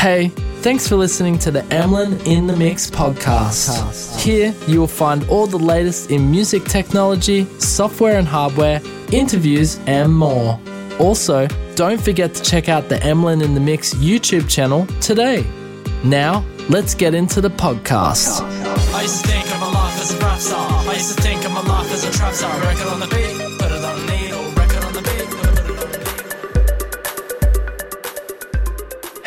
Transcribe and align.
Hey, 0.00 0.28
thanks 0.62 0.88
for 0.88 0.96
listening 0.96 1.38
to 1.40 1.50
the 1.50 1.62
Emlyn 1.70 2.18
in 2.26 2.46
the 2.46 2.56
Mix 2.56 2.90
podcast. 2.90 4.18
Here 4.18 4.54
you 4.66 4.80
will 4.80 4.86
find 4.86 5.28
all 5.28 5.46
the 5.46 5.58
latest 5.58 6.10
in 6.10 6.30
music 6.30 6.64
technology, 6.64 7.44
software 7.58 8.18
and 8.18 8.26
hardware, 8.26 8.80
interviews, 9.12 9.78
and 9.86 10.10
more. 10.16 10.58
Also, 10.98 11.46
don't 11.74 12.00
forget 12.00 12.32
to 12.32 12.42
check 12.42 12.70
out 12.70 12.88
the 12.88 12.96
Emlyn 13.04 13.42
in 13.42 13.52
the 13.52 13.60
Mix 13.60 13.92
YouTube 13.92 14.48
channel 14.48 14.86
today. 15.02 15.44
Now, 16.02 16.46
let's 16.70 16.94
get 16.94 17.14
into 17.14 17.42
the 17.42 17.50
podcast. 17.50 18.40
I 18.94 19.02
used 19.02 19.22
to 19.22 19.28
think 19.28 19.44
of 19.52 19.60
my 19.60 19.70
life 19.70 20.00
as 20.00 20.14
a 20.14 20.18
rap 20.18 20.38
star. 20.38 20.66
I 20.88 20.94
used 20.94 21.14
to 21.14 21.22
think 21.22 21.44
of 21.44 21.52
my 21.52 21.60
life 21.60 21.92
as 21.92 22.04
a 22.04 22.10
trap 22.10 22.32
star. 22.32 22.58
Record 22.60 22.86
on 22.86 23.00
the 23.00 23.06
beat, 23.08 23.58
put 23.58 23.70
it 23.70 23.84
on 23.84 24.19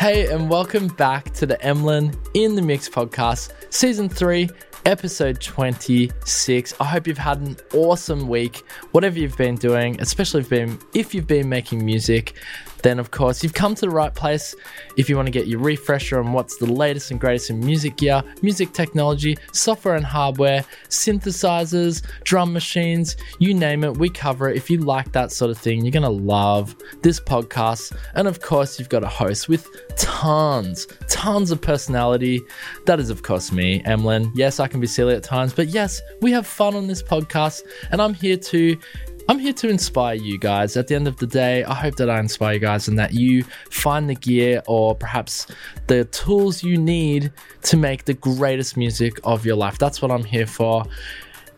Hey, 0.04 0.30
and 0.30 0.50
welcome 0.50 0.88
back 0.88 1.32
to 1.32 1.46
the 1.46 1.58
Emlyn 1.64 2.14
in 2.34 2.56
the 2.56 2.60
Mix 2.60 2.90
podcast, 2.90 3.52
season 3.70 4.10
three, 4.10 4.50
episode 4.84 5.40
26. 5.40 6.74
I 6.78 6.84
hope 6.84 7.06
you've 7.06 7.16
had 7.16 7.40
an 7.40 7.56
awesome 7.72 8.28
week, 8.28 8.64
whatever 8.92 9.18
you've 9.18 9.38
been 9.38 9.54
doing, 9.54 9.98
especially 10.02 10.42
if, 10.42 10.50
been, 10.50 10.78
if 10.92 11.14
you've 11.14 11.26
been 11.26 11.48
making 11.48 11.86
music. 11.86 12.34
Then, 12.84 12.98
of 12.98 13.10
course, 13.10 13.42
you've 13.42 13.54
come 13.54 13.74
to 13.76 13.80
the 13.80 13.90
right 13.90 14.14
place 14.14 14.54
if 14.98 15.08
you 15.08 15.16
want 15.16 15.26
to 15.26 15.32
get 15.32 15.46
your 15.46 15.58
refresher 15.58 16.20
on 16.20 16.34
what's 16.34 16.58
the 16.58 16.70
latest 16.70 17.10
and 17.10 17.18
greatest 17.18 17.48
in 17.48 17.58
music 17.58 17.96
gear, 17.96 18.22
music 18.42 18.74
technology, 18.74 19.38
software 19.52 19.94
and 19.94 20.04
hardware, 20.04 20.62
synthesizers, 20.90 22.02
drum 22.24 22.52
machines, 22.52 23.16
you 23.38 23.54
name 23.54 23.84
it, 23.84 23.96
we 23.96 24.10
cover 24.10 24.50
it. 24.50 24.58
If 24.58 24.68
you 24.68 24.80
like 24.80 25.12
that 25.12 25.32
sort 25.32 25.50
of 25.50 25.56
thing, 25.56 25.82
you're 25.82 25.92
going 25.92 26.02
to 26.02 26.10
love 26.10 26.76
this 27.00 27.18
podcast. 27.18 27.96
And 28.16 28.28
of 28.28 28.42
course, 28.42 28.78
you've 28.78 28.90
got 28.90 29.02
a 29.02 29.08
host 29.08 29.48
with 29.48 29.66
tons, 29.96 30.86
tons 31.08 31.50
of 31.50 31.62
personality. 31.62 32.42
That 32.84 33.00
is, 33.00 33.08
of 33.08 33.22
course, 33.22 33.50
me, 33.50 33.82
Emlyn. 33.86 34.30
Yes, 34.34 34.60
I 34.60 34.68
can 34.68 34.80
be 34.80 34.86
silly 34.86 35.14
at 35.14 35.22
times, 35.22 35.54
but 35.54 35.68
yes, 35.68 36.02
we 36.20 36.32
have 36.32 36.46
fun 36.46 36.74
on 36.74 36.86
this 36.86 37.02
podcast, 37.02 37.62
and 37.90 38.02
I'm 38.02 38.12
here 38.12 38.36
to 38.36 38.78
I'm 39.26 39.38
here 39.38 39.54
to 39.54 39.68
inspire 39.68 40.16
you 40.16 40.38
guys. 40.38 40.76
At 40.76 40.88
the 40.88 40.94
end 40.94 41.08
of 41.08 41.16
the 41.16 41.26
day, 41.26 41.64
I 41.64 41.72
hope 41.72 41.96
that 41.96 42.10
I 42.10 42.20
inspire 42.20 42.54
you 42.54 42.60
guys 42.60 42.88
and 42.88 42.98
that 42.98 43.14
you 43.14 43.44
find 43.70 44.08
the 44.08 44.14
gear 44.14 44.62
or 44.66 44.94
perhaps 44.94 45.46
the 45.86 46.04
tools 46.06 46.62
you 46.62 46.76
need 46.76 47.32
to 47.62 47.78
make 47.78 48.04
the 48.04 48.12
greatest 48.12 48.76
music 48.76 49.18
of 49.24 49.46
your 49.46 49.56
life. 49.56 49.78
That's 49.78 50.02
what 50.02 50.10
I'm 50.10 50.24
here 50.24 50.46
for. 50.46 50.84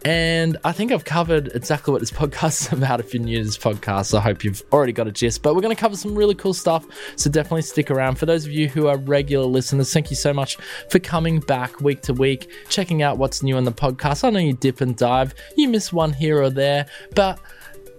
And 0.06 0.56
I 0.62 0.70
think 0.70 0.92
I've 0.92 1.04
covered 1.04 1.48
exactly 1.48 1.90
what 1.90 1.98
this 1.98 2.10
podcast 2.22 2.60
is 2.60 2.72
about 2.72 3.00
if 3.00 3.12
you're 3.12 3.24
new 3.24 3.38
to 3.38 3.44
this 3.44 3.58
podcast. 3.58 4.16
I 4.16 4.20
hope 4.20 4.44
you've 4.44 4.62
already 4.72 4.92
got 4.92 5.08
a 5.08 5.10
gist, 5.10 5.42
but 5.42 5.56
we're 5.56 5.62
going 5.62 5.74
to 5.74 5.80
cover 5.80 5.96
some 5.96 6.14
really 6.14 6.36
cool 6.36 6.54
stuff. 6.54 6.86
So 7.16 7.28
definitely 7.28 7.62
stick 7.62 7.90
around. 7.90 8.14
For 8.14 8.24
those 8.24 8.46
of 8.46 8.52
you 8.52 8.68
who 8.68 8.86
are 8.86 8.98
regular 8.98 9.46
listeners, 9.46 9.92
thank 9.92 10.08
you 10.10 10.14
so 10.14 10.32
much 10.32 10.58
for 10.90 11.00
coming 11.00 11.40
back 11.40 11.80
week 11.80 12.02
to 12.02 12.14
week, 12.14 12.48
checking 12.68 13.02
out 13.02 13.18
what's 13.18 13.42
new 13.42 13.56
on 13.56 13.64
the 13.64 13.72
podcast. 13.72 14.22
I 14.22 14.30
know 14.30 14.38
you 14.38 14.52
dip 14.52 14.80
and 14.80 14.96
dive, 14.96 15.34
you 15.56 15.68
miss 15.68 15.92
one 15.92 16.12
here 16.12 16.40
or 16.40 16.50
there, 16.50 16.86
but 17.16 17.40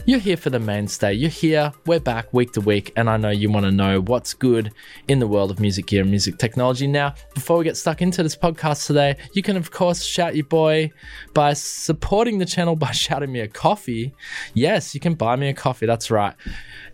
you're 0.08 0.19
here 0.19 0.38
for 0.38 0.50
the 0.50 0.58
mainstay. 0.58 1.11
You're 1.11 1.30
here. 1.30 1.73
We're 1.86 2.00
back 2.00 2.33
week 2.33 2.53
to 2.53 2.61
week, 2.61 2.94
and 2.95 3.09
I 3.09 3.17
know 3.17 3.30
you 3.30 3.52
want 3.52 3.66
to 3.66 3.73
know 3.73 4.00
what's 4.00 4.33
good 4.33 4.72
in 5.09 5.19
the 5.19 5.27
world 5.27 5.52
of 5.52 5.59
music 5.59 5.88
gear 5.88 6.02
and 6.02 6.09
music 6.09 6.38
technology. 6.38 6.88
Now, 6.88 7.14
before 7.36 7.58
we 7.58 7.66
get 7.66 7.75
stuck 7.75 8.02
into 8.02 8.23
this 8.23 8.33
podcast 8.33 8.88
today, 8.88 9.17
you 9.33 9.44
can, 9.44 9.58
of 9.58 9.69
course, 9.69 10.05
shout 10.05 10.33
your 10.33 10.45
boy 10.45 10.91
by 11.33 11.52
supporting 11.52 12.38
the 12.38 12.45
channel 12.45 12.77
by 12.77 12.91
shouting 12.91 13.33
me 13.33 13.41
a 13.41 13.49
coffee. 13.49 14.14
Yes, 14.53 14.95
you 14.95 15.02
can 15.02 15.14
buy 15.14 15.36
me 15.36 15.49
a 15.49 15.53
coffee. 15.53 15.86
That's 15.86 16.09
right. 16.09 16.36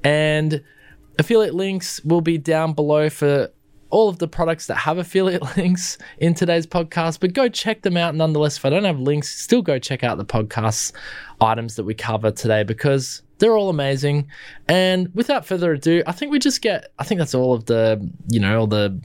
And 0.03 0.64
affiliate 1.20 1.53
links 1.53 2.03
will 2.03 2.22
be 2.22 2.39
down 2.39 2.73
below 2.73 3.11
for 3.11 3.50
all 3.94 4.09
of 4.09 4.17
the 4.17 4.27
products 4.27 4.66
that 4.66 4.75
have 4.75 4.97
affiliate 4.97 5.44
links 5.58 5.99
in 6.17 6.33
today's 6.33 6.66
podcast, 6.66 7.19
but 7.19 7.31
go 7.31 7.47
check 7.47 7.83
them 7.83 7.95
out 7.95 8.16
nonetheless. 8.16 8.58
If 8.58 8.66
I 8.66 8.72
don't 8.72 8.86
have 8.86 8.99
links, 8.99 9.30
still 9.30 9.61
go 9.61 9.77
check 9.77 10.03
out 10.03 10.17
the 10.17 10.25
podcast 10.25 10.94
items 11.39 11.75
that 11.75 11.83
we 11.83 11.93
cover 11.93 12.31
today 12.31 12.64
because 12.64 13.21
they're 13.37 13.55
all 13.55 13.70
amazing. 13.70 14.27
And 14.67 15.14
without 15.14 15.45
further 15.45 15.73
ado, 15.73 16.02
I 16.08 16.11
think 16.11 16.31
we 16.31 16.39
just 16.39 16.64
get, 16.64 16.92
I 16.98 17.04
think 17.04 17.20
that's 17.20 17.36
all 17.36 17.54
of 17.54 17.65
the, 17.65 18.09
you 18.30 18.39
know, 18.39 18.61
all 18.61 18.67
the 18.67 18.99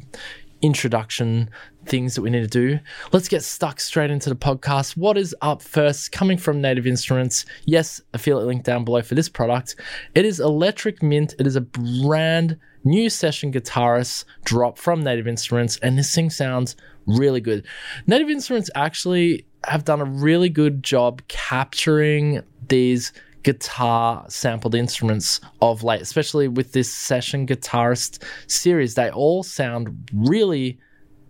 introduction 0.63 1.51
things 1.85 2.15
that 2.15 2.23
we 2.23 2.31
need 2.31 2.41
to 2.41 2.47
do. 2.47 2.81
Let's 3.13 3.29
get 3.29 3.45
stuck 3.45 3.81
straight 3.81 4.11
into 4.11 4.31
the 4.31 4.37
podcast. 4.37 4.97
What 4.97 5.19
is 5.19 5.37
up 5.43 5.61
first? 5.61 6.13
Coming 6.13 6.39
from 6.39 6.63
Native 6.63 6.87
Instruments. 6.87 7.45
Yes, 7.67 8.01
affiliate 8.15 8.47
link 8.47 8.65
down 8.65 8.87
below 8.87 9.03
for 9.03 9.15
this 9.15 9.29
product. 9.29 9.77
It 10.15 10.25
is 10.25 10.41
Electric 10.41 11.03
Mint. 11.03 11.35
It 11.39 11.47
is 11.47 11.57
a 11.57 11.61
brand 11.61 12.59
new 12.85 13.11
session 13.11 13.53
guitarists 13.53 14.25
drop 14.45 14.79
from 14.79 15.03
Native 15.03 15.27
Instruments, 15.29 15.79
and 15.83 15.99
this 15.99 16.15
thing 16.15 16.31
sounds 16.31 16.77
really 17.07 17.41
good. 17.41 17.67
Native 18.07 18.31
Instruments 18.31 18.71
actually 18.75 19.47
have 19.65 19.85
done 19.85 20.01
a 20.01 20.05
really 20.05 20.49
good 20.49 20.83
job 20.83 21.23
capturing 21.29 22.43
these 22.69 23.13
guitar 23.43 24.25
sampled 24.29 24.75
instruments 24.75 25.41
of 25.63 25.83
late, 25.83 26.03
especially 26.03 26.49
with 26.49 26.73
this 26.73 26.93
session 26.93 27.47
guitarist 27.47 28.23
series. 28.47 28.95
They 28.95 29.11
all 29.11 29.43
sound 29.43 30.11
really, 30.13 30.79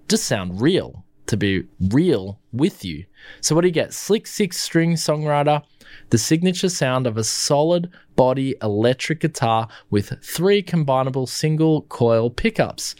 just 0.09 0.25
sound 0.25 0.61
real 0.61 1.05
to 1.27 1.37
be 1.37 1.65
real 1.91 2.41
with 2.53 2.85
you. 2.85 3.05
So, 3.41 3.55
what 3.55 3.61
do 3.63 3.69
you 3.69 3.73
get? 3.73 3.93
Slick 3.93 4.27
six 4.27 4.59
string 4.59 4.95
songwriter, 4.95 5.63
the 6.11 6.19
signature 6.19 6.69
sound 6.69 7.07
of 7.07 7.17
a 7.17 7.25
solid 7.25 7.91
body 8.17 8.55
electric 8.63 9.21
guitar 9.21 9.69
with 9.91 10.13
three 10.23 10.63
combinable 10.63 11.29
single 11.29 11.83
coil 11.83 12.31
pickups. 12.31 12.95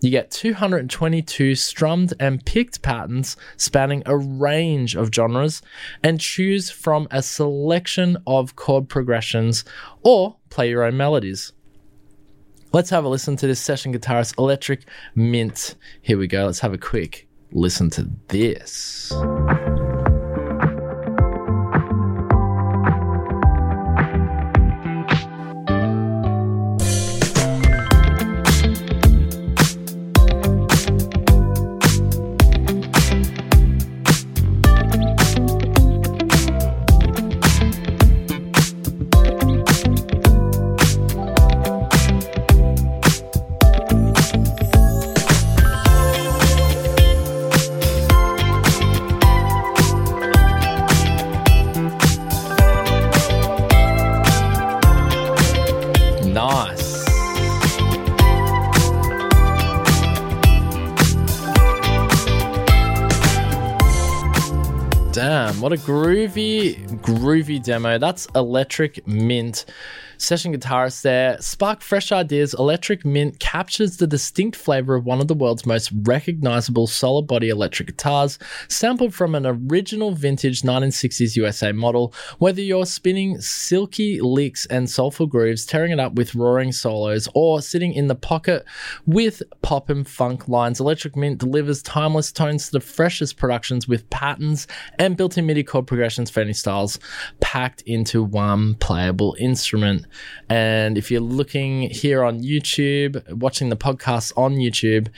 You 0.00 0.10
get 0.10 0.30
222 0.30 1.54
strummed 1.54 2.12
and 2.20 2.44
picked 2.44 2.82
patterns 2.82 3.36
spanning 3.56 4.02
a 4.04 4.16
range 4.16 4.94
of 4.94 5.10
genres 5.12 5.62
and 6.02 6.20
choose 6.20 6.70
from 6.70 7.08
a 7.10 7.22
selection 7.22 8.18
of 8.26 8.56
chord 8.56 8.88
progressions 8.88 9.64
or 10.02 10.36
play 10.50 10.68
your 10.68 10.84
own 10.84 10.96
melodies. 10.96 11.52
Let's 12.72 12.90
have 12.90 13.04
a 13.04 13.08
listen 13.08 13.36
to 13.36 13.46
this 13.46 13.60
session 13.60 13.94
guitarist 13.94 14.38
Electric 14.38 14.82
Mint. 15.14 15.76
Here 16.02 16.18
we 16.18 16.26
go. 16.26 16.44
Let's 16.44 16.60
have 16.60 16.74
a 16.74 16.78
quick 16.78 17.26
listen 17.52 17.88
to 17.90 18.10
this. 18.28 19.12
What 65.60 65.72
a 65.72 65.76
groovy, 65.76 66.86
groovy 67.00 67.62
demo. 67.62 67.98
That's 67.98 68.26
Electric 68.34 69.06
Mint. 69.06 69.64
Session 70.18 70.54
guitarist 70.54 71.02
there. 71.02 71.40
Spark 71.40 71.82
fresh 71.82 72.10
ideas. 72.10 72.54
Electric 72.54 73.04
Mint 73.04 73.38
captures 73.38 73.98
the 73.98 74.06
distinct 74.06 74.56
flavor 74.56 74.94
of 74.94 75.04
one 75.04 75.20
of 75.20 75.28
the 75.28 75.34
world's 75.34 75.66
most 75.66 75.92
recognizable 76.02 76.86
solid 76.86 77.26
body 77.26 77.48
electric 77.48 77.88
guitars, 77.88 78.38
sampled 78.68 79.14
from 79.14 79.34
an 79.34 79.46
original 79.46 80.12
vintage 80.12 80.62
1960s 80.62 81.36
USA 81.36 81.72
model. 81.72 82.14
Whether 82.38 82.62
you're 82.62 82.86
spinning 82.86 83.40
silky 83.40 84.20
licks 84.20 84.66
and 84.66 84.88
soulful 84.88 85.26
grooves, 85.26 85.66
tearing 85.66 85.92
it 85.92 86.00
up 86.00 86.14
with 86.14 86.34
roaring 86.34 86.72
solos, 86.72 87.28
or 87.34 87.60
sitting 87.60 87.92
in 87.92 88.06
the 88.06 88.14
pocket 88.14 88.64
with 89.06 89.42
pop 89.62 89.90
and 89.90 90.08
funk 90.08 90.48
lines, 90.48 90.80
Electric 90.80 91.16
Mint 91.16 91.38
delivers 91.38 91.82
timeless 91.82 92.32
tones 92.32 92.66
to 92.66 92.72
the 92.72 92.80
freshest 92.80 93.36
productions 93.36 93.86
with 93.86 94.08
patterns 94.10 94.66
and 94.98 95.16
built 95.16 95.36
in 95.36 95.46
MIDI 95.46 95.62
chord 95.62 95.86
progressions 95.86 96.30
for 96.30 96.40
any 96.40 96.52
styles 96.52 96.98
packed 97.40 97.82
into 97.82 98.22
one 98.22 98.74
playable 98.74 99.36
instrument. 99.38 100.05
And 100.48 100.96
if 100.96 101.10
you're 101.10 101.20
looking 101.20 101.90
here 101.90 102.22
on 102.22 102.40
YouTube, 102.40 103.28
watching 103.32 103.68
the 103.68 103.76
podcast 103.76 104.32
on 104.36 104.56
YouTube, 104.56 105.08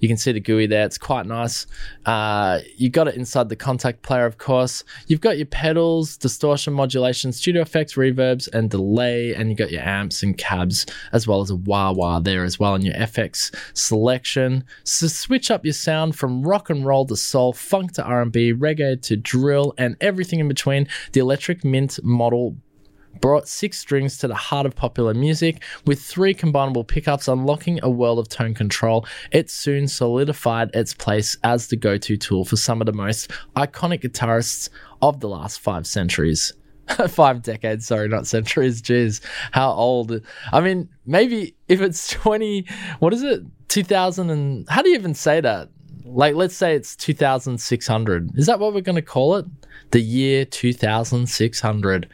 you 0.00 0.08
can 0.08 0.16
see 0.16 0.32
the 0.32 0.40
GUI 0.40 0.66
there. 0.66 0.84
It's 0.84 0.98
quite 0.98 1.26
nice. 1.26 1.66
Uh, 2.06 2.60
you 2.76 2.90
got 2.90 3.08
it 3.08 3.14
inside 3.14 3.48
the 3.48 3.56
Kontakt 3.56 4.02
Player, 4.02 4.26
of 4.26 4.38
course. 4.38 4.84
You've 5.06 5.20
got 5.20 5.36
your 5.36 5.46
pedals, 5.46 6.16
distortion, 6.16 6.72
modulation, 6.74 7.32
studio 7.32 7.62
effects, 7.62 7.94
reverbs, 7.94 8.48
and 8.52 8.70
delay. 8.70 9.34
And 9.34 9.48
you've 9.48 9.58
got 9.58 9.70
your 9.70 9.82
amps 9.82 10.22
and 10.22 10.36
cabs, 10.36 10.86
as 11.12 11.26
well 11.26 11.40
as 11.40 11.50
a 11.50 11.56
wah 11.56 11.92
wah 11.92 12.20
there 12.20 12.44
as 12.44 12.58
well 12.58 12.74
in 12.74 12.82
your 12.82 12.94
FX 12.94 13.54
selection. 13.76 14.64
So 14.84 15.06
switch 15.06 15.50
up 15.50 15.64
your 15.64 15.74
sound 15.74 16.16
from 16.16 16.42
rock 16.42 16.70
and 16.70 16.84
roll 16.84 17.06
to 17.06 17.16
soul, 17.16 17.52
funk 17.52 17.92
to 17.92 18.04
R&B, 18.04 18.52
reggae 18.54 19.00
to 19.02 19.16
drill, 19.16 19.74
and 19.78 19.96
everything 20.00 20.40
in 20.40 20.48
between. 20.48 20.88
The 21.12 21.20
Electric 21.20 21.64
Mint 21.64 21.98
model 22.02 22.56
brought 23.20 23.48
six 23.48 23.78
strings 23.78 24.18
to 24.18 24.28
the 24.28 24.34
heart 24.34 24.66
of 24.66 24.74
popular 24.74 25.14
music 25.14 25.62
with 25.86 26.00
three 26.00 26.34
combinable 26.34 26.86
pickups 26.86 27.28
unlocking 27.28 27.80
a 27.82 27.90
world 27.90 28.18
of 28.18 28.28
tone 28.28 28.54
control. 28.54 29.06
It 29.32 29.50
soon 29.50 29.88
solidified 29.88 30.70
its 30.74 30.94
place 30.94 31.36
as 31.42 31.68
the 31.68 31.76
go-to 31.76 32.16
tool 32.16 32.44
for 32.44 32.56
some 32.56 32.80
of 32.80 32.86
the 32.86 32.92
most 32.92 33.30
iconic 33.56 34.02
guitarists 34.02 34.68
of 35.02 35.20
the 35.20 35.28
last 35.28 35.60
five 35.60 35.86
centuries. 35.86 36.52
Five 37.08 37.42
decades 37.42 37.86
sorry 37.86 38.08
not 38.08 38.26
centuries 38.26 38.82
jeez 38.82 39.22
how 39.52 39.70
old? 39.70 40.20
I 40.52 40.60
mean 40.60 40.90
maybe 41.06 41.56
if 41.66 41.80
it's 41.80 42.10
20 42.10 42.66
what 42.98 43.14
is 43.14 43.22
it? 43.22 43.42
2000 43.68 44.28
and 44.28 44.68
how 44.68 44.82
do 44.82 44.90
you 44.90 44.94
even 44.94 45.14
say 45.14 45.40
that? 45.40 45.70
Like 46.04 46.34
let's 46.34 46.54
say 46.54 46.74
it's 46.74 46.94
2600 46.96 48.38
is 48.38 48.46
that 48.46 48.60
what 48.60 48.74
we're 48.74 48.82
going 48.82 48.96
to 48.96 49.02
call 49.02 49.36
it? 49.36 49.46
The 49.92 50.00
year 50.00 50.44
2600 50.44 52.08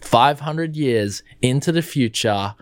500 0.00 0.76
years 0.76 1.22
into 1.42 1.72
the 1.72 1.82
future, 1.82 2.54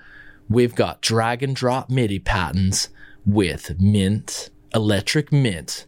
we've 0.48 0.74
got 0.74 1.00
drag 1.00 1.42
and 1.42 1.54
drop 1.54 1.90
MIDI 1.90 2.18
patterns 2.18 2.88
with 3.24 3.78
Mint, 3.78 4.50
Electric 4.74 5.32
Mint 5.32 5.86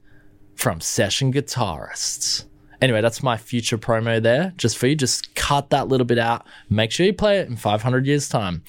from 0.54 0.80
session 0.80 1.32
guitarists. 1.32 2.44
Anyway, 2.82 3.02
that's 3.02 3.22
my 3.22 3.36
future 3.36 3.76
promo 3.76 4.22
there, 4.22 4.54
just 4.56 4.78
for 4.78 4.86
you. 4.86 4.96
Just 4.96 5.34
cut 5.34 5.70
that 5.70 5.88
little 5.88 6.06
bit 6.06 6.18
out. 6.18 6.46
Make 6.70 6.92
sure 6.92 7.04
you 7.04 7.12
play 7.12 7.38
it 7.38 7.48
in 7.48 7.56
500 7.56 8.06
years' 8.06 8.28
time. 8.28 8.62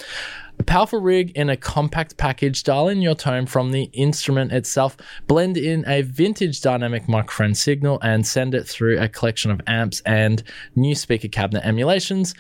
A 0.60 0.64
powerful 0.64 1.00
rig 1.00 1.32
in 1.32 1.50
a 1.50 1.58
compact 1.58 2.18
package, 2.18 2.64
dial 2.64 2.90
in 2.90 3.02
your 3.02 3.16
tone 3.16 3.46
from 3.46 3.72
the 3.72 3.84
instrument 3.94 4.52
itself, 4.52 4.98
blend 5.28 5.58
in 5.58 5.84
a 5.88 6.02
vintage 6.02 6.62
dynamic 6.62 7.08
microphone 7.08 7.56
signal, 7.56 8.00
and 8.02 8.28
send 8.28 8.54
it 8.54 8.68
through 8.68 9.00
a 9.00 9.08
collection 9.08 9.50
of 9.50 9.62
amps 9.66 10.02
and 10.06 10.44
new 10.76 10.94
speaker 10.94 11.30
cabinet 11.30 11.66
emulations. 11.66 12.36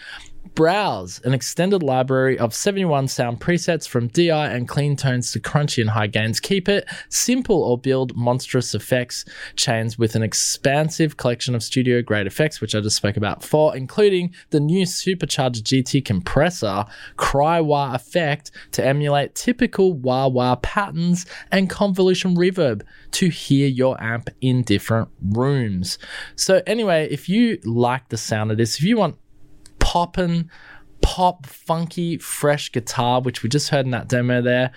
Browse 0.53 1.21
an 1.23 1.33
extended 1.33 1.81
library 1.81 2.37
of 2.37 2.53
71 2.53 3.07
sound 3.07 3.39
presets 3.39 3.87
from 3.87 4.07
DI 4.07 4.29
and 4.29 4.67
clean 4.67 4.97
tones 4.97 5.31
to 5.31 5.39
crunchy 5.39 5.79
and 5.79 5.91
high 5.91 6.07
gains. 6.07 6.39
Keep 6.39 6.67
it 6.67 6.87
simple 7.07 7.63
or 7.63 7.77
build 7.77 8.15
monstrous 8.17 8.75
effects 8.75 9.23
chains 9.55 9.97
with 9.97 10.15
an 10.15 10.23
expansive 10.23 11.15
collection 11.15 11.55
of 11.55 11.63
studio 11.63 12.01
grade 12.01 12.27
effects, 12.27 12.59
which 12.59 12.75
I 12.75 12.81
just 12.81 12.97
spoke 12.97 13.15
about 13.15 13.41
before, 13.41 13.75
including 13.75 14.33
the 14.49 14.59
new 14.59 14.85
supercharged 14.85 15.65
GT 15.65 16.03
compressor, 16.03 16.85
Cry 17.15 17.61
Wah 17.61 17.95
effect 17.95 18.51
to 18.71 18.85
emulate 18.85 19.35
typical 19.35 19.93
wah 19.93 20.27
wah 20.27 20.55
patterns, 20.57 21.25
and 21.51 21.69
convolution 21.69 22.35
reverb 22.35 22.81
to 23.11 23.29
hear 23.29 23.67
your 23.67 24.01
amp 24.03 24.29
in 24.41 24.63
different 24.63 25.09
rooms. 25.21 25.97
So, 26.35 26.61
anyway, 26.67 27.07
if 27.09 27.29
you 27.29 27.59
like 27.63 28.09
the 28.09 28.17
sound 28.17 28.51
of 28.51 28.57
this, 28.57 28.77
if 28.77 28.83
you 28.83 28.97
want 28.97 29.17
poppin', 29.91 30.49
pop, 31.01 31.45
funky, 31.45 32.17
fresh 32.17 32.71
guitar, 32.71 33.19
which 33.19 33.43
we 33.43 33.49
just 33.49 33.67
heard 33.67 33.83
in 33.83 33.91
that 33.91 34.07
demo 34.07 34.41
there. 34.41 34.71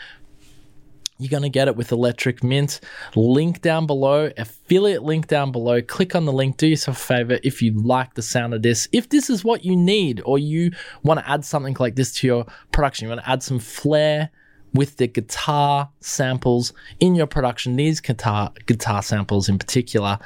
You're 1.19 1.31
going 1.31 1.45
to 1.45 1.49
get 1.49 1.69
it 1.69 1.77
with 1.77 1.93
Electric 1.93 2.43
Mint. 2.43 2.81
Link 3.15 3.63
down 3.63 3.87
below, 3.87 4.33
affiliate 4.37 5.05
link 5.05 5.29
down 5.29 5.53
below. 5.53 5.81
Click 5.81 6.17
on 6.17 6.25
the 6.25 6.33
link. 6.33 6.57
Do 6.57 6.67
yourself 6.67 6.97
a 6.97 7.01
favor 7.01 7.39
if 7.45 7.63
you 7.63 7.71
like 7.81 8.15
the 8.15 8.23
sound 8.23 8.55
of 8.55 8.63
this. 8.63 8.89
If 8.91 9.11
this 9.11 9.31
is 9.31 9.45
what 9.45 9.65
you 9.65 9.77
need, 9.77 10.21
or 10.25 10.37
you 10.37 10.73
want 11.05 11.21
to 11.21 11.31
add 11.31 11.45
something 11.45 11.77
like 11.79 11.95
this 11.95 12.13
to 12.15 12.27
your 12.27 12.47
production, 12.73 13.05
you 13.05 13.11
want 13.11 13.21
to 13.21 13.31
add 13.31 13.45
some 13.45 13.61
flair 13.61 14.31
with 14.73 14.97
the 14.97 15.07
guitar 15.07 15.91
samples 16.01 16.73
in 16.99 17.15
your 17.15 17.29
production, 17.29 17.77
these 17.77 18.01
guitar 18.01 18.51
guitar 18.67 19.01
samples 19.01 19.49
in 19.49 19.61
particular, 19.61 20.19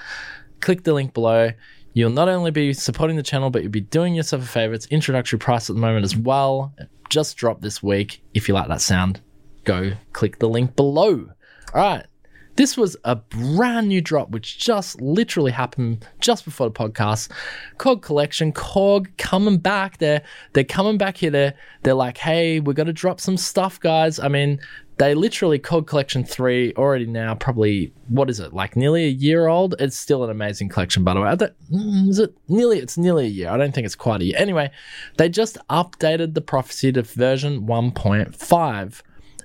click 0.61 0.85
the 0.85 0.95
link 0.95 1.13
below. 1.13 1.51
You'll 1.99 2.11
not 2.11 2.29
only 2.29 2.53
be 2.53 2.73
supporting 2.75 3.17
the 3.17 3.25
channel, 3.25 3.51
but 3.51 3.63
you'll 3.63 3.73
be 3.73 3.81
doing 3.81 4.15
yourself 4.15 4.45
a 4.45 4.47
favor. 4.47 4.73
It's 4.73 4.87
introductory 4.87 5.41
price 5.41 5.69
at 5.69 5.75
the 5.75 5.83
moment 5.83 6.05
as 6.05 6.17
well. 6.17 6.73
Just 7.09 7.37
dropped 7.37 7.61
this 7.61 7.83
week. 7.83 8.23
If 8.35 8.47
you 8.47 8.55
like 8.55 8.69
that 8.69 8.81
sound, 8.81 9.21
go 9.65 9.91
click 10.13 10.39
the 10.39 10.49
link 10.49 10.77
below. 10.77 11.29
All 11.75 11.83
right. 11.83 12.07
This 12.55 12.77
was 12.77 12.97
a 13.03 13.17
brand 13.17 13.89
new 13.89 14.01
drop, 14.01 14.31
which 14.31 14.61
just 14.61 15.01
literally 15.01 15.51
happened 15.51 16.07
just 16.21 16.45
before 16.45 16.69
the 16.69 16.73
podcast. 16.73 17.33
Korg 17.79 18.01
Collection, 18.01 18.53
Korg 18.53 19.09
coming 19.17 19.59
back. 19.59 19.99
They're 19.99 20.23
they're 20.53 20.63
coming 20.63 20.99
back 20.99 21.17
here. 21.17 21.31
They're 21.31 21.55
they're 21.83 21.95
like, 21.95 22.19
hey, 22.19 22.61
we're 22.61 22.75
gonna 22.75 22.93
drop 22.93 23.21
some 23.21 23.37
stuff, 23.37 23.81
guys. 23.81 24.21
I 24.21 24.29
mean, 24.29 24.61
they 24.99 25.15
literally 25.15 25.59
Korg 25.59 25.87
Collection 25.87 26.25
3 26.25 26.75
already 26.75 27.07
now 27.07 27.35
probably 27.35 27.93
what 28.09 28.29
is 28.29 28.41
it 28.41 28.53
like 28.53 28.77
nearly 28.77 29.05
a 29.05 29.11
year 29.11 29.47
old? 29.47 29.75
It's 29.79 29.97
still 29.97 30.25
an 30.25 30.31
amazing 30.31 30.69
collection 30.69 31.05
by 31.05 31.15
the 31.15 31.21
way. 31.21 31.29
Mm, 31.29 32.09
is 32.09 32.19
it 32.19 32.35
nearly 32.49 32.79
it's 32.79 32.99
nearly 32.99 33.27
a 33.27 33.29
year. 33.29 33.51
I 33.51 33.57
don't 33.57 33.75
think 33.75 33.85
it's 33.85 33.95
quite 33.95 34.21
a 34.21 34.25
year. 34.25 34.37
Anyway 34.37 34.71
they 35.17 35.29
just 35.29 35.57
updated 35.71 36.35
the 36.35 36.41
prophecy 36.41 36.93
to 36.93 37.03
version 37.03 37.67
1.5 37.67 39.03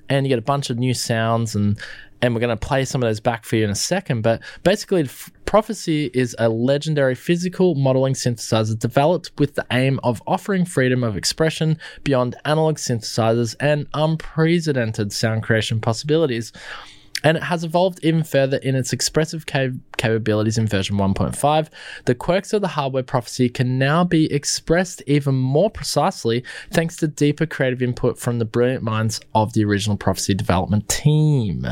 and 0.08 0.26
you 0.26 0.28
get 0.28 0.38
a 0.38 0.42
bunch 0.42 0.70
of 0.70 0.78
new 0.78 0.94
sounds 0.94 1.54
and 1.54 1.78
and 2.24 2.34
we're 2.34 2.40
going 2.40 2.56
to 2.56 2.66
play 2.66 2.86
some 2.86 3.02
of 3.02 3.08
those 3.08 3.20
back 3.20 3.44
for 3.44 3.56
you 3.56 3.64
in 3.64 3.70
a 3.70 3.74
second. 3.74 4.22
But 4.22 4.42
basically, 4.62 5.06
Prophecy 5.46 6.10
is 6.14 6.34
a 6.38 6.48
legendary 6.48 7.14
physical 7.14 7.74
modeling 7.74 8.14
synthesizer 8.14 8.78
developed 8.78 9.30
with 9.38 9.54
the 9.54 9.66
aim 9.70 10.00
of 10.02 10.22
offering 10.26 10.64
freedom 10.64 11.04
of 11.04 11.16
expression 11.16 11.78
beyond 12.02 12.36
analog 12.44 12.76
synthesizers 12.76 13.54
and 13.60 13.86
unprecedented 13.94 15.12
sound 15.12 15.42
creation 15.42 15.80
possibilities 15.80 16.52
and 17.24 17.38
it 17.38 17.42
has 17.42 17.64
evolved 17.64 17.98
even 18.04 18.22
further 18.22 18.58
in 18.58 18.76
its 18.76 18.92
expressive 18.92 19.46
cap- 19.46 19.72
capabilities 19.96 20.58
in 20.58 20.66
version 20.66 20.96
1.5. 20.96 21.68
The 22.04 22.14
quirks 22.14 22.52
of 22.52 22.60
the 22.60 22.68
hardware 22.68 23.02
prophecy 23.02 23.48
can 23.48 23.78
now 23.78 24.04
be 24.04 24.32
expressed 24.32 25.02
even 25.06 25.34
more 25.34 25.70
precisely 25.70 26.44
thanks 26.70 26.96
to 26.98 27.08
deeper 27.08 27.46
creative 27.46 27.82
input 27.82 28.18
from 28.18 28.38
the 28.38 28.44
brilliant 28.44 28.82
minds 28.84 29.20
of 29.34 29.54
the 29.54 29.64
original 29.64 29.96
prophecy 29.96 30.34
development 30.34 30.88
team. 30.88 31.66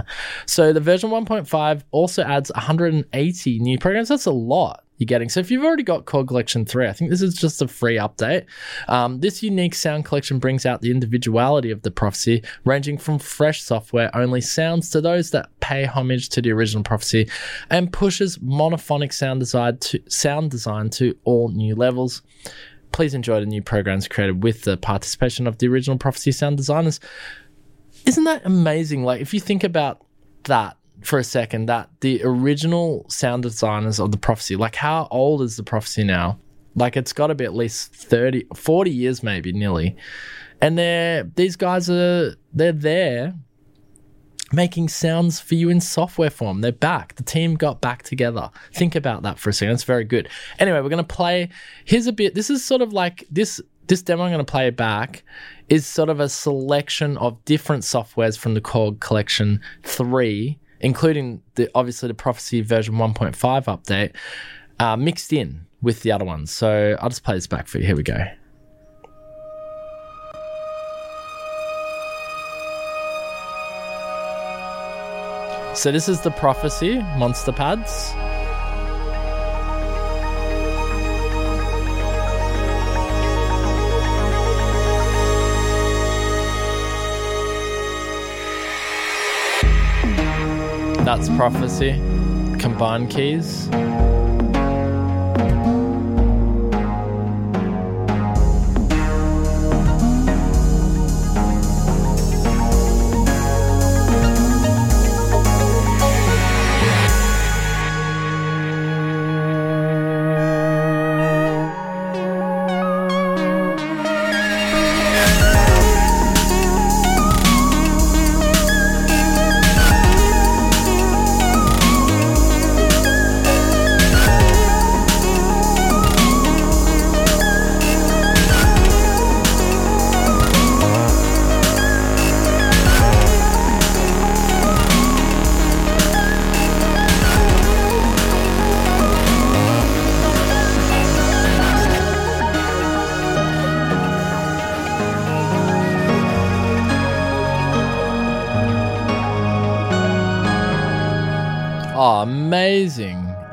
So 0.46 0.72
the 0.72 0.80
version 0.80 1.10
1.5 1.10 1.82
also 1.90 2.22
adds 2.22 2.50
180 2.54 3.58
new 3.60 3.78
programs. 3.78 4.08
That's 4.08 4.26
a 4.26 4.32
lot 4.32 4.81
you're 4.98 5.06
getting. 5.06 5.28
So 5.28 5.40
if 5.40 5.50
you've 5.50 5.64
already 5.64 5.82
got 5.82 6.04
Korg 6.04 6.28
Collection 6.28 6.64
3, 6.64 6.86
I 6.86 6.92
think 6.92 7.10
this 7.10 7.22
is 7.22 7.34
just 7.34 7.60
a 7.60 7.68
free 7.68 7.96
update. 7.96 8.44
Um, 8.88 9.20
this 9.20 9.42
unique 9.42 9.74
sound 9.74 10.04
collection 10.04 10.38
brings 10.38 10.64
out 10.64 10.80
the 10.80 10.90
individuality 10.90 11.70
of 11.70 11.82
the 11.82 11.90
prophecy, 11.90 12.42
ranging 12.64 12.98
from 12.98 13.18
fresh 13.18 13.62
software 13.62 14.14
only 14.14 14.40
sounds 14.40 14.90
to 14.90 15.00
those 15.00 15.30
that 15.30 15.48
pay 15.60 15.84
homage 15.84 16.28
to 16.30 16.42
the 16.42 16.52
original 16.52 16.84
prophecy 16.84 17.28
and 17.70 17.92
pushes 17.92 18.38
monophonic 18.38 19.12
sound 19.12 19.40
design 19.40 19.78
to 19.78 20.00
sound 20.08 20.50
design 20.50 20.90
to 20.90 21.16
all 21.24 21.48
new 21.48 21.74
levels. 21.74 22.22
Please 22.92 23.14
enjoy 23.14 23.40
the 23.40 23.46
new 23.46 23.62
programs 23.62 24.06
created 24.06 24.42
with 24.42 24.62
the 24.62 24.76
participation 24.76 25.46
of 25.46 25.58
the 25.58 25.66
original 25.66 25.98
prophecy 25.98 26.30
sound 26.30 26.56
designers. 26.58 27.00
Isn't 28.04 28.24
that 28.24 28.42
amazing? 28.44 29.04
Like 29.04 29.20
if 29.20 29.32
you 29.32 29.40
think 29.40 29.64
about 29.64 30.04
that 30.44 30.76
for 31.02 31.18
a 31.18 31.24
second 31.24 31.66
that 31.66 31.90
the 32.00 32.20
original 32.24 33.06
sound 33.08 33.42
designers 33.42 33.98
of 33.98 34.12
the 34.12 34.18
prophecy, 34.18 34.56
like 34.56 34.76
how 34.76 35.08
old 35.10 35.42
is 35.42 35.56
the 35.56 35.62
prophecy 35.62 36.04
now? 36.04 36.38
Like 36.74 36.96
it's 36.96 37.12
got 37.12 37.28
to 37.28 37.34
be 37.34 37.44
at 37.44 37.54
least 37.54 37.94
30, 37.94 38.46
40 38.54 38.90
years 38.90 39.22
maybe 39.22 39.52
nearly. 39.52 39.96
And 40.60 40.78
they're, 40.78 41.24
these 41.24 41.56
guys 41.56 41.90
are, 41.90 42.36
they're 42.52 42.72
there 42.72 43.34
making 44.52 44.88
sounds 44.88 45.40
for 45.40 45.54
you 45.54 45.70
in 45.70 45.80
software 45.80 46.30
form. 46.30 46.60
They're 46.60 46.72
back. 46.72 47.16
The 47.16 47.22
team 47.22 47.54
got 47.54 47.80
back 47.80 48.02
together. 48.02 48.50
Think 48.72 48.94
about 48.94 49.22
that 49.22 49.38
for 49.38 49.50
a 49.50 49.52
second. 49.52 49.74
It's 49.74 49.84
very 49.84 50.04
good. 50.04 50.28
Anyway, 50.58 50.80
we're 50.80 50.88
going 50.88 51.04
to 51.04 51.14
play. 51.14 51.48
Here's 51.84 52.06
a 52.06 52.12
bit. 52.12 52.34
This 52.34 52.50
is 52.50 52.64
sort 52.64 52.82
of 52.82 52.92
like 52.92 53.26
this. 53.30 53.60
This 53.88 54.02
demo 54.02 54.22
I'm 54.22 54.30
going 54.30 54.44
to 54.44 54.50
play 54.50 54.70
back 54.70 55.24
is 55.68 55.84
sort 55.86 56.08
of 56.08 56.20
a 56.20 56.28
selection 56.28 57.18
of 57.18 57.44
different 57.44 57.82
softwares 57.82 58.38
from 58.38 58.54
the 58.54 58.60
Korg 58.60 59.00
Collection 59.00 59.60
3 59.82 60.56
including 60.82 61.42
the 61.54 61.70
obviously 61.74 62.08
the 62.08 62.14
Prophecy 62.14 62.60
version 62.60 62.94
1.5 62.94 63.34
update, 63.64 64.14
uh, 64.78 64.96
mixed 64.96 65.32
in 65.32 65.66
with 65.80 66.02
the 66.02 66.12
other 66.12 66.24
ones. 66.24 66.50
So 66.50 66.96
I'll 67.00 67.08
just 67.08 67.24
play 67.24 67.34
this 67.34 67.46
back 67.46 67.66
for 67.66 67.78
you. 67.78 67.86
Here 67.86 67.96
we 67.96 68.02
go. 68.02 68.24
So 75.74 75.90
this 75.90 76.08
is 76.08 76.20
the 76.20 76.30
Prophecy 76.30 76.98
Monster 77.16 77.50
Pads. 77.50 78.12
That's 91.04 91.28
Prophecy. 91.30 91.94
Combined 92.60 93.10
keys. 93.10 93.68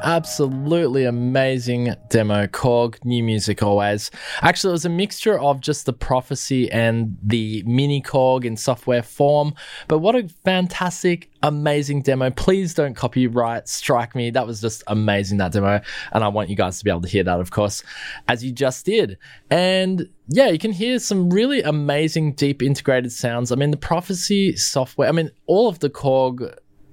Absolutely 0.10 1.06
amazing 1.06 1.94
demo. 2.10 2.48
Korg, 2.48 2.98
new 3.06 3.22
music 3.22 3.62
always. 3.62 4.10
Actually, 4.42 4.72
it 4.72 4.72
was 4.72 4.86
a 4.86 4.90
mixture 4.90 5.38
of 5.40 5.62
just 5.62 5.86
the 5.86 5.94
prophecy 5.94 6.68
and 6.72 7.16
the 7.22 7.62
mini 7.68 8.02
Korg 8.02 8.44
in 8.44 8.58
software 8.58 9.04
form. 9.04 9.54
But 9.88 10.00
what 10.00 10.16
a 10.16 10.28
fantastic, 10.44 11.30
amazing 11.44 12.02
demo. 12.02 12.32
Please 12.32 12.74
don't 12.74 12.96
copyright 12.96 13.68
strike 13.68 14.16
me. 14.16 14.32
That 14.32 14.48
was 14.48 14.62
just 14.62 14.82
amazing, 14.88 15.38
that 15.38 15.52
demo. 15.52 15.80
And 16.12 16.24
I 16.24 16.28
want 16.30 16.50
you 16.50 16.56
guys 16.56 16.80
to 16.80 16.84
be 16.84 16.90
able 16.90 17.02
to 17.02 17.08
hear 17.08 17.24
that, 17.26 17.40
of 17.40 17.52
course, 17.52 17.84
as 18.28 18.44
you 18.44 18.52
just 18.52 18.88
did. 18.88 19.20
And 19.52 20.10
yeah, 20.28 20.48
you 20.48 20.58
can 20.58 20.72
hear 20.72 20.98
some 20.98 21.30
really 21.30 21.62
amazing, 21.62 22.34
deep 22.34 22.64
integrated 22.64 23.12
sounds. 23.12 23.52
I 23.52 23.58
mean, 23.58 23.70
the 23.70 23.78
prophecy 23.78 24.56
software, 24.56 25.08
I 25.08 25.12
mean, 25.12 25.30
all 25.46 25.68
of 25.68 25.78
the 25.78 25.90
Korg 25.92 26.52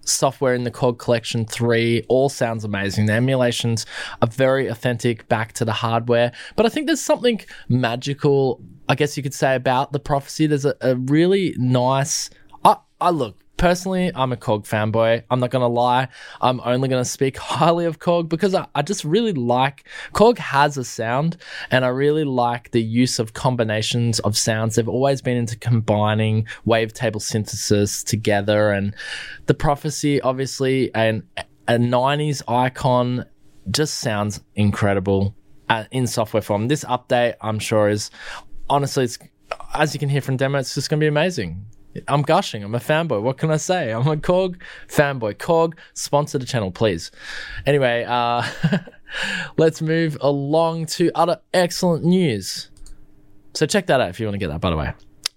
software 0.08 0.54
in 0.54 0.64
the 0.64 0.70
Korg 0.70 0.98
Collection 0.98 1.44
3 1.44 2.04
all 2.08 2.28
sounds 2.28 2.64
amazing. 2.64 3.06
The 3.06 3.12
emulations 3.12 3.86
are 4.22 4.28
very 4.28 4.66
authentic 4.68 5.28
back 5.28 5.52
to 5.54 5.64
the 5.64 5.72
hardware, 5.72 6.32
but 6.56 6.66
I 6.66 6.68
think 6.68 6.86
there's 6.86 7.00
something 7.00 7.40
magical, 7.68 8.60
I 8.88 8.94
guess 8.94 9.16
you 9.16 9.22
could 9.22 9.34
say, 9.34 9.54
about 9.54 9.92
the 9.92 10.00
prophecy. 10.00 10.46
There's 10.46 10.64
a, 10.64 10.74
a 10.80 10.96
really 10.96 11.54
nice. 11.58 12.30
I, 12.64 12.76
I 13.00 13.10
look. 13.10 13.38
Personally, 13.56 14.12
I'm 14.14 14.32
a 14.32 14.36
Korg 14.36 14.64
fanboy. 14.64 15.22
I'm 15.30 15.40
not 15.40 15.50
gonna 15.50 15.68
lie. 15.68 16.08
I'm 16.40 16.60
only 16.64 16.88
gonna 16.88 17.04
speak 17.04 17.38
highly 17.38 17.86
of 17.86 17.98
Korg 17.98 18.28
because 18.28 18.54
I, 18.54 18.66
I 18.74 18.82
just 18.82 19.04
really 19.04 19.32
like 19.32 19.88
Korg 20.12 20.38
has 20.38 20.76
a 20.76 20.84
sound, 20.84 21.38
and 21.70 21.84
I 21.84 21.88
really 21.88 22.24
like 22.24 22.72
the 22.72 22.82
use 22.82 23.18
of 23.18 23.32
combinations 23.32 24.20
of 24.20 24.36
sounds. 24.36 24.74
They've 24.74 24.88
always 24.88 25.22
been 25.22 25.38
into 25.38 25.56
combining 25.56 26.46
wavetable 26.66 27.22
synthesis 27.22 28.04
together, 28.04 28.72
and 28.72 28.94
the 29.46 29.54
prophecy, 29.54 30.20
obviously, 30.20 30.94
and 30.94 31.22
a 31.68 31.78
90s 31.78 32.42
icon 32.46 33.24
just 33.70 33.98
sounds 33.98 34.40
incredible 34.54 35.34
uh, 35.68 35.84
in 35.90 36.06
software 36.06 36.42
form. 36.42 36.68
This 36.68 36.84
update, 36.84 37.34
I'm 37.40 37.58
sure, 37.58 37.88
is 37.88 38.10
honestly, 38.68 39.04
it's, 39.04 39.18
as 39.74 39.94
you 39.94 40.00
can 40.00 40.08
hear 40.08 40.20
from 40.20 40.36
demo, 40.36 40.58
it's 40.58 40.74
just 40.74 40.90
going 40.90 41.00
to 41.00 41.04
be 41.04 41.08
amazing. 41.08 41.64
I'm 42.08 42.22
gushing. 42.22 42.62
I'm 42.62 42.74
a 42.74 42.80
fanboy. 42.80 43.22
What 43.22 43.38
can 43.38 43.50
I 43.50 43.56
say? 43.56 43.92
I'm 43.92 44.06
a 44.06 44.16
Korg 44.16 44.60
fanboy. 44.88 45.34
Korg, 45.34 45.74
sponsor 45.94 46.38
the 46.38 46.46
channel, 46.46 46.70
please. 46.70 47.10
Anyway, 47.66 48.04
uh, 48.06 48.46
let's 49.56 49.82
move 49.82 50.16
along 50.20 50.86
to 50.86 51.10
other 51.14 51.40
excellent 51.54 52.04
news. 52.04 52.70
So 53.54 53.66
check 53.66 53.86
that 53.86 54.00
out 54.00 54.10
if 54.10 54.20
you 54.20 54.26
want 54.26 54.34
to 54.34 54.38
get 54.38 54.48
that, 54.48 54.60
by 54.60 54.70
the 54.70 54.76
way. 54.76 54.92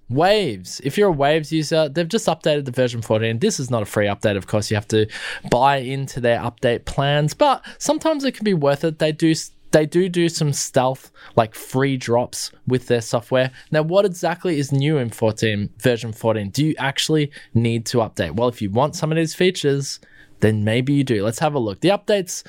Waves. 0.10 0.82
If 0.84 0.98
you're 0.98 1.10
a 1.10 1.14
Waves 1.14 1.52
user, 1.52 1.88
they've 1.88 2.08
just 2.08 2.26
updated 2.26 2.66
the 2.66 2.72
version 2.72 3.02
14. 3.02 3.40
This 3.40 3.60
is 3.60 3.70
not 3.70 3.84
a 3.84 3.86
free 3.86 4.08
update, 4.08 4.38
of 4.38 4.48
course. 4.48 4.72
You 4.72 4.76
have 4.76 4.88
to 4.88 5.08
buy 5.50 5.78
into 5.78 6.20
their 6.20 6.40
update 6.40 6.86
plans, 6.86 7.34
but 7.36 7.64
sometimes 7.78 8.24
it 8.24 8.34
can 8.34 8.44
be 8.44 8.56
worth 8.56 8.84
it. 8.84 8.98
They 8.98 9.12
do 9.12 9.36
they 9.72 9.86
do 9.86 10.10
do 10.10 10.30
some 10.30 10.54
stealth 10.54 11.12
like 11.36 11.56
free 11.56 11.98
drops 11.98 12.52
with 12.68 12.88
their 12.88 13.02
software. 13.02 13.52
Now, 13.72 13.84
what 13.84 14.06
exactly 14.06 14.60
is 14.60 14.72
new 14.72 14.98
in 14.98 15.10
14 15.10 15.70
version 15.78 16.12
14? 16.12 16.50
Do 16.50 16.66
you 16.66 16.76
actually 16.78 17.32
need 17.54 17.86
to 17.88 17.98
update? 17.98 18.36
Well, 18.36 18.50
if 18.50 18.62
you 18.62 18.70
want 18.70 18.96
some 18.96 19.12
of 19.12 19.16
these 19.16 19.36
features, 19.36 20.00
then 20.40 20.64
maybe 20.64 20.94
you 20.94 21.04
do. 21.04 21.24
Let's 21.24 21.40
have 21.40 21.54
a 21.54 21.60
look. 21.60 21.82
The 21.82 21.90
updates 21.90 22.44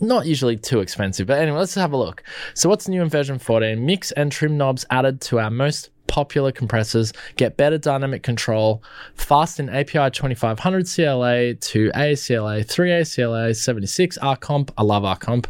not 0.00 0.26
usually 0.26 0.56
too 0.56 0.80
expensive, 0.80 1.26
but 1.26 1.38
anyway, 1.38 1.58
let's 1.58 1.74
have 1.74 1.92
a 1.92 1.96
look. 1.96 2.22
So, 2.54 2.68
what's 2.68 2.88
new 2.88 3.02
in 3.02 3.08
version 3.08 3.38
14? 3.38 3.84
Mix 3.84 4.12
and 4.12 4.30
trim 4.30 4.56
knobs 4.56 4.84
added 4.90 5.20
to 5.22 5.38
our 5.38 5.50
most 5.50 5.90
popular 6.06 6.52
compressors, 6.52 7.12
get 7.36 7.56
better 7.56 7.78
dynamic 7.78 8.22
control, 8.22 8.82
fast 9.14 9.58
in 9.58 9.68
API 9.68 10.10
2500 10.10 10.86
CLA 10.86 11.54
to 11.54 11.90
ACLA, 11.92 12.68
3 12.68 12.90
ACLA, 12.90 13.56
76 13.56 14.18
RComp. 14.18 14.70
I 14.76 14.82
love 14.82 15.02
RComp. 15.02 15.46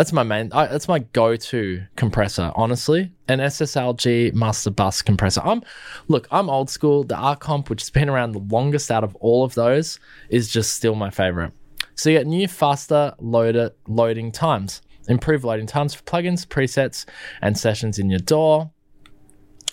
That's 0.00 0.14
my 0.14 0.22
main. 0.22 0.50
I, 0.54 0.64
that's 0.64 0.88
my 0.88 1.00
go-to 1.00 1.82
compressor, 1.94 2.52
honestly. 2.56 3.12
An 3.28 3.38
SSLG 3.38 4.32
master 4.32 4.70
bus 4.70 5.02
compressor. 5.02 5.42
I'm 5.44 5.62
look. 6.08 6.26
I'm 6.30 6.48
old 6.48 6.70
school. 6.70 7.04
The 7.04 7.16
RComp, 7.16 7.68
which 7.68 7.82
has 7.82 7.90
been 7.90 8.08
around 8.08 8.32
the 8.32 8.38
longest 8.38 8.90
out 8.90 9.04
of 9.04 9.14
all 9.16 9.44
of 9.44 9.54
those, 9.54 10.00
is 10.30 10.48
just 10.48 10.72
still 10.72 10.94
my 10.94 11.10
favorite. 11.10 11.52
So 11.96 12.08
you 12.08 12.16
get 12.16 12.26
new, 12.26 12.48
faster 12.48 13.14
loader 13.18 13.72
loading 13.88 14.32
times, 14.32 14.80
improved 15.06 15.44
loading 15.44 15.66
times 15.66 15.92
for 15.92 16.02
plugins, 16.04 16.46
presets, 16.46 17.04
and 17.42 17.58
sessions 17.58 17.98
in 17.98 18.08
your 18.08 18.20
DAW. 18.20 18.70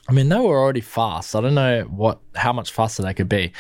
I 0.09 0.13
mean, 0.13 0.29
they 0.29 0.39
were 0.39 0.57
already 0.57 0.81
fast. 0.81 1.35
I 1.35 1.41
don't 1.41 1.55
know 1.55 1.81
what 1.83 2.19
how 2.35 2.53
much 2.53 2.71
faster 2.71 3.03
they 3.03 3.13
could 3.13 3.27
be. 3.27 3.51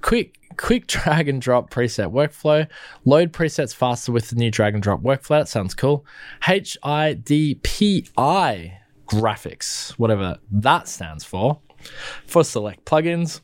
Quick 0.00 0.38
quick 0.56 0.86
drag 0.88 1.28
and 1.28 1.42
drop 1.42 1.70
preset 1.70 2.10
workflow. 2.12 2.66
Load 3.04 3.32
presets 3.32 3.74
faster 3.74 4.12
with 4.12 4.30
the 4.30 4.36
new 4.36 4.50
drag 4.50 4.74
and 4.74 4.82
drop 4.82 5.02
workflow. 5.02 5.40
That 5.40 5.48
sounds 5.48 5.74
cool. 5.74 6.06
HIDPI 6.42 8.06
graphics, 9.06 9.90
whatever 9.92 10.38
that 10.50 10.88
stands 10.88 11.24
for, 11.24 11.60
for 12.26 12.44
select 12.44 12.84
plugins. 12.84 13.40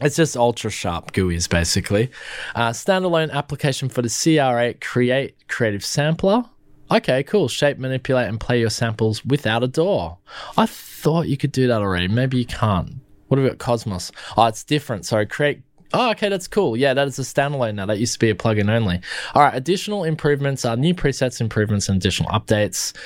It's 0.00 0.16
just 0.16 0.36
ultra 0.36 0.70
sharp 0.70 1.12
GUIs 1.12 1.48
basically. 1.48 2.10
Uh, 2.54 2.70
standalone 2.70 3.30
application 3.32 3.88
for 3.88 4.02
the 4.02 4.08
CR8 4.08 4.80
Create 4.80 5.48
Creative 5.48 5.84
Sampler. 5.84 6.44
Okay, 6.90 7.22
cool. 7.24 7.48
Shape, 7.48 7.78
manipulate, 7.78 8.28
and 8.28 8.38
play 8.38 8.60
your 8.60 8.70
samples 8.70 9.24
without 9.24 9.64
a 9.64 9.68
DAW. 9.68 10.16
I 10.56 10.66
thought 10.66 11.28
you 11.28 11.36
could 11.36 11.52
do 11.52 11.66
that 11.66 11.80
already. 11.80 12.08
Maybe 12.08 12.38
you 12.38 12.46
can't. 12.46 12.96
What 13.28 13.40
about 13.40 13.58
Cosmos? 13.58 14.12
Oh, 14.36 14.46
it's 14.46 14.62
different. 14.62 15.04
Sorry, 15.04 15.26
create. 15.26 15.62
Oh, 15.92 16.10
okay, 16.10 16.28
that's 16.28 16.46
cool. 16.46 16.76
Yeah, 16.76 16.94
that 16.94 17.08
is 17.08 17.18
a 17.18 17.22
standalone 17.22 17.74
now. 17.74 17.86
That 17.86 17.98
used 17.98 18.12
to 18.14 18.18
be 18.18 18.30
a 18.30 18.34
plugin 18.34 18.70
only. 18.70 19.00
All 19.34 19.42
right, 19.42 19.54
additional 19.54 20.04
improvements 20.04 20.64
are 20.64 20.76
new 20.76 20.94
presets, 20.94 21.40
improvements, 21.40 21.88
and 21.88 21.96
additional 21.96 22.30
updates. 22.30 22.96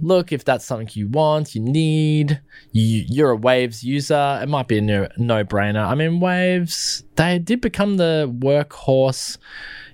Look, 0.00 0.32
if 0.32 0.44
that's 0.44 0.64
something 0.64 0.88
you 0.94 1.08
want, 1.08 1.54
you 1.54 1.60
need, 1.60 2.40
you, 2.72 3.04
you're 3.08 3.30
a 3.30 3.36
Waves 3.36 3.84
user, 3.84 4.40
it 4.42 4.48
might 4.48 4.66
be 4.66 4.78
a 4.78 4.80
no, 4.80 5.06
no-brainer. 5.16 5.86
I 5.86 5.94
mean, 5.94 6.18
Waves, 6.18 7.04
they 7.16 7.38
did 7.38 7.60
become 7.60 7.98
the 7.98 8.32
workhorse 8.40 9.38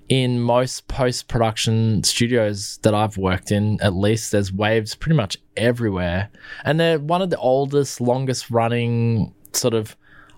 in 0.08 0.40
most 0.40 0.88
post 0.88 1.28
production 1.28 2.02
studios 2.02 2.78
that 2.82 2.94
I've 2.94 3.18
worked 3.18 3.52
in, 3.52 3.80
at 3.82 3.94
least, 3.94 4.32
there's 4.32 4.52
waves 4.52 4.94
pretty 4.94 5.16
much 5.16 5.36
everywhere. 5.56 6.30
And 6.64 6.80
they're 6.80 6.98
one 6.98 7.20
of 7.20 7.30
the 7.30 7.38
oldest, 7.38 8.00
longest 8.00 8.50
running 8.50 9.34
sort 9.52 9.74
of, 9.74 9.96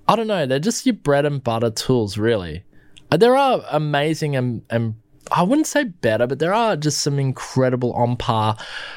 I 0.08 0.16
don't 0.16 0.26
know, 0.26 0.46
they're 0.46 0.58
just 0.58 0.86
your 0.86 0.94
bread 0.94 1.24
and 1.24 1.42
butter 1.42 1.70
tools, 1.70 2.18
really. 2.18 2.64
Uh, 3.12 3.16
There 3.16 3.36
are 3.36 3.62
amazing 3.70 4.34
and, 4.34 4.62
and 4.70 4.94
I 5.30 5.44
wouldn't 5.44 5.68
say 5.68 5.84
better, 5.84 6.26
but 6.26 6.40
there 6.40 6.54
are 6.54 6.76
just 6.76 7.02
some 7.02 7.20
incredible 7.20 7.92
on 7.92 8.16
par 8.16 8.56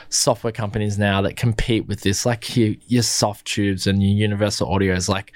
software 0.10 0.54
companies 0.54 0.98
now 0.98 1.22
that 1.22 1.36
compete 1.36 1.88
with 1.88 2.02
this, 2.02 2.26
like 2.26 2.58
your, 2.58 2.74
your 2.88 3.04
Softubes 3.04 3.86
and 3.86 4.02
your 4.02 4.14
universal 4.14 4.68
audios. 4.68 5.08
Like, 5.08 5.34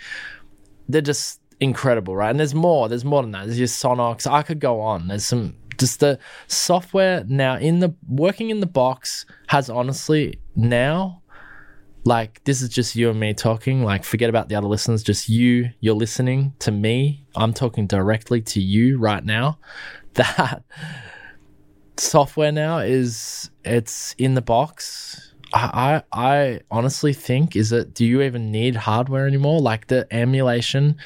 they're 0.89 1.01
just 1.01 1.39
incredible, 1.60 2.16
right? 2.16 2.30
And 2.30 2.40
there's 2.40 2.56
more. 2.56 2.90
There's 2.90 3.06
more 3.06 3.22
than 3.22 3.32
that. 3.32 3.46
There's 3.46 3.60
your 3.60 3.68
Sonnox. 3.68 4.30
I 4.30 4.44
could 4.44 4.60
go 4.60 4.80
on. 4.82 5.08
There's 5.08 5.26
some 5.26 5.56
just 5.78 6.00
the 6.00 6.20
software 6.48 7.24
now 7.28 7.56
in 7.56 7.80
the 7.80 7.94
working 8.08 8.50
in 8.50 8.62
the 8.62 8.66
box 8.66 9.28
has 9.48 9.70
honestly 9.70 10.40
now 10.56 11.22
like 12.04 12.44
this 12.46 12.62
is 12.62 12.70
just 12.70 12.96
you 12.96 13.10
and 13.10 13.20
me 13.20 13.34
talking. 13.34 13.84
Like 13.84 14.04
forget 14.04 14.30
about 14.30 14.50
the 14.50 14.56
other 14.56 14.68
listeners, 14.68 15.04
just 15.04 15.30
you. 15.30 15.70
You're 15.82 15.96
listening 15.96 16.54
to 16.60 16.72
me. 16.72 17.26
I'm 17.36 17.54
talking 17.54 17.86
directly 17.86 18.42
to 18.42 18.62
you 18.62 18.98
right 18.98 19.24
now. 19.24 19.60
That 20.18 20.64
software 21.98 22.52
now 22.52 22.80
is 22.80 23.52
it's 23.64 24.16
in 24.18 24.34
the 24.34 24.42
box. 24.42 25.36
I, 25.54 26.02
I 26.12 26.30
I 26.30 26.60
honestly 26.72 27.14
think 27.14 27.56
is 27.56 27.72
it 27.72 27.94
do 27.94 28.04
you 28.04 28.24
even 28.24 28.52
need 28.52 28.76
hardware 28.76 29.28
anymore? 29.28 29.60
Like 29.60 29.86
the 29.86 30.08
emulation 30.10 30.98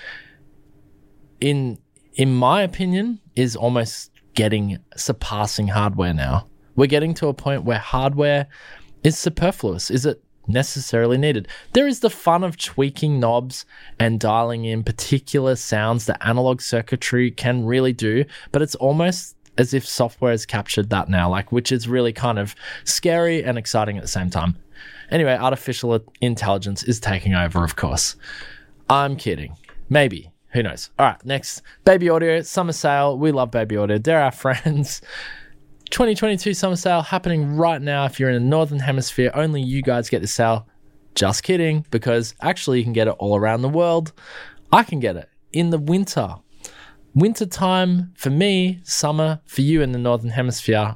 in 1.41 1.77
in 2.13 2.33
my 2.33 2.61
opinion 2.61 3.19
is 3.35 3.55
almost 3.55 4.11
getting 4.33 4.77
surpassing 4.95 5.67
hardware 5.67 6.13
now. 6.13 6.47
We're 6.75 6.87
getting 6.87 7.13
to 7.15 7.27
a 7.27 7.33
point 7.33 7.63
where 7.63 7.79
hardware 7.79 8.47
is 9.03 9.17
superfluous. 9.17 9.91
Is 9.91 10.05
it 10.05 10.23
necessarily 10.47 11.17
needed? 11.17 11.47
There 11.73 11.87
is 11.87 11.99
the 11.99 12.09
fun 12.09 12.43
of 12.43 12.57
tweaking 12.57 13.19
knobs 13.19 13.65
and 13.99 14.19
dialing 14.19 14.65
in 14.65 14.83
particular 14.83 15.55
sounds 15.55 16.05
that 16.05 16.25
analog 16.25 16.61
circuitry 16.61 17.31
can 17.31 17.65
really 17.65 17.93
do, 17.93 18.25
but 18.51 18.61
it's 18.61 18.75
almost 18.75 19.35
as 19.57 19.73
if 19.73 19.85
software 19.85 20.31
has 20.31 20.45
captured 20.45 20.89
that 20.89 21.09
now, 21.09 21.29
like 21.29 21.51
which 21.51 21.71
is 21.71 21.87
really 21.87 22.13
kind 22.13 22.39
of 22.39 22.55
scary 22.83 23.43
and 23.43 23.57
exciting 23.57 23.97
at 23.97 24.01
the 24.01 24.07
same 24.07 24.29
time. 24.29 24.55
Anyway, 25.09 25.35
artificial 25.35 25.99
intelligence 26.21 26.83
is 26.83 26.99
taking 26.99 27.35
over, 27.35 27.63
of 27.63 27.75
course. 27.75 28.15
I'm 28.89 29.17
kidding. 29.17 29.55
Maybe. 29.89 30.31
Who 30.53 30.63
knows? 30.63 30.89
All 30.99 31.05
right, 31.05 31.25
next. 31.25 31.61
Baby 31.85 32.09
Audio, 32.09 32.41
summer 32.41 32.73
sale. 32.73 33.17
We 33.17 33.31
love 33.31 33.51
Baby 33.51 33.77
Audio. 33.77 33.97
They're 33.97 34.21
our 34.21 34.31
friends. 34.31 35.01
2022 35.91 36.53
summer 36.53 36.75
sale 36.75 37.01
happening 37.01 37.55
right 37.57 37.81
now. 37.81 38.05
If 38.05 38.19
you're 38.19 38.29
in 38.29 38.43
the 38.43 38.49
Northern 38.49 38.79
Hemisphere, 38.79 39.31
only 39.33 39.61
you 39.61 39.81
guys 39.81 40.09
get 40.09 40.21
the 40.21 40.27
sale. 40.27 40.67
Just 41.15 41.43
kidding, 41.43 41.85
because 41.91 42.33
actually 42.41 42.79
you 42.79 42.85
can 42.85 42.93
get 42.93 43.07
it 43.07 43.15
all 43.19 43.35
around 43.35 43.61
the 43.61 43.69
world. 43.69 44.13
I 44.71 44.83
can 44.83 44.99
get 44.99 45.17
it 45.17 45.29
in 45.51 45.69
the 45.69 45.77
winter. 45.77 46.35
Winter 47.13 47.45
time 47.45 48.13
for 48.15 48.29
me, 48.29 48.79
summer 48.83 49.41
for 49.45 49.61
you 49.61 49.81
in 49.81 49.91
the 49.91 49.99
Northern 49.99 50.29
Hemisphere. 50.29 50.95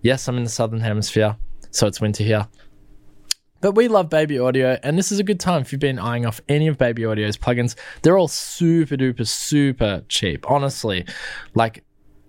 Yes, 0.00 0.26
I'm 0.26 0.36
in 0.36 0.42
the 0.42 0.50
Southern 0.50 0.80
Hemisphere, 0.80 1.36
so 1.70 1.86
it's 1.86 2.00
winter 2.00 2.24
here. 2.24 2.48
But 3.62 3.76
we 3.76 3.86
love 3.86 4.10
Baby 4.10 4.40
Audio, 4.40 4.76
and 4.82 4.98
this 4.98 5.12
is 5.12 5.20
a 5.20 5.22
good 5.22 5.38
time 5.38 5.62
if 5.62 5.70
you've 5.70 5.80
been 5.80 6.00
eyeing 6.00 6.26
off 6.26 6.40
any 6.48 6.66
of 6.66 6.78
Baby 6.78 7.06
Audio's 7.06 7.36
plugins. 7.36 7.76
They're 8.02 8.18
all 8.18 8.26
super 8.26 8.96
duper, 8.96 9.26
super 9.26 10.02
cheap. 10.08 10.50
Honestly, 10.50 11.06
like 11.54 11.84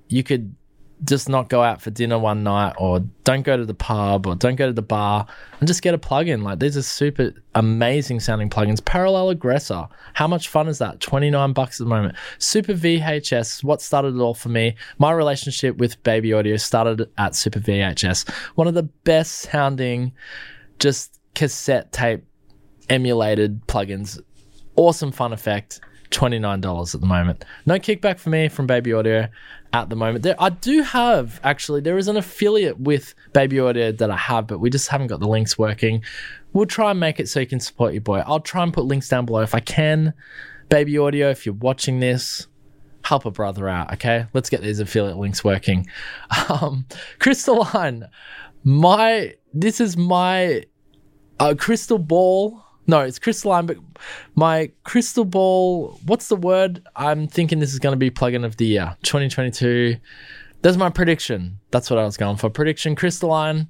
you 0.09 0.21
could 0.21 0.55
just 1.03 1.27
not 1.27 1.49
go 1.49 1.63
out 1.63 1.81
for 1.81 1.89
dinner 1.89 2.19
one 2.19 2.43
night 2.43 2.75
or 2.77 2.99
don't 3.23 3.41
go 3.41 3.57
to 3.57 3.65
the 3.65 3.73
pub 3.73 4.27
or 4.27 4.35
don't 4.35 4.55
go 4.55 4.67
to 4.67 4.73
the 4.73 4.83
bar 4.83 5.25
and 5.59 5.67
just 5.67 5.81
get 5.81 5.95
a 5.95 5.97
plugin. 5.97 6.43
Like 6.43 6.59
these 6.59 6.77
are 6.77 6.83
super 6.83 7.33
amazing 7.55 8.19
sounding 8.19 8.49
plugins. 8.49 8.85
Parallel 8.85 9.31
Aggressor. 9.31 9.87
How 10.13 10.27
much 10.27 10.47
fun 10.49 10.67
is 10.67 10.77
that? 10.77 10.99
29 10.99 11.53
bucks 11.53 11.81
at 11.81 11.85
the 11.85 11.89
moment. 11.89 12.15
Super 12.37 12.73
VHS. 12.73 13.63
What 13.63 13.81
started 13.81 14.15
it 14.15 14.21
all 14.21 14.35
for 14.35 14.49
me? 14.49 14.75
My 14.99 15.11
relationship 15.11 15.77
with 15.77 16.01
Baby 16.03 16.31
Audio 16.31 16.57
started 16.57 17.09
at 17.17 17.35
Super 17.35 17.59
VHS. 17.59 18.29
One 18.53 18.67
of 18.67 18.75
the 18.75 18.83
best 18.83 19.39
sounding 19.39 20.13
just 20.77 21.19
cassette 21.35 21.91
tape 21.91 22.23
emulated 22.89 23.65
plugins. 23.67 24.19
Awesome 24.75 25.11
fun 25.11 25.33
effect. 25.33 25.79
$29 26.13 26.93
at 26.93 27.01
the 27.01 27.07
moment. 27.07 27.43
No 27.65 27.79
kickback 27.79 28.19
for 28.19 28.29
me 28.29 28.47
from 28.47 28.67
Baby 28.67 28.93
Audio 28.93 29.27
at 29.73 29.89
the 29.89 29.95
moment. 29.95 30.23
There, 30.23 30.35
I 30.39 30.49
do 30.49 30.83
have 30.83 31.39
actually. 31.43 31.81
There 31.81 31.97
is 31.97 32.07
an 32.07 32.17
affiliate 32.17 32.79
with 32.79 33.15
Baby 33.33 33.59
Audio 33.59 33.91
that 33.91 34.11
I 34.11 34.17
have, 34.17 34.47
but 34.47 34.59
we 34.59 34.69
just 34.69 34.87
haven't 34.89 35.07
got 35.07 35.19
the 35.19 35.27
links 35.27 35.57
working. 35.57 36.03
We'll 36.53 36.67
try 36.67 36.91
and 36.91 36.99
make 36.99 37.19
it 37.19 37.27
so 37.27 37.39
you 37.39 37.47
can 37.47 37.59
support 37.59 37.93
your 37.93 38.01
boy. 38.01 38.19
I'll 38.25 38.39
try 38.39 38.63
and 38.63 38.71
put 38.71 38.85
links 38.85 39.09
down 39.09 39.25
below 39.25 39.41
if 39.41 39.55
I 39.55 39.59
can. 39.59 40.13
Baby 40.69 40.97
Audio, 40.97 41.29
if 41.29 41.45
you're 41.45 41.55
watching 41.55 41.99
this, 41.99 42.47
help 43.03 43.25
a 43.25 43.31
brother 43.31 43.67
out. 43.67 43.91
Okay, 43.93 44.27
let's 44.33 44.49
get 44.49 44.61
these 44.61 44.79
affiliate 44.79 45.17
links 45.17 45.43
working. 45.43 45.87
Um, 46.49 46.85
Crystalline, 47.19 48.07
my 48.63 49.35
this 49.53 49.79
is 49.79 49.95
my 49.97 50.63
uh, 51.39 51.55
crystal 51.57 51.97
ball 51.97 52.63
no, 52.85 52.99
it's 53.01 53.19
crystalline, 53.19 53.65
but 53.65 53.77
my 54.35 54.71
crystal 54.83 55.25
ball, 55.25 55.99
what's 56.05 56.27
the 56.27 56.35
word? 56.35 56.85
I'm 56.95 57.27
thinking 57.27 57.59
this 57.59 57.71
is 57.71 57.79
going 57.79 57.93
to 57.93 57.97
be 57.97 58.11
plugin 58.11 58.43
of 58.43 58.57
the 58.57 58.65
year 58.65 58.97
2022. 59.03 59.95
That's 60.61 60.77
my 60.77 60.89
prediction. 60.89 61.59
That's 61.71 61.89
what 61.89 61.99
I 61.99 62.05
was 62.05 62.15
going 62.15 62.37
for. 62.37 62.49
Prediction 62.49 62.95
crystalline, 62.95 63.69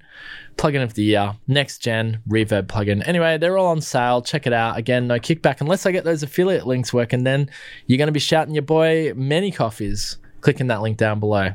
plugin 0.58 0.84
of 0.84 0.94
the 0.94 1.04
year, 1.04 1.36
next 1.48 1.80
gen 1.80 2.22
reverb 2.28 2.68
plugin. 2.68 3.08
Anyway, 3.08 3.38
they're 3.38 3.58
all 3.58 3.68
on 3.68 3.82
sale. 3.82 4.22
Check 4.22 4.46
it 4.46 4.54
out. 4.54 4.78
Again, 4.78 5.08
no 5.08 5.20
kickback 5.20 5.62
unless 5.62 5.86
I 5.86 5.92
get 5.92 6.04
those 6.04 6.24
affiliate 6.24 6.68
links 6.68 6.94
working. 6.94 7.24
Then 7.24 7.50
you're 7.88 7.98
going 7.98 8.08
to 8.08 8.12
be 8.14 8.20
shouting 8.20 8.54
your 8.54 8.64
boy 8.64 9.14
many 9.16 9.52
coffees. 9.52 10.18
Clicking 10.42 10.68
that 10.68 10.82
link 10.82 10.98
down 10.98 11.20
below. 11.20 11.52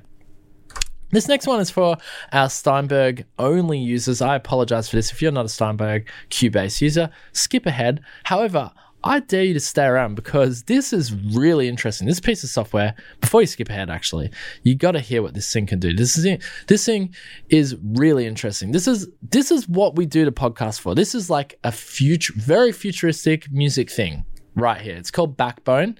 This 1.10 1.28
next 1.28 1.46
one 1.46 1.60
is 1.60 1.70
for 1.70 1.96
our 2.32 2.50
Steinberg 2.50 3.24
only 3.38 3.78
users. 3.78 4.20
I 4.20 4.36
apologize 4.36 4.88
for 4.88 4.96
this. 4.96 5.10
If 5.10 5.22
you're 5.22 5.32
not 5.32 5.46
a 5.46 5.48
Steinberg 5.48 6.08
Cubase 6.30 6.80
user, 6.80 7.10
skip 7.32 7.64
ahead. 7.64 8.02
However, 8.24 8.72
I 9.04 9.20
dare 9.20 9.44
you 9.44 9.54
to 9.54 9.60
stay 9.60 9.86
around 9.86 10.16
because 10.16 10.64
this 10.64 10.92
is 10.92 11.14
really 11.14 11.68
interesting. 11.68 12.06
This 12.06 12.20
piece 12.20 12.42
of 12.42 12.50
software, 12.50 12.94
before 13.20 13.40
you 13.40 13.46
skip 13.46 13.70
ahead, 13.70 13.90
actually, 13.90 14.30
you 14.64 14.74
got 14.74 14.92
to 14.92 15.00
hear 15.00 15.22
what 15.22 15.34
this 15.34 15.52
thing 15.52 15.66
can 15.66 15.78
do. 15.78 15.94
This 15.94 16.18
is 16.18 16.42
this 16.66 16.84
thing 16.84 17.14
is 17.48 17.76
really 17.82 18.26
interesting. 18.26 18.72
This 18.72 18.88
is 18.88 19.08
this 19.22 19.50
is 19.50 19.68
what 19.68 19.96
we 19.96 20.04
do 20.04 20.24
the 20.24 20.32
podcast 20.32 20.80
for. 20.80 20.94
This 20.94 21.14
is 21.14 21.30
like 21.30 21.58
a 21.62 21.70
future, 21.70 22.34
very 22.36 22.72
futuristic 22.72 23.50
music 23.52 23.88
thing 23.88 24.24
right 24.56 24.80
here. 24.80 24.96
It's 24.96 25.12
called 25.12 25.36
Backbone. 25.36 25.98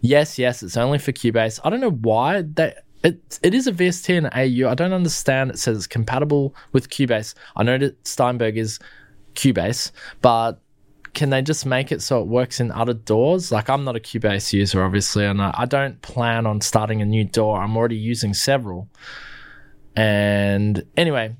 Yes, 0.00 0.38
yes, 0.38 0.62
it's 0.62 0.76
only 0.76 0.98
for 0.98 1.12
Cubase. 1.12 1.58
I 1.64 1.70
don't 1.70 1.80
know 1.80 1.90
why 1.90 2.42
they 2.42 2.74
it, 3.06 3.38
it 3.42 3.54
is 3.54 3.68
a 3.68 3.72
VST 3.72 4.18
and 4.18 4.26
AU. 4.26 4.68
I 4.68 4.74
don't 4.74 4.92
understand. 4.92 5.50
It 5.50 5.58
says 5.58 5.76
it's 5.76 5.86
compatible 5.86 6.56
with 6.72 6.90
Cubase. 6.90 7.34
I 7.54 7.62
know 7.62 7.78
that 7.78 8.04
Steinberg 8.04 8.58
is 8.58 8.80
Cubase, 9.34 9.92
but 10.22 10.60
can 11.14 11.30
they 11.30 11.40
just 11.40 11.64
make 11.64 11.92
it 11.92 12.02
so 12.02 12.20
it 12.20 12.26
works 12.26 12.58
in 12.58 12.72
other 12.72 12.94
DAWs? 12.94 13.52
Like 13.52 13.70
I'm 13.70 13.84
not 13.84 13.94
a 13.94 14.00
Cubase 14.00 14.52
user, 14.52 14.82
obviously, 14.82 15.24
and 15.24 15.40
I 15.40 15.66
don't 15.66 16.02
plan 16.02 16.46
on 16.46 16.60
starting 16.60 17.00
a 17.00 17.04
new 17.04 17.24
DAW. 17.24 17.54
I'm 17.54 17.76
already 17.76 17.96
using 17.96 18.34
several. 18.34 18.88
And 19.94 20.84
anyway, 20.96 21.36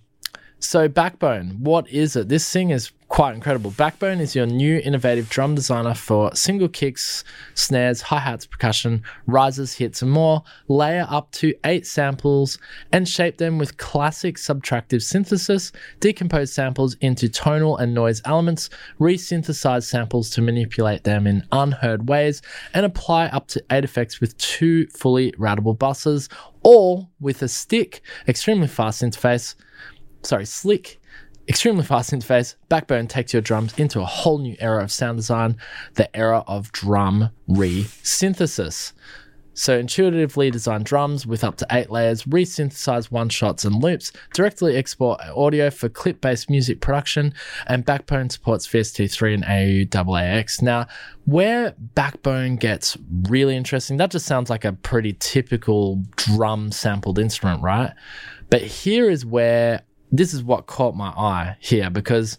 so 0.61 0.87
Backbone, 0.87 1.59
what 1.59 1.89
is 1.91 2.15
it? 2.15 2.29
This 2.29 2.51
thing 2.51 2.71
is 2.71 2.93
quite 3.09 3.35
incredible. 3.35 3.71
Backbone 3.71 4.21
is 4.21 4.35
your 4.35 4.47
new 4.47 4.79
innovative 4.79 5.29
drum 5.29 5.55
designer 5.55 5.95
for 5.95 6.35
single 6.35 6.69
kicks, 6.69 7.25
snares, 7.55 8.03
hi 8.03 8.19
hats, 8.19 8.47
percussion, 8.47 9.03
rises, 9.27 9.73
hits, 9.75 10.03
and 10.03 10.11
more. 10.11 10.43
Layer 10.69 11.07
up 11.09 11.31
to 11.33 11.55
eight 11.65 11.87
samples 11.87 12.59
and 12.93 13.09
shape 13.09 13.39
them 13.39 13.59
with 13.59 13.77
classic 13.77 14.37
subtractive 14.37 15.03
synthesis, 15.03 15.73
decompose 16.01 16.53
samples 16.53 16.95
into 17.01 17.29
tonal 17.29 17.77
and 17.77 17.95
noise 17.95 18.21
elements, 18.25 18.71
resynthesize 18.99 19.85
samples 19.85 20.29
to 20.31 20.43
manipulate 20.43 21.05
them 21.05 21.27
in 21.27 21.47
unheard 21.53 22.09
ways, 22.09 22.43
and 22.75 22.85
apply 22.85 23.27
up 23.27 23.47
to 23.49 23.65
eight 23.71 23.85
effects 23.85 24.21
with 24.21 24.37
two 24.39 24.87
fully 24.89 25.33
routable 25.33 25.79
buses, 25.79 26.29
all 26.63 27.09
with 27.21 27.41
a 27.43 27.49
stick, 27.49 28.03
extremely 28.27 28.69
fast 28.69 29.03
interface 29.03 29.55
sorry, 30.27 30.45
slick, 30.45 31.01
extremely 31.49 31.85
fast 31.85 32.13
interface. 32.13 32.55
Backbone 32.69 33.07
takes 33.07 33.33
your 33.33 33.43
drums 33.43 33.79
into 33.79 34.01
a 34.01 34.05
whole 34.05 34.39
new 34.39 34.57
era 34.59 34.83
of 34.83 34.91
sound 34.91 35.19
design, 35.19 35.57
the 35.95 36.15
era 36.17 36.45
of 36.47 36.73
drum 36.73 37.31
resynthesis. 37.49 38.93
So, 39.59 39.79
intuitively 39.79 40.51
design 40.51 40.83
drums 40.83 41.27
with 41.27 41.43
up 41.43 41.57
to 41.57 41.67
eight 41.71 41.89
layers, 41.89 42.25
resynthesize 42.25 43.11
one 43.11 43.31
shots 43.31 43.65
and 43.65 43.83
loops, 43.83 44.13
directly 44.35 44.77
export 44.77 45.19
audio 45.35 45.71
for 45.71 45.89
clip 45.89 46.21
based 46.21 46.51
music 46.51 46.83
production, 46.83 47.33
and 47.67 47.83
Backbone 47.83 48.29
supports 48.29 48.69
VST3 48.69 49.33
and 49.33 49.45
AU-AAX. 49.45 50.61
Now, 50.61 50.87
where 51.25 51.75
Backbone 51.79 52.57
gets 52.57 52.99
really 53.31 53.57
interesting, 53.57 53.97
that 53.97 54.11
just 54.11 54.27
sounds 54.27 54.51
like 54.51 54.67
a 54.67 54.75
pretty 54.75 55.17
typical 55.19 56.03
drum 56.17 56.71
sampled 56.71 57.19
instrument, 57.19 57.63
right? 57.63 57.95
But 58.51 58.61
here 58.61 59.09
is 59.09 59.25
where 59.25 59.85
this 60.13 60.33
is 60.33 60.43
what 60.43 60.67
caught 60.67 60.95
my 60.95 61.09
eye 61.09 61.57
here 61.61 61.91
because 61.91 62.37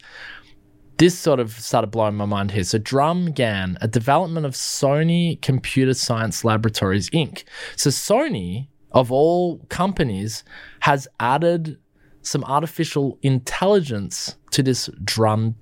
this 0.97 1.17
sort 1.17 1.39
of 1.39 1.51
started 1.51 1.87
blowing 1.87 2.15
my 2.15 2.25
mind 2.25 2.51
here. 2.51 2.63
So, 2.63 2.79
DrumGAN, 2.79 3.77
a 3.81 3.87
development 3.87 4.45
of 4.45 4.53
Sony 4.53 5.39
Computer 5.41 5.93
Science 5.93 6.43
Laboratories 6.43 7.09
Inc. 7.11 7.43
So, 7.75 7.89
Sony, 7.89 8.67
of 8.91 9.11
all 9.11 9.59
companies, 9.69 10.43
has 10.79 11.07
added 11.19 11.77
some 12.23 12.43
artificial 12.45 13.19
intelligence 13.21 14.35
to 14.51 14.63
this 14.63 14.89
drum 15.03 15.55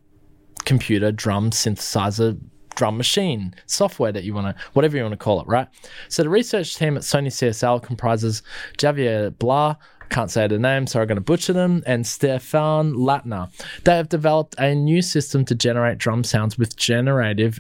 computer, 0.63 1.11
drum 1.11 1.51
synthesizer 1.51 2.39
drum 2.75 2.97
machine 2.97 3.55
software 3.65 4.11
that 4.11 4.23
you 4.23 4.33
want 4.33 4.55
to, 4.55 4.63
whatever 4.73 4.97
you 4.97 5.03
want 5.03 5.13
to 5.13 5.17
call 5.17 5.41
it, 5.41 5.47
right? 5.47 5.67
So 6.09 6.23
the 6.23 6.29
research 6.29 6.75
team 6.75 6.97
at 6.97 7.03
Sony 7.03 7.27
CSL 7.27 7.81
comprises 7.81 8.43
Javier 8.77 9.37
Bla, 9.37 9.77
can't 10.09 10.31
say 10.31 10.47
the 10.47 10.59
name, 10.59 10.87
so 10.87 11.01
I'm 11.01 11.07
going 11.07 11.15
to 11.15 11.21
butcher 11.21 11.53
them, 11.53 11.83
and 11.85 12.05
Stefan 12.05 12.93
Lattner. 12.93 13.49
They 13.83 13.95
have 13.95 14.09
developed 14.09 14.55
a 14.57 14.73
new 14.75 15.01
system 15.01 15.45
to 15.45 15.55
generate 15.55 15.97
drum 15.97 16.23
sounds 16.23 16.57
with 16.57 16.75
generative 16.75 17.59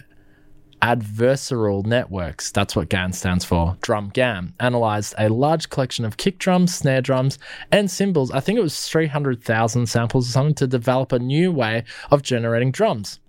adversarial 0.81 1.85
networks. 1.85 2.51
That's 2.51 2.75
what 2.75 2.89
GAN 2.89 3.13
stands 3.13 3.43
for. 3.43 3.77
Drum 3.81 4.11
GAN 4.13 4.53
analyzed 4.59 5.15
a 5.17 5.29
large 5.29 5.69
collection 5.69 6.05
of 6.05 6.17
kick 6.17 6.37
drums, 6.37 6.75
snare 6.75 7.01
drums, 7.01 7.39
and 7.71 7.89
cymbals. 7.89 8.29
I 8.31 8.39
think 8.39 8.59
it 8.59 8.61
was 8.61 8.87
300,000 8.87 9.87
samples 9.87 10.29
or 10.29 10.31
something 10.31 10.55
to 10.55 10.67
develop 10.67 11.11
a 11.11 11.19
new 11.19 11.51
way 11.51 11.85
of 12.11 12.21
generating 12.21 12.71
drums. 12.71 13.19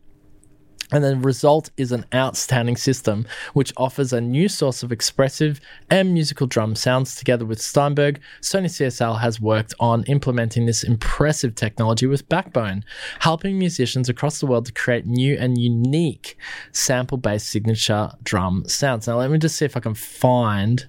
And 0.92 1.02
the 1.02 1.16
result 1.16 1.70
is 1.76 1.92
an 1.92 2.04
outstanding 2.14 2.76
system 2.76 3.26
which 3.54 3.72
offers 3.76 4.12
a 4.12 4.20
new 4.20 4.48
source 4.48 4.82
of 4.82 4.92
expressive 4.92 5.60
and 5.90 6.14
musical 6.14 6.46
drum 6.46 6.74
sounds. 6.74 7.16
Together 7.16 7.44
with 7.44 7.60
Steinberg, 7.60 8.20
Sony 8.40 8.66
CSL 8.66 9.20
has 9.20 9.40
worked 9.40 9.74
on 9.80 10.04
implementing 10.04 10.66
this 10.66 10.84
impressive 10.84 11.54
technology 11.54 12.06
with 12.06 12.28
Backbone, 12.28 12.84
helping 13.20 13.58
musicians 13.58 14.08
across 14.08 14.38
the 14.38 14.46
world 14.46 14.66
to 14.66 14.72
create 14.72 15.06
new 15.06 15.36
and 15.36 15.58
unique 15.58 16.36
sample 16.72 17.18
based 17.18 17.48
signature 17.48 18.10
drum 18.22 18.64
sounds. 18.68 19.06
Now, 19.06 19.18
let 19.18 19.30
me 19.30 19.38
just 19.38 19.56
see 19.56 19.64
if 19.64 19.76
I 19.76 19.80
can 19.80 19.94
find 19.94 20.86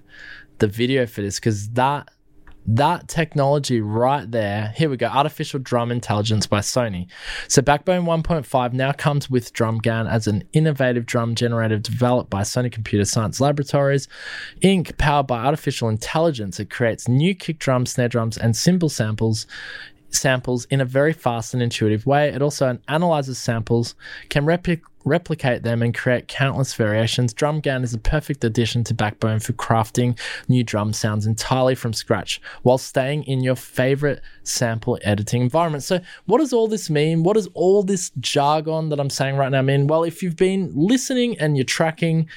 the 0.58 0.68
video 0.68 1.06
for 1.06 1.22
this 1.22 1.38
because 1.38 1.70
that 1.70 2.10
that 2.68 3.08
technology 3.08 3.80
right 3.80 4.30
there. 4.30 4.74
Here 4.76 4.90
we 4.90 4.98
go. 4.98 5.06
Artificial 5.06 5.58
Drum 5.58 5.90
Intelligence 5.90 6.46
by 6.46 6.60
Sony. 6.60 7.08
So 7.48 7.62
Backbone 7.62 8.04
1.5 8.04 8.72
now 8.74 8.92
comes 8.92 9.30
with 9.30 9.54
DrumGAN 9.54 10.10
as 10.10 10.26
an 10.26 10.44
innovative 10.52 11.06
drum 11.06 11.34
generator 11.34 11.78
developed 11.78 12.28
by 12.28 12.42
Sony 12.42 12.70
Computer 12.70 13.06
Science 13.06 13.40
Laboratories 13.40 14.06
Inc. 14.62 14.98
Powered 14.98 15.26
by 15.26 15.44
artificial 15.44 15.88
intelligence, 15.88 16.60
it 16.60 16.68
creates 16.68 17.08
new 17.08 17.34
kick 17.34 17.58
drums, 17.58 17.92
snare 17.92 18.08
drums, 18.08 18.36
and 18.36 18.54
cymbal 18.54 18.90
samples 18.90 19.46
samples 20.10 20.64
in 20.66 20.80
a 20.80 20.84
very 20.84 21.12
fast 21.12 21.54
and 21.54 21.62
intuitive 21.62 22.06
way. 22.06 22.28
It 22.28 22.42
also 22.42 22.78
analyzes 22.88 23.38
samples, 23.38 23.94
can 24.28 24.46
replicate 25.04 25.62
them 25.62 25.82
and 25.82 25.94
create 25.94 26.28
countless 26.28 26.74
variations. 26.74 27.34
DrumGAN 27.34 27.84
is 27.84 27.94
a 27.94 27.98
perfect 27.98 28.44
addition 28.44 28.84
to 28.84 28.94
Backbone 28.94 29.40
for 29.40 29.52
crafting 29.54 30.18
new 30.48 30.64
drum 30.64 30.92
sounds 30.92 31.26
entirely 31.26 31.74
from 31.74 31.92
scratch 31.92 32.40
while 32.62 32.78
staying 32.78 33.24
in 33.24 33.42
your 33.42 33.56
favorite 33.56 34.20
sample 34.42 34.98
editing 35.02 35.42
environment. 35.42 35.82
So, 35.84 36.00
what 36.26 36.38
does 36.38 36.52
all 36.52 36.68
this 36.68 36.90
mean? 36.90 37.22
What 37.22 37.34
does 37.34 37.48
all 37.54 37.82
this 37.82 38.10
jargon 38.18 38.88
that 38.90 39.00
I'm 39.00 39.10
saying 39.10 39.36
right 39.36 39.50
now 39.50 39.62
mean? 39.62 39.86
Well, 39.86 40.04
if 40.04 40.22
you've 40.22 40.36
been 40.36 40.72
listening 40.74 41.38
and 41.38 41.56
you're 41.56 41.64
tracking, 41.64 42.28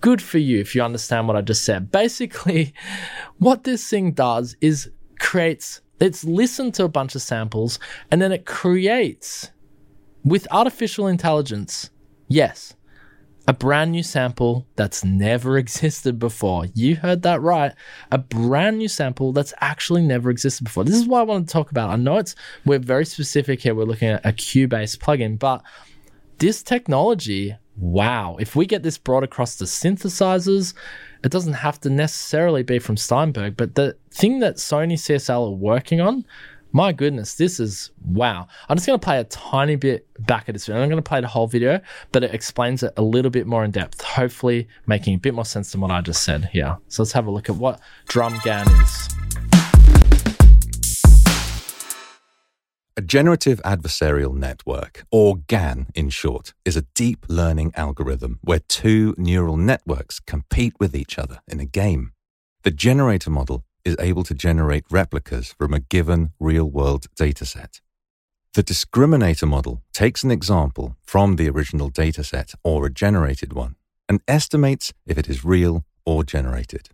good 0.00 0.22
for 0.22 0.38
you 0.38 0.60
if 0.60 0.74
you 0.74 0.82
understand 0.82 1.28
what 1.28 1.36
I 1.36 1.40
just 1.40 1.64
said. 1.64 1.90
Basically, 1.90 2.72
what 3.38 3.64
this 3.64 3.88
thing 3.88 4.12
does 4.12 4.56
is 4.60 4.90
creates 5.18 5.80
it's 6.00 6.24
listened 6.24 6.74
to 6.74 6.84
a 6.84 6.88
bunch 6.88 7.14
of 7.14 7.22
samples 7.22 7.78
and 8.10 8.20
then 8.20 8.32
it 8.32 8.46
creates 8.46 9.50
with 10.24 10.46
artificial 10.50 11.06
intelligence 11.06 11.90
Yes, 12.28 12.74
a 13.46 13.54
brand 13.54 13.92
new 13.92 14.02
sample 14.02 14.66
that's 14.76 15.02
never 15.02 15.56
existed 15.58 16.18
before. 16.18 16.66
You 16.74 16.96
heard 16.96 17.22
that 17.22 17.40
right. 17.40 17.72
A 18.12 18.18
brand 18.18 18.78
new 18.78 18.88
sample 18.88 19.32
that's 19.32 19.54
actually 19.60 20.02
never 20.02 20.28
existed 20.28 20.64
before. 20.64 20.84
This 20.84 20.96
is 20.96 21.06
what 21.06 21.20
I 21.20 21.24
want 21.24 21.48
to 21.48 21.52
talk 21.52 21.70
about. 21.70 21.88
I 21.88 21.96
know 21.96 22.18
it's 22.18 22.36
we're 22.66 22.78
very 22.78 23.06
specific 23.06 23.62
here. 23.62 23.74
We're 23.74 23.84
looking 23.84 24.08
at 24.08 24.26
a 24.26 24.32
Cubase 24.32 24.98
plugin, 24.98 25.38
but 25.38 25.62
this 26.36 26.62
technology, 26.62 27.56
wow. 27.78 28.36
If 28.38 28.56
we 28.56 28.66
get 28.66 28.82
this 28.82 28.98
brought 28.98 29.22
across 29.22 29.56
to 29.56 29.64
synthesizers, 29.64 30.74
it 31.24 31.30
doesn't 31.30 31.54
have 31.54 31.80
to 31.80 31.90
necessarily 31.90 32.62
be 32.62 32.78
from 32.78 32.96
Steinberg, 32.96 33.56
but 33.56 33.74
the 33.74 33.96
thing 34.10 34.40
that 34.40 34.56
Sony 34.56 34.94
CSL 34.94 35.48
are 35.48 35.50
working 35.50 36.00
on 36.00 36.24
my 36.72 36.92
goodness, 36.92 37.34
this 37.34 37.60
is 37.60 37.90
wow. 38.04 38.46
I'm 38.68 38.76
just 38.76 38.86
going 38.86 38.98
to 38.98 39.04
play 39.04 39.18
a 39.18 39.24
tiny 39.24 39.76
bit 39.76 40.06
back 40.26 40.48
at 40.48 40.54
this 40.54 40.66
video. 40.66 40.82
I'm 40.82 40.88
going 40.88 41.02
to 41.02 41.08
play 41.08 41.20
the 41.20 41.28
whole 41.28 41.46
video, 41.46 41.80
but 42.12 42.24
it 42.24 42.34
explains 42.34 42.82
it 42.82 42.92
a 42.96 43.02
little 43.02 43.30
bit 43.30 43.46
more 43.46 43.64
in 43.64 43.70
depth, 43.70 44.02
hopefully 44.02 44.68
making 44.86 45.14
a 45.14 45.18
bit 45.18 45.34
more 45.34 45.44
sense 45.44 45.72
than 45.72 45.80
what 45.80 45.90
I 45.90 46.00
just 46.00 46.22
said 46.22 46.50
here. 46.52 46.76
So 46.88 47.02
let's 47.02 47.12
have 47.12 47.26
a 47.26 47.30
look 47.30 47.48
at 47.48 47.56
what 47.56 47.80
DrumGAN 48.08 48.66
is. 48.82 49.27
A 52.98 53.00
generative 53.00 53.62
adversarial 53.62 54.34
network, 54.34 55.04
or 55.12 55.36
GAN 55.46 55.86
in 55.94 56.10
short, 56.10 56.52
is 56.64 56.76
a 56.76 56.84
deep 56.96 57.26
learning 57.28 57.70
algorithm 57.76 58.40
where 58.42 58.58
two 58.58 59.14
neural 59.16 59.56
networks 59.56 60.18
compete 60.18 60.74
with 60.80 60.96
each 60.96 61.16
other 61.16 61.38
in 61.46 61.60
a 61.60 61.64
game. 61.64 62.10
The 62.64 62.72
generator 62.72 63.30
model 63.30 63.64
is 63.84 63.94
able 64.00 64.24
to 64.24 64.34
generate 64.34 64.82
replicas 64.90 65.54
from 65.56 65.72
a 65.72 65.78
given 65.78 66.32
real 66.40 66.68
world 66.68 67.06
dataset. 67.14 67.80
The 68.54 68.64
discriminator 68.64 69.46
model 69.46 69.80
takes 69.92 70.24
an 70.24 70.32
example 70.32 70.96
from 71.00 71.36
the 71.36 71.48
original 71.48 71.92
dataset 71.92 72.56
or 72.64 72.84
a 72.84 72.90
generated 72.90 73.52
one 73.52 73.76
and 74.08 74.20
estimates 74.26 74.92
if 75.06 75.16
it 75.16 75.28
is 75.28 75.44
real 75.44 75.84
or 76.04 76.24
generated. 76.24 76.88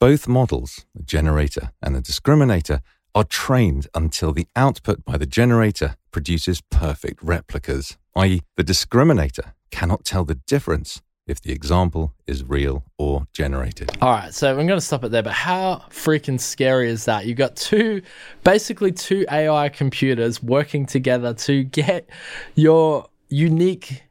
Both 0.00 0.26
models, 0.26 0.86
the 0.94 1.02
generator 1.02 1.72
and 1.82 1.94
the 1.94 2.00
discriminator, 2.00 2.80
are 3.14 3.24
trained 3.24 3.88
until 3.94 4.32
the 4.32 4.46
output 4.54 5.04
by 5.04 5.16
the 5.16 5.26
generator 5.26 5.96
produces 6.10 6.60
perfect 6.60 7.22
replicas, 7.22 7.96
i.e., 8.16 8.42
the 8.56 8.64
discriminator 8.64 9.52
cannot 9.70 10.04
tell 10.04 10.24
the 10.24 10.34
difference 10.34 11.02
if 11.26 11.40
the 11.40 11.52
example 11.52 12.12
is 12.26 12.42
real 12.42 12.84
or 12.98 13.26
generated. 13.32 13.90
All 14.00 14.10
right, 14.10 14.34
so 14.34 14.50
I'm 14.50 14.66
going 14.66 14.78
to 14.78 14.84
stop 14.84 15.04
it 15.04 15.12
there. 15.12 15.22
But 15.22 15.32
how 15.32 15.84
freaking 15.90 16.40
scary 16.40 16.90
is 16.90 17.04
that? 17.04 17.24
You've 17.24 17.38
got 17.38 17.54
two, 17.54 18.02
basically 18.42 18.90
two 18.90 19.24
AI 19.30 19.68
computers 19.68 20.42
working 20.42 20.86
together 20.86 21.32
to 21.34 21.62
get 21.62 22.10
your 22.56 23.06
unique, 23.28 24.02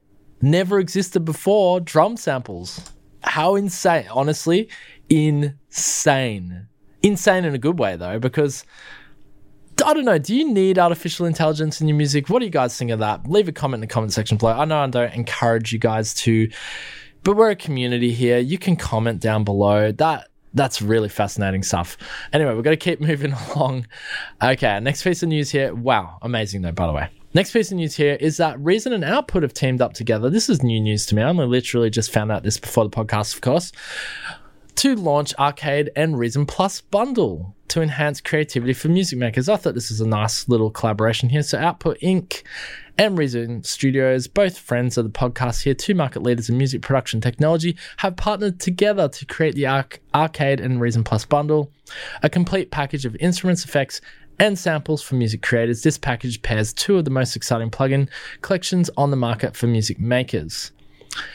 never 0.41 0.79
existed 0.79 1.25
before 1.25 1.81
drum 1.81 2.15
samples. 2.15 2.79
How 3.21 3.55
insane! 3.55 4.05
Honestly, 4.09 4.69
insane. 5.09 6.68
Insane 7.01 7.45
in 7.45 7.53
a 7.55 7.59
good 7.59 7.79
way 7.79 7.95
though, 7.95 8.19
because. 8.19 8.65
I 9.81 9.93
don't 9.93 10.03
know. 10.03 10.17
Do 10.17 10.35
you 10.35 10.51
need 10.51 10.77
artificial 10.77 11.25
intelligence 11.25 11.79
in 11.79 11.87
your 11.87 11.95
music? 11.95 12.27
What 12.27 12.39
do 12.39 12.45
you 12.45 12.51
guys 12.51 12.77
think 12.77 12.91
of 12.91 12.99
that? 12.99 13.29
Leave 13.29 13.47
a 13.47 13.53
comment 13.53 13.75
in 13.75 13.87
the 13.87 13.93
comment 13.93 14.11
section 14.11 14.35
below. 14.35 14.51
I 14.51 14.65
know 14.65 14.79
I 14.79 14.87
don't 14.87 15.13
encourage 15.13 15.71
you 15.71 15.79
guys 15.79 16.13
to 16.15 16.49
but 17.23 17.35
we're 17.35 17.51
a 17.51 17.55
community 17.55 18.11
here. 18.11 18.37
You 18.37 18.57
can 18.57 18.75
comment 18.75 19.21
down 19.21 19.43
below. 19.43 19.91
That 19.91 20.29
that's 20.53 20.81
really 20.81 21.09
fascinating 21.09 21.61
stuff. 21.61 21.97
Anyway, 22.33 22.53
we've 22.55 22.63
got 22.63 22.71
to 22.71 22.77
keep 22.77 23.01
moving 23.09 23.33
along. 23.33 23.87
Okay, 24.41 24.79
next 24.79 25.03
piece 25.03 25.21
of 25.21 25.29
news 25.29 25.49
here. 25.51 25.73
Wow, 25.73 26.17
amazing 26.21 26.61
though, 26.61 26.71
by 26.71 26.87
the 26.87 26.93
way. 26.93 27.09
Next 27.35 27.51
piece 27.51 27.71
of 27.71 27.77
news 27.77 27.95
here 27.95 28.17
is 28.19 28.37
that 28.37 28.59
Reason 28.59 28.91
and 28.91 29.03
Output 29.03 29.43
have 29.43 29.53
teamed 29.53 29.81
up 29.81 29.93
together. 29.93 30.31
This 30.31 30.49
is 30.49 30.63
new 30.63 30.79
news 30.79 31.05
to 31.07 31.15
me. 31.15 31.21
I 31.21 31.29
only 31.29 31.45
literally 31.45 31.91
just 31.91 32.11
found 32.11 32.31
out 32.31 32.41
this 32.41 32.57
before 32.57 32.83
the 32.83 32.89
podcast, 32.89 33.35
of 33.35 33.41
course, 33.41 33.71
to 34.75 34.95
launch 34.95 35.33
Arcade 35.37 35.91
and 35.95 36.17
Reason 36.17 36.45
Plus 36.45 36.81
bundle 36.81 37.55
to 37.69 37.81
enhance 37.81 38.21
creativity 38.21 38.73
for 38.73 38.89
music 38.89 39.19
makers. 39.19 39.47
I 39.49 39.55
thought 39.55 39.75
this 39.75 39.89
was 39.89 40.01
a 40.01 40.07
nice 40.07 40.49
little 40.49 40.71
collaboration 40.71 41.29
here. 41.29 41.43
So 41.43 41.57
Output 41.59 41.99
Inc 41.99 42.43
and 42.97 43.17
Reason 43.17 43.63
Studios, 43.63 44.27
both 44.27 44.57
friends 44.57 44.97
of 44.97 45.05
the 45.05 45.11
podcast 45.11 45.63
here, 45.63 45.73
two 45.73 45.95
market 45.95 46.23
leaders 46.23 46.49
in 46.49 46.57
music 46.57 46.81
production 46.81 47.21
technology, 47.21 47.77
have 47.97 48.15
partnered 48.15 48.59
together 48.59 49.07
to 49.07 49.25
create 49.25 49.55
the 49.55 49.67
Arc- 49.67 50.01
Arcade 50.13 50.59
and 50.59 50.81
Reason 50.81 51.03
Plus 51.03 51.25
bundle, 51.25 51.71
a 52.23 52.29
complete 52.29 52.71
package 52.71 53.05
of 53.05 53.15
instruments, 53.17 53.63
effects, 53.63 54.01
and 54.39 54.57
samples 54.57 55.01
for 55.01 55.15
music 55.15 55.41
creators. 55.41 55.83
This 55.83 55.97
package 55.97 56.41
pairs 56.41 56.73
two 56.73 56.97
of 56.97 57.05
the 57.05 57.11
most 57.11 57.35
exciting 57.35 57.69
plugin 57.69 58.09
collections 58.41 58.89
on 58.97 59.11
the 59.11 59.17
market 59.17 59.55
for 59.55 59.67
music 59.67 59.99
makers. 59.99 60.71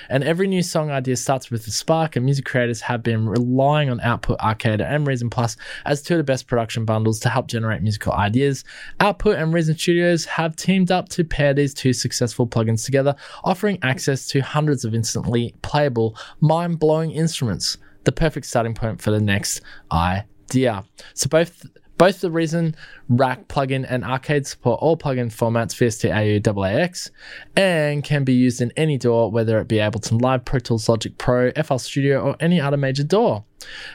And 0.08 0.24
every 0.24 0.46
new 0.46 0.62
song 0.62 0.90
idea 0.90 1.16
starts 1.16 1.50
with 1.50 1.66
a 1.66 1.70
spark, 1.70 2.16
and 2.16 2.24
music 2.24 2.44
creators 2.44 2.80
have 2.82 3.02
been 3.02 3.28
relying 3.28 3.90
on 3.90 4.00
Output 4.00 4.38
Arcade 4.40 4.80
and 4.80 5.06
Reason 5.06 5.30
Plus 5.30 5.56
as 5.84 6.02
two 6.02 6.14
of 6.14 6.18
the 6.18 6.24
best 6.24 6.46
production 6.46 6.84
bundles 6.84 7.20
to 7.20 7.28
help 7.28 7.46
generate 7.46 7.82
musical 7.82 8.12
ideas. 8.12 8.64
Output 9.00 9.38
and 9.38 9.52
Reason 9.52 9.76
Studios 9.76 10.24
have 10.24 10.56
teamed 10.56 10.90
up 10.90 11.08
to 11.10 11.24
pair 11.24 11.54
these 11.54 11.74
two 11.74 11.92
successful 11.92 12.46
plugins 12.46 12.84
together, 12.84 13.14
offering 13.44 13.78
access 13.82 14.26
to 14.28 14.40
hundreds 14.40 14.84
of 14.84 14.94
instantly 14.94 15.54
playable, 15.62 16.16
mind 16.40 16.78
blowing 16.78 17.10
instruments. 17.10 17.78
The 18.04 18.12
perfect 18.12 18.46
starting 18.46 18.74
point 18.74 19.00
for 19.00 19.10
the 19.10 19.20
next 19.20 19.62
idea. 19.90 20.84
So 21.14 21.28
both 21.28 21.66
both 22.04 22.20
the 22.20 22.30
Reason 22.30 22.76
Rack 23.08 23.48
plugin 23.48 23.86
and 23.88 24.04
Arcade 24.04 24.46
support 24.46 24.78
all 24.82 24.94
plugin 24.94 25.32
formats 25.32 25.72
VST 25.72 26.10
AU 26.10 26.38
AAX 26.38 27.10
and 27.56 28.04
can 28.04 28.24
be 28.24 28.34
used 28.34 28.60
in 28.60 28.70
any 28.76 28.98
DAW, 28.98 29.28
whether 29.28 29.58
it 29.58 29.68
be 29.68 29.76
Ableton 29.76 30.20
Live, 30.20 30.44
Pro 30.44 30.58
Tools, 30.58 30.86
Logic 30.86 31.16
Pro, 31.16 31.50
FL 31.52 31.78
Studio, 31.78 32.20
or 32.20 32.36
any 32.40 32.60
other 32.60 32.76
major 32.76 33.04
DAW. 33.04 33.42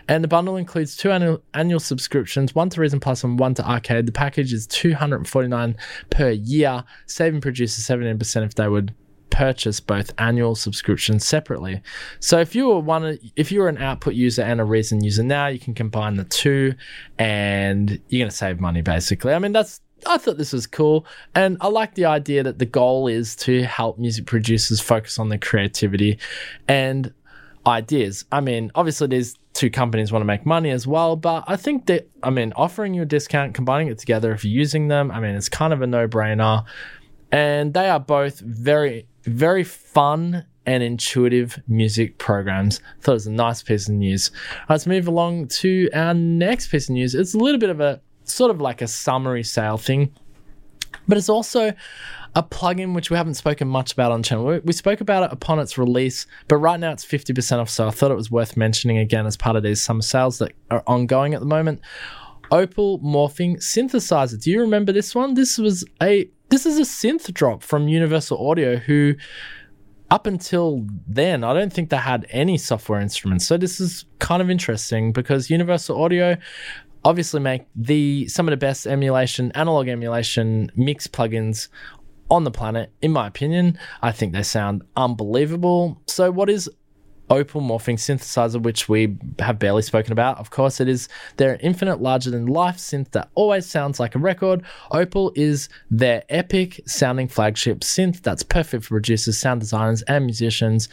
And 0.08 0.24
the 0.24 0.28
bundle 0.28 0.58
includes 0.58 0.98
two 0.98 1.12
annual, 1.12 1.44
annual 1.54 1.80
subscriptions, 1.80 2.56
one 2.56 2.70
to 2.70 2.82
Reason 2.82 3.00
Plus 3.00 3.24
and 3.24 3.38
one 3.38 3.54
to 3.54 3.64
Arcade. 3.70 4.08
The 4.08 4.12
package 4.12 4.54
is 4.54 4.66
249 4.66 5.78
per 6.10 6.32
year, 6.32 6.84
saving 7.06 7.42
producers 7.42 7.86
17% 7.86 8.44
if 8.44 8.56
they 8.56 8.68
would 8.68 8.96
purchase 9.40 9.80
both 9.80 10.12
annual 10.18 10.54
subscriptions 10.54 11.26
separately. 11.26 11.82
So 12.20 12.40
if 12.42 12.56
you 12.56 12.72
are 12.74 12.80
one, 12.82 13.18
if 13.38 13.54
you 13.54 13.62
were 13.62 13.70
an 13.70 13.78
output 13.78 14.14
user 14.14 14.42
and 14.42 14.60
a 14.60 14.66
Reason 14.66 15.02
user 15.02 15.24
now, 15.24 15.48
you 15.48 15.60
can 15.60 15.74
combine 15.74 16.16
the 16.16 16.26
two, 16.26 16.76
and 17.18 17.90
you're 18.10 18.20
going 18.20 18.30
to 18.30 18.36
save 18.36 18.60
money 18.60 18.82
basically. 18.82 19.34
I 19.34 19.40
mean, 19.40 19.54
that's 19.54 19.80
I 20.06 20.18
thought 20.18 20.38
this 20.38 20.52
was 20.52 20.68
cool. 20.68 21.06
And 21.36 21.58
I 21.62 21.68
like 21.68 21.96
the 21.96 22.06
idea 22.06 22.44
that 22.44 22.60
the 22.60 22.66
goal 22.66 23.08
is 23.08 23.36
to 23.38 23.64
help 23.64 23.98
music 23.98 24.26
producers 24.26 24.82
focus 24.82 25.18
on 25.20 25.30
their 25.30 25.40
creativity 25.40 26.20
and 26.68 27.14
ideas. 27.66 28.26
I 28.32 28.42
mean, 28.42 28.72
obviously, 28.76 29.08
these 29.08 29.38
two 29.54 29.70
companies 29.70 30.12
want 30.12 30.22
to 30.22 30.26
make 30.26 30.46
money 30.46 30.70
as 30.70 30.86
well, 30.86 31.16
but 31.16 31.44
I 31.48 31.56
think 31.56 31.86
that, 31.88 32.10
I 32.24 32.30
mean, 32.30 32.52
offering 32.56 32.94
you 32.94 33.02
a 33.04 33.06
discount, 33.06 33.54
combining 33.54 33.88
it 33.88 34.00
together, 34.00 34.32
if 34.32 34.44
you're 34.44 34.54
using 34.58 34.88
them, 34.90 35.12
I 35.12 35.20
mean, 35.20 35.36
it's 35.36 35.50
kind 35.50 35.74
of 35.74 35.82
a 35.82 35.88
no 35.88 36.08
brainer. 36.08 36.66
And 37.32 37.74
they 37.74 37.90
are 37.90 38.00
both 38.00 38.40
very, 38.40 39.08
very 39.24 39.64
fun 39.64 40.46
and 40.66 40.84
intuitive 40.84 41.62
music 41.68 42.18
programs. 42.18 42.80
Thought 43.02 43.12
it 43.12 43.16
was 43.16 43.28
a 43.28 43.32
nice 43.32 43.64
piece 43.64 43.90
of 43.90 43.96
news. 43.96 44.32
let's 44.70 44.86
move 44.86 45.08
along 45.08 45.48
to 45.48 45.90
our 45.94 46.14
next 46.14 46.68
piece 46.68 46.90
of 46.90 46.94
news. 46.94 47.16
It's 47.16 47.34
a 47.34 47.38
little 47.38 47.60
bit 47.60 47.70
of 47.70 47.80
a 47.80 48.02
sort 48.24 48.52
of 48.52 48.62
like 48.62 48.82
a 48.82 48.88
summary 48.88 49.44
sale 49.44 49.78
thing, 49.78 50.14
but 51.08 51.18
it's 51.18 51.30
also 51.30 51.74
a 52.36 52.44
plugin 52.44 52.94
which 52.94 53.10
we 53.10 53.18
haven't 53.18 53.34
spoken 53.34 53.68
much 53.68 53.94
about 53.94 54.12
on 54.12 54.22
the 54.22 54.28
channel. 54.28 54.46
We, 54.46 54.60
we, 54.60 54.74
spoke 54.74 55.02
about 55.02 55.24
it 55.24 55.34
upon 55.34 55.60
its 55.60 55.78
release, 55.78 56.28
but 56.48 56.58
right 56.58 56.80
now 56.80 56.92
it's 56.92 57.04
50% 57.04 57.60
off, 57.60 57.70
so 57.70 57.88
I 57.88 57.92
thought 57.92 58.12
it 58.12 58.16
was 58.16 58.30
worth 58.30 58.56
mentioning 58.56 59.00
again 59.00 59.26
as 59.26 59.36
part 59.36 59.56
of 59.56 59.64
these 59.64 59.82
summer 59.82 60.04
sales 60.04 60.38
that 60.38 60.54
are 60.70 60.84
ongoing 60.86 61.34
at 61.34 61.40
the 61.40 61.48
moment. 61.48 61.82
Opal 62.52 63.00
Morphing 63.00 63.58
Synthesizer. 63.58 64.42
Do 64.42 64.52
you 64.52 64.62
remember 64.62 64.92
this 64.92 65.16
one? 65.16 65.34
This 65.34 65.58
was 65.58 65.84
a 66.02 66.30
this 66.50 66.66
is 66.66 66.78
a 66.78 66.82
synth 66.82 67.34
drop 67.34 67.64
from 67.64 67.88
Universal 67.88 68.46
Audio 68.46 68.78
who 68.78 69.16
up 70.12 70.26
until 70.26 70.86
then, 71.08 71.44
I 71.44 71.54
don't 71.54 71.72
think 71.72 71.90
they 71.90 71.98
had 71.98 72.26
any 72.32 72.58
software 72.58 73.00
instruments. 73.00 73.46
So 73.48 73.58
this 73.58 73.80
is 73.80 74.06
kind 74.18 74.42
of 74.42 74.50
interesting 74.50 75.12
because 75.12 75.50
Universal 75.50 76.02
Audio 76.02 76.36
obviously 77.06 77.40
make 77.40 77.66
the 77.76 78.28
some 78.28 78.48
of 78.48 78.52
the 78.52 78.58
best 78.58 78.88
emulation, 78.88 79.52
analog 79.54 79.88
emulation 79.88 80.72
mix 80.76 81.08
plugins 81.08 81.68
on 82.32 82.44
the 82.44 82.52
planet, 82.52 82.92
in 83.02 83.12
my 83.12 83.28
opinion. 83.28 83.78
I 84.02 84.12
think 84.12 84.34
they 84.34 84.44
sound 84.44 84.84
unbelievable. 84.96 86.02
So, 86.08 86.32
what 86.32 86.50
is 86.50 86.70
Opal 87.30 87.62
Morphing 87.62 87.98
synthesizer, 87.98 88.62
which 88.62 88.90
we 88.90 89.18
have 89.40 89.60
barely 89.60 89.82
spoken 89.82 90.12
about. 90.12 90.38
Of 90.38 90.50
course, 90.50 90.80
it 90.80 90.88
is 90.88 91.08
their 91.38 91.58
infinite 91.62 92.02
larger 92.02 92.32
than 92.32 92.48
life 92.48 92.78
synth 92.78 93.12
that 93.12 93.30
always 93.36 93.66
sounds 93.66 94.00
like 94.00 94.16
a 94.16 94.20
record. 94.20 94.64
Opal 94.92 95.32
is 95.36 95.70
their 95.92 96.24
epic 96.30 96.82
sounding 96.86 97.28
flagship 97.28 97.82
synth 97.82 98.22
that's 98.22 98.44
perfect 98.44 98.84
for 98.86 98.90
producers, 98.90 99.38
sound 99.38 99.62
designers, 99.62 100.02
and 100.04 100.26
musicians. 100.26 100.90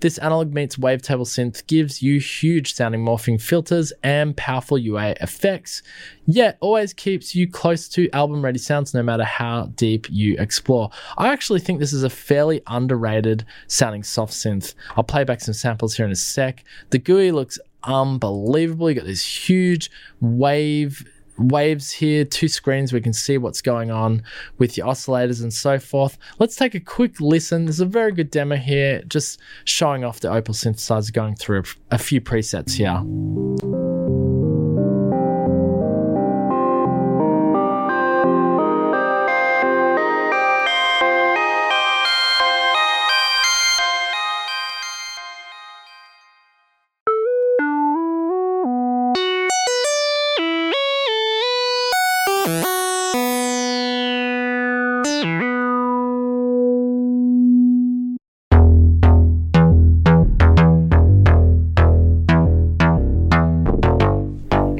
This 0.00 0.18
analog 0.18 0.52
meets 0.52 0.76
wavetable 0.76 1.26
synth 1.26 1.66
gives 1.66 2.02
you 2.02 2.20
huge 2.20 2.74
sounding 2.74 3.04
morphing 3.04 3.40
filters 3.40 3.92
and 4.02 4.36
powerful 4.36 4.78
UA 4.78 5.16
effects 5.20 5.82
yet 6.30 6.58
always 6.60 6.92
keeps 6.92 7.34
you 7.34 7.50
close 7.50 7.88
to 7.88 8.10
album 8.10 8.44
ready 8.44 8.58
sounds 8.58 8.92
no 8.92 9.02
matter 9.02 9.24
how 9.24 9.64
deep 9.76 10.06
you 10.10 10.36
explore. 10.38 10.90
I 11.16 11.28
actually 11.28 11.60
think 11.60 11.78
this 11.78 11.94
is 11.94 12.02
a 12.02 12.10
fairly 12.10 12.60
underrated 12.66 13.46
sounding 13.66 14.02
soft 14.02 14.34
synth. 14.34 14.74
I'll 14.94 15.04
play 15.04 15.24
back 15.24 15.40
some 15.40 15.54
samples 15.54 15.77
here 15.96 16.06
in 16.06 16.12
a 16.12 16.16
sec. 16.16 16.64
The 16.90 16.98
GUI 16.98 17.32
looks 17.32 17.58
unbelievable. 17.84 18.90
You 18.90 18.96
got 18.96 19.06
this 19.06 19.48
huge 19.48 19.90
wave 20.20 21.04
waves 21.38 21.92
here, 21.92 22.24
two 22.24 22.48
screens, 22.48 22.92
we 22.92 23.00
can 23.00 23.12
see 23.12 23.38
what's 23.38 23.62
going 23.62 23.90
on 23.90 24.22
with 24.58 24.76
your 24.76 24.88
oscillators 24.88 25.42
and 25.42 25.52
so 25.52 25.78
forth. 25.78 26.18
Let's 26.38 26.56
take 26.56 26.74
a 26.74 26.80
quick 26.80 27.20
listen. 27.20 27.64
There's 27.64 27.80
a 27.80 27.86
very 27.86 28.12
good 28.12 28.30
demo 28.30 28.56
here, 28.56 29.02
just 29.06 29.40
showing 29.64 30.04
off 30.04 30.20
the 30.20 30.32
Opal 30.32 30.54
synthesizer, 30.54 31.12
going 31.12 31.36
through 31.36 31.62
a 31.90 31.98
few 31.98 32.20
presets 32.20 32.72
here. 32.72 33.77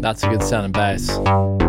That's 0.09 0.23
a 0.23 0.29
good 0.29 0.43
sound 0.43 0.73
sounding 0.73 0.73
bass. 0.73 1.68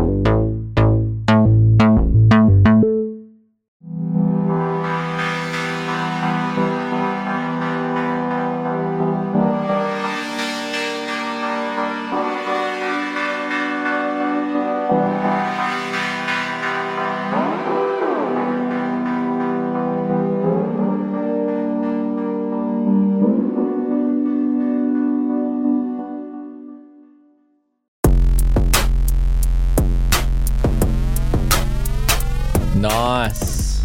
Nice. 33.19 33.83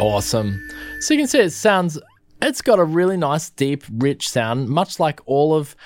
Awesome. 0.00 0.60
So 0.98 1.14
you 1.14 1.20
can 1.20 1.28
see 1.28 1.38
it 1.38 1.52
sounds, 1.52 1.96
it's 2.42 2.60
got 2.60 2.80
a 2.80 2.84
really 2.84 3.16
nice, 3.16 3.50
deep, 3.50 3.84
rich 3.88 4.28
sound, 4.28 4.68
much 4.68 4.98
like 4.98 5.20
all 5.26 5.54
of 5.54 5.76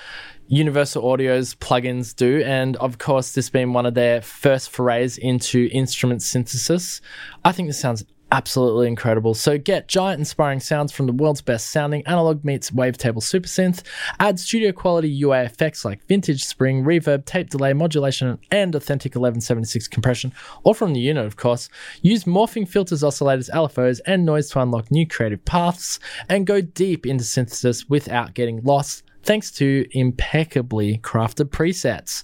Universal 0.47 1.03
Audio's 1.03 1.53
plugins 1.53 2.15
do. 2.15 2.41
And 2.43 2.75
of 2.77 2.97
course, 2.97 3.33
this 3.33 3.51
being 3.51 3.73
one 3.73 3.85
of 3.85 3.93
their 3.93 4.23
first 4.23 4.71
forays 4.71 5.19
into 5.19 5.69
instrument 5.71 6.23
synthesis, 6.23 6.99
I 7.45 7.51
think 7.51 7.69
this 7.69 7.79
sounds 7.79 8.05
absolutely 8.31 8.87
incredible. 8.87 9.33
So 9.33 9.57
get 9.57 9.87
giant 9.87 10.19
inspiring 10.19 10.59
sounds 10.59 10.91
from 10.91 11.07
the 11.07 11.13
world's 11.13 11.41
best 11.41 11.67
sounding 11.67 12.05
analog 12.05 12.43
meets 12.43 12.71
wavetable 12.71 13.23
super 13.23 13.47
synth. 13.47 13.83
Add 14.19 14.39
studio 14.39 14.71
quality 14.71 15.09
UA 15.09 15.43
effects 15.43 15.83
like 15.85 16.05
vintage 16.07 16.43
spring, 16.43 16.83
reverb, 16.83 17.25
tape 17.25 17.49
delay, 17.49 17.73
modulation, 17.73 18.37
and 18.51 18.75
authentic 18.75 19.11
1176 19.11 19.87
compression, 19.87 20.33
all 20.63 20.73
from 20.73 20.93
the 20.93 20.99
unit, 20.99 21.25
of 21.25 21.35
course. 21.35 21.69
Use 22.01 22.23
morphing 22.25 22.67
filters, 22.67 23.03
oscillators, 23.03 23.49
LFOs, 23.51 23.99
and 24.05 24.25
noise 24.25 24.49
to 24.49 24.59
unlock 24.59 24.91
new 24.91 25.07
creative 25.07 25.43
paths 25.45 25.99
and 26.27 26.47
go 26.47 26.61
deep 26.61 27.05
into 27.05 27.23
synthesis 27.23 27.89
without 27.89 28.33
getting 28.33 28.61
lost. 28.63 29.03
Thanks 29.23 29.51
to 29.51 29.85
impeccably 29.91 30.97
crafted 30.99 31.49
presets 31.49 32.23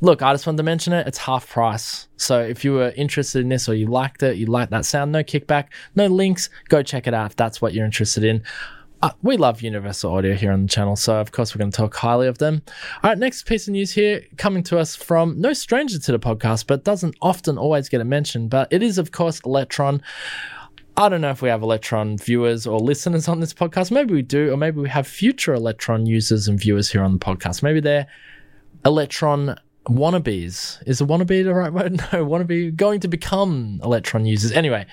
look, 0.00 0.22
I 0.22 0.32
just 0.32 0.46
wanted 0.46 0.58
to 0.58 0.62
mention 0.62 0.92
it. 0.92 1.06
It's 1.06 1.18
half 1.18 1.48
price. 1.48 2.08
So 2.16 2.40
if 2.40 2.64
you 2.64 2.72
were 2.72 2.92
interested 2.96 3.40
in 3.40 3.48
this 3.48 3.68
or 3.68 3.74
you 3.74 3.86
liked 3.86 4.22
it, 4.22 4.36
you 4.36 4.46
like 4.46 4.70
that 4.70 4.84
sound, 4.84 5.12
no 5.12 5.22
kickback, 5.22 5.66
no 5.94 6.06
links, 6.06 6.50
go 6.68 6.82
check 6.82 7.06
it 7.06 7.14
out 7.14 7.30
if 7.30 7.36
that's 7.36 7.60
what 7.60 7.74
you're 7.74 7.84
interested 7.84 8.24
in. 8.24 8.42
Uh, 9.00 9.10
we 9.22 9.36
love 9.36 9.62
Universal 9.62 10.12
Audio 10.12 10.34
here 10.34 10.50
on 10.50 10.62
the 10.62 10.68
channel, 10.68 10.96
so 10.96 11.20
of 11.20 11.30
course 11.30 11.54
we're 11.54 11.60
going 11.60 11.70
to 11.70 11.76
talk 11.76 11.94
highly 11.94 12.26
of 12.26 12.38
them. 12.38 12.62
All 13.02 13.10
right, 13.10 13.18
next 13.18 13.46
piece 13.46 13.68
of 13.68 13.72
news 13.72 13.92
here 13.92 14.22
coming 14.38 14.64
to 14.64 14.78
us 14.78 14.96
from 14.96 15.40
no 15.40 15.52
stranger 15.52 16.00
to 16.00 16.12
the 16.12 16.18
podcast, 16.18 16.66
but 16.66 16.82
doesn't 16.82 17.14
often 17.22 17.58
always 17.58 17.88
get 17.88 18.00
a 18.00 18.04
mention, 18.04 18.48
but 18.48 18.66
it 18.72 18.82
is, 18.82 18.98
of 18.98 19.12
course, 19.12 19.40
Elektron. 19.42 20.02
I 20.96 21.08
don't 21.08 21.20
know 21.20 21.30
if 21.30 21.42
we 21.42 21.48
have 21.48 21.60
Elektron 21.60 22.20
viewers 22.20 22.66
or 22.66 22.80
listeners 22.80 23.28
on 23.28 23.38
this 23.38 23.54
podcast. 23.54 23.92
Maybe 23.92 24.14
we 24.14 24.22
do, 24.22 24.52
or 24.52 24.56
maybe 24.56 24.80
we 24.80 24.88
have 24.88 25.06
future 25.06 25.54
Elektron 25.54 26.08
users 26.08 26.48
and 26.48 26.58
viewers 26.58 26.90
here 26.90 27.04
on 27.04 27.12
the 27.12 27.20
podcast. 27.20 27.62
Maybe 27.62 27.78
they're 27.78 28.08
Elektron 28.84 29.56
wannabes. 29.88 30.82
Is 30.86 31.00
a 31.00 31.04
wannabe 31.04 31.44
the 31.44 31.54
right 31.54 31.72
word? 31.72 32.00
No, 32.12 32.24
wannabe 32.24 32.74
going 32.76 33.00
to 33.00 33.08
become 33.08 33.80
Elektron 33.82 34.26
users. 34.26 34.52
Anyway, 34.52 34.86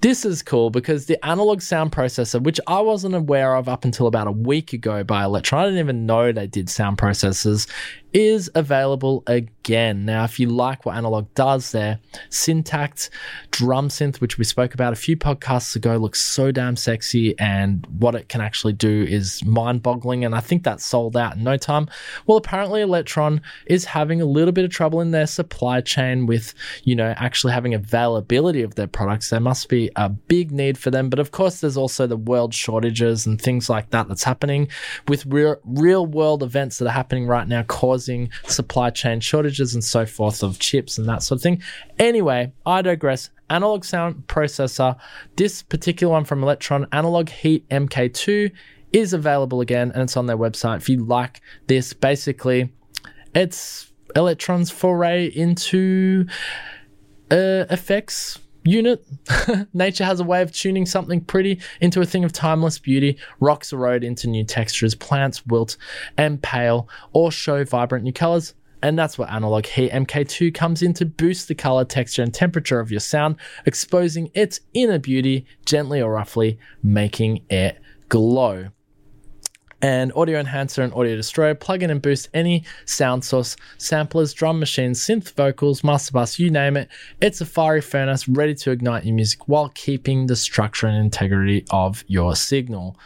this 0.00 0.24
is 0.24 0.42
cool 0.42 0.70
because 0.70 1.06
the 1.06 1.22
analog 1.24 1.62
sound 1.62 1.92
processor, 1.92 2.42
which 2.42 2.60
I 2.66 2.80
wasn't 2.80 3.14
aware 3.14 3.54
of 3.54 3.68
up 3.68 3.84
until 3.84 4.06
about 4.06 4.26
a 4.26 4.32
week 4.32 4.72
ago 4.72 5.02
by 5.02 5.24
Elektron, 5.24 5.58
I 5.58 5.64
didn't 5.64 5.80
even 5.80 6.06
know 6.06 6.32
they 6.32 6.46
did 6.46 6.68
sound 6.68 6.98
processors, 6.98 7.68
is 8.16 8.50
available 8.54 9.22
again. 9.26 10.06
Now, 10.06 10.24
if 10.24 10.40
you 10.40 10.48
like 10.48 10.86
what 10.86 10.96
Analog 10.96 11.26
does 11.34 11.72
there, 11.72 11.98
Syntakt 12.30 13.10
drum 13.50 13.88
synth, 13.88 14.22
which 14.22 14.38
we 14.38 14.44
spoke 14.44 14.72
about 14.72 14.94
a 14.94 14.96
few 14.96 15.18
podcasts 15.18 15.76
ago, 15.76 15.98
looks 15.98 16.22
so 16.22 16.50
damn 16.50 16.76
sexy, 16.76 17.38
and 17.38 17.86
what 17.98 18.14
it 18.14 18.30
can 18.30 18.40
actually 18.40 18.72
do 18.72 19.02
is 19.06 19.44
mind 19.44 19.82
boggling. 19.82 20.24
And 20.24 20.34
I 20.34 20.40
think 20.40 20.64
that's 20.64 20.86
sold 20.86 21.14
out 21.14 21.36
in 21.36 21.44
no 21.44 21.58
time. 21.58 21.90
Well, 22.26 22.38
apparently, 22.38 22.80
Elektron 22.80 23.42
is 23.66 23.84
having 23.84 24.22
a 24.22 24.24
little 24.24 24.52
bit 24.52 24.64
of 24.64 24.70
trouble 24.70 25.02
in 25.02 25.10
their 25.10 25.26
supply 25.26 25.82
chain 25.82 26.24
with, 26.24 26.54
you 26.84 26.96
know, 26.96 27.12
actually 27.18 27.52
having 27.52 27.74
availability 27.74 28.62
of 28.62 28.76
their 28.76 28.86
products. 28.86 29.28
There 29.28 29.40
must 29.40 29.68
be 29.68 29.90
a 29.94 30.08
big 30.08 30.52
need 30.52 30.78
for 30.78 30.90
them. 30.90 31.10
But 31.10 31.18
of 31.18 31.32
course, 31.32 31.60
there's 31.60 31.76
also 31.76 32.06
the 32.06 32.16
world 32.16 32.54
shortages 32.54 33.26
and 33.26 33.38
things 33.38 33.68
like 33.68 33.90
that 33.90 34.08
that's 34.08 34.24
happening 34.24 34.68
with 35.06 35.26
real, 35.26 35.56
real 35.66 36.06
world 36.06 36.42
events 36.42 36.78
that 36.78 36.86
are 36.86 36.92
happening 36.92 37.26
right 37.26 37.46
now, 37.46 37.62
causing 37.64 38.05
supply 38.46 38.90
chain 38.90 39.20
shortages 39.20 39.74
and 39.74 39.84
so 39.84 40.06
forth 40.06 40.42
of 40.42 40.58
chips 40.58 40.98
and 40.98 41.08
that 41.08 41.22
sort 41.22 41.38
of 41.38 41.42
thing. 41.42 41.62
Anyway, 41.98 42.52
I 42.64 42.82
digress. 42.82 43.30
Analog 43.48 43.84
sound 43.84 44.26
processor. 44.26 44.96
This 45.36 45.62
particular 45.62 46.12
one 46.12 46.24
from 46.24 46.40
Elektron, 46.40 46.86
Analog 46.92 47.28
Heat 47.28 47.68
MK2, 47.68 48.50
is 48.92 49.12
available 49.12 49.60
again 49.60 49.92
and 49.92 50.02
it's 50.02 50.16
on 50.16 50.26
their 50.26 50.38
website. 50.38 50.78
If 50.78 50.88
you 50.88 51.04
like 51.04 51.40
this, 51.66 51.92
basically, 51.92 52.72
it's 53.34 53.92
Elektron's 54.14 54.70
foray 54.70 55.26
into 55.26 56.26
uh, 57.30 57.66
effects 57.70 58.38
unit. 58.66 59.04
Nature 59.74 60.04
has 60.04 60.20
a 60.20 60.24
way 60.24 60.42
of 60.42 60.52
tuning 60.52 60.86
something 60.86 61.20
pretty 61.20 61.60
into 61.80 62.00
a 62.00 62.06
thing 62.06 62.24
of 62.24 62.32
timeless 62.32 62.78
beauty. 62.78 63.18
Rocks 63.40 63.72
erode 63.72 64.04
into 64.04 64.28
new 64.28 64.44
textures, 64.44 64.94
plants 64.94 65.46
wilt 65.46 65.76
and 66.16 66.42
pale, 66.42 66.88
or 67.12 67.30
show 67.32 67.64
vibrant 67.64 68.04
new 68.04 68.12
colors. 68.12 68.54
And 68.82 68.98
that's 68.98 69.18
where 69.18 69.30
Analog 69.30 69.66
Heat 69.66 69.90
MK2 69.90 70.54
comes 70.54 70.82
in 70.82 70.92
to 70.94 71.06
boost 71.06 71.48
the 71.48 71.54
color, 71.54 71.84
texture, 71.84 72.22
and 72.22 72.32
temperature 72.32 72.78
of 72.78 72.90
your 72.90 73.00
sound, 73.00 73.36
exposing 73.64 74.30
its 74.34 74.60
inner 74.74 74.98
beauty 74.98 75.46
gently 75.64 76.00
or 76.00 76.12
roughly, 76.12 76.58
making 76.82 77.42
it 77.48 77.80
glow 78.08 78.68
and 79.82 80.12
Audio 80.14 80.38
Enhancer 80.40 80.82
and 80.82 80.92
Audio 80.94 81.16
Destroyer 81.16 81.54
plug 81.54 81.82
in 81.82 81.90
and 81.90 82.00
boost 82.00 82.28
any 82.32 82.64
sound 82.86 83.24
source, 83.24 83.56
samplers, 83.78 84.32
drum 84.32 84.58
machines, 84.58 85.00
synth 85.00 85.32
vocals, 85.32 85.84
master 85.84 86.12
bus, 86.12 86.38
you 86.38 86.50
name 86.50 86.76
it. 86.76 86.88
It's 87.20 87.40
a 87.40 87.46
fiery 87.46 87.82
furnace 87.82 88.28
ready 88.28 88.54
to 88.56 88.70
ignite 88.70 89.04
your 89.04 89.14
music 89.14 89.48
while 89.48 89.68
keeping 89.70 90.26
the 90.26 90.36
structure 90.36 90.86
and 90.86 90.96
integrity 90.96 91.64
of 91.70 92.04
your 92.06 92.36
signal. 92.36 92.98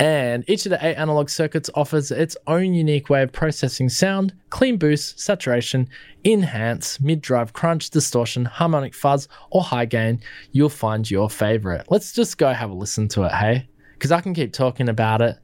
And 0.00 0.44
each 0.48 0.66
of 0.66 0.70
the 0.70 0.84
eight 0.84 0.96
analog 0.96 1.28
circuits 1.28 1.70
offers 1.76 2.10
its 2.10 2.36
own 2.48 2.74
unique 2.74 3.08
way 3.08 3.22
of 3.22 3.30
processing 3.30 3.88
sound, 3.88 4.34
clean 4.50 4.76
boost, 4.76 5.20
saturation, 5.20 5.88
enhance, 6.24 7.00
mid 7.00 7.20
drive 7.20 7.52
crunch, 7.52 7.90
distortion, 7.90 8.44
harmonic 8.44 8.92
fuzz, 8.92 9.28
or 9.50 9.62
high 9.62 9.84
gain. 9.84 10.20
You'll 10.50 10.68
find 10.68 11.08
your 11.08 11.30
favorite. 11.30 11.86
Let's 11.90 12.12
just 12.12 12.38
go 12.38 12.52
have 12.52 12.70
a 12.70 12.74
listen 12.74 13.06
to 13.08 13.22
it, 13.22 13.32
hey? 13.32 13.68
Because 13.92 14.10
I 14.10 14.20
can 14.20 14.34
keep 14.34 14.52
talking 14.52 14.88
about 14.88 15.22
it 15.22 15.38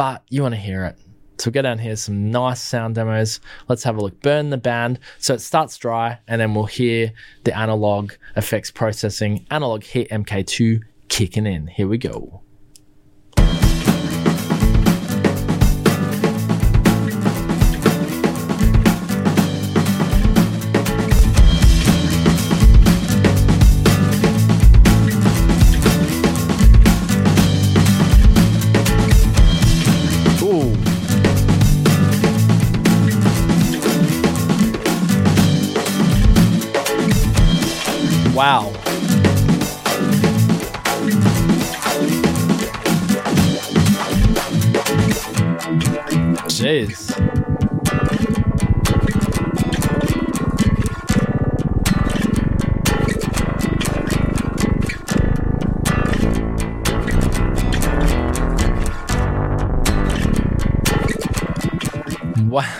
but 0.00 0.24
you 0.30 0.40
want 0.40 0.54
to 0.54 0.58
hear 0.58 0.86
it. 0.86 0.96
So 1.36 1.48
we'll 1.48 1.52
go 1.52 1.60
down 1.60 1.78
here, 1.78 1.94
some 1.94 2.30
nice 2.30 2.62
sound 2.62 2.94
demos. 2.94 3.38
Let's 3.68 3.82
have 3.82 3.98
a 3.98 4.00
look. 4.00 4.22
Burn 4.22 4.48
the 4.48 4.56
band. 4.56 4.98
So 5.18 5.34
it 5.34 5.42
starts 5.42 5.76
dry, 5.76 6.20
and 6.26 6.40
then 6.40 6.54
we'll 6.54 6.64
hear 6.64 7.12
the 7.44 7.54
analog 7.54 8.12
effects 8.34 8.70
processing, 8.70 9.46
analog 9.50 9.82
Heat 9.82 10.08
MK2 10.08 10.80
kicking 11.08 11.44
in. 11.44 11.66
Here 11.66 11.86
we 11.86 11.98
go. 11.98 12.40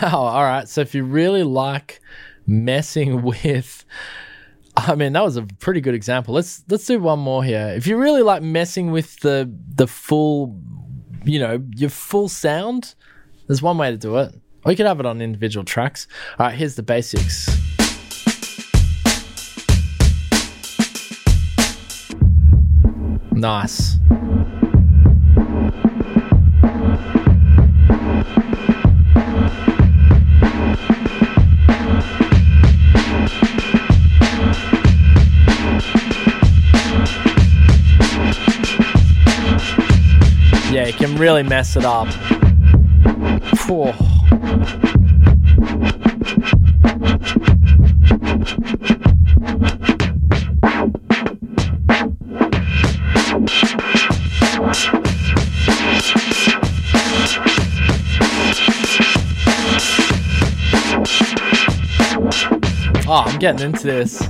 Wow. 0.02 0.22
All 0.22 0.42
right. 0.42 0.68
So 0.68 0.80
if 0.80 0.94
you 0.94 1.04
really 1.04 1.42
like 1.42 2.00
messing 2.46 3.22
with 3.22 3.84
I 4.76 4.94
mean, 4.94 5.12
that 5.12 5.24
was 5.24 5.36
a 5.36 5.42
pretty 5.42 5.80
good 5.80 5.94
example. 5.94 6.34
Let's 6.34 6.62
let's 6.68 6.86
do 6.86 7.00
one 7.00 7.18
more 7.18 7.44
here. 7.44 7.72
If 7.76 7.86
you 7.86 7.96
really 7.96 8.22
like 8.22 8.42
messing 8.42 8.92
with 8.92 9.18
the 9.20 9.52
the 9.74 9.86
full, 9.86 10.58
you 11.24 11.38
know, 11.38 11.62
your 11.74 11.90
full 11.90 12.28
sound, 12.28 12.94
there's 13.46 13.62
one 13.62 13.78
way 13.78 13.90
to 13.90 13.96
do 13.96 14.16
it. 14.18 14.34
Or 14.64 14.70
you 14.70 14.76
could 14.76 14.86
have 14.86 15.00
it 15.00 15.06
on 15.06 15.20
individual 15.20 15.64
tracks. 15.64 16.06
All 16.38 16.46
right, 16.46 16.54
here's 16.54 16.76
the 16.76 16.82
basics. 16.82 17.48
Nice. 23.32 23.96
Really 41.20 41.42
mess 41.42 41.76
it 41.76 41.85
up. 41.85 42.09
Oh, 63.12 63.24
I'm 63.26 63.38
getting 63.38 63.66
into 63.66 63.83
this. 63.87 64.22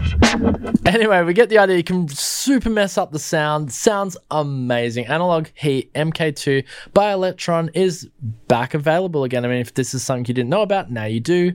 Anyway, 0.85 1.22
we 1.22 1.35
get 1.35 1.50
the 1.50 1.59
idea. 1.59 1.76
You 1.76 1.85
can 1.85 2.09
super 2.50 2.68
mess 2.68 2.98
up 2.98 3.12
the 3.12 3.18
sound. 3.20 3.72
Sounds 3.72 4.16
amazing. 4.32 5.06
Analog 5.06 5.46
Heat 5.54 5.94
MK2 5.94 6.64
by 6.92 7.12
Elektron 7.12 7.70
is 7.74 8.08
back 8.48 8.74
available 8.74 9.22
again. 9.22 9.44
I 9.44 9.48
mean, 9.48 9.58
if 9.58 9.74
this 9.74 9.94
is 9.94 10.02
something 10.02 10.24
you 10.26 10.34
didn't 10.34 10.48
know 10.48 10.62
about, 10.62 10.90
now 10.90 11.04
you 11.04 11.20
do. 11.20 11.52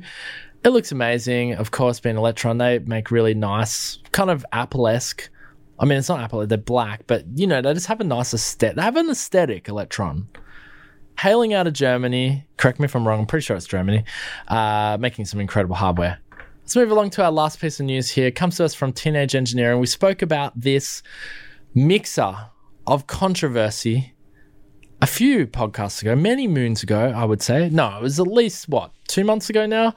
It 0.63 0.69
looks 0.69 0.93
amazing. 0.93 1.55
Of 1.55 1.71
course, 1.71 1.99
being 1.99 2.15
Elektron, 2.15 2.60
they 2.60 2.79
make 2.79 3.12
really 3.12 3.34
nice, 3.34 3.97
kind 4.13 4.29
of 4.29 4.45
Apple 4.53 4.88
esque. 4.88 5.29
I 5.77 5.84
mean, 5.84 5.97
it's 5.97 6.08
not 6.08 6.21
Apple, 6.21 6.47
they're 6.47 6.58
black, 6.58 7.01
but 7.08 7.25
you 7.36 7.45
know, 7.45 7.62
they 7.62 7.73
just 7.73 7.88
have 7.88 7.99
a 7.99 8.05
nice 8.05 8.34
aesthetic. 8.34 8.77
They 8.77 8.81
have 8.81 8.95
an 8.95 9.10
aesthetic, 9.10 9.65
Elektron. 9.65 10.27
Hailing 11.19 11.53
out 11.53 11.67
of 11.67 11.73
Germany, 11.73 12.47
correct 12.55 12.79
me 12.79 12.86
if 12.86 12.95
I'm 12.95 13.05
wrong, 13.05 13.19
I'm 13.19 13.25
pretty 13.25 13.43
sure 13.43 13.58
it's 13.58 13.65
Germany, 13.65 14.05
uh, 14.47 14.95
making 14.97 15.25
some 15.25 15.41
incredible 15.41 15.75
hardware. 15.75 16.19
Let's 16.65 16.75
move 16.75 16.89
along 16.89 17.12
to 17.12 17.23
our 17.23 17.32
last 17.32 17.62
piece 17.62 17.80
of 17.80 17.86
news 17.86 18.10
here. 18.10 18.25
It 18.25 18.34
comes 18.34 18.58
to 18.58 18.65
us 18.65 18.73
from 18.73 18.91
Teenage 18.91 19.36
Engineering. 19.36 19.80
We 19.80 19.86
spoke 19.86 20.23
about 20.23 20.60
this 20.60 21.04
mixer 21.75 22.36
of 22.88 23.06
controversy 23.06 24.15
a 24.99 25.06
few 25.06 25.45
podcasts 25.45 26.01
ago, 26.01 26.15
many 26.15 26.47
moons 26.47 26.82
ago, 26.82 27.13
I 27.15 27.23
would 27.23 27.43
say. 27.43 27.69
No, 27.69 27.95
it 27.97 28.01
was 28.01 28.19
at 28.19 28.25
least, 28.25 28.67
what, 28.67 28.89
two 29.08 29.23
months 29.23 29.47
ago 29.47 29.67
now? 29.67 29.93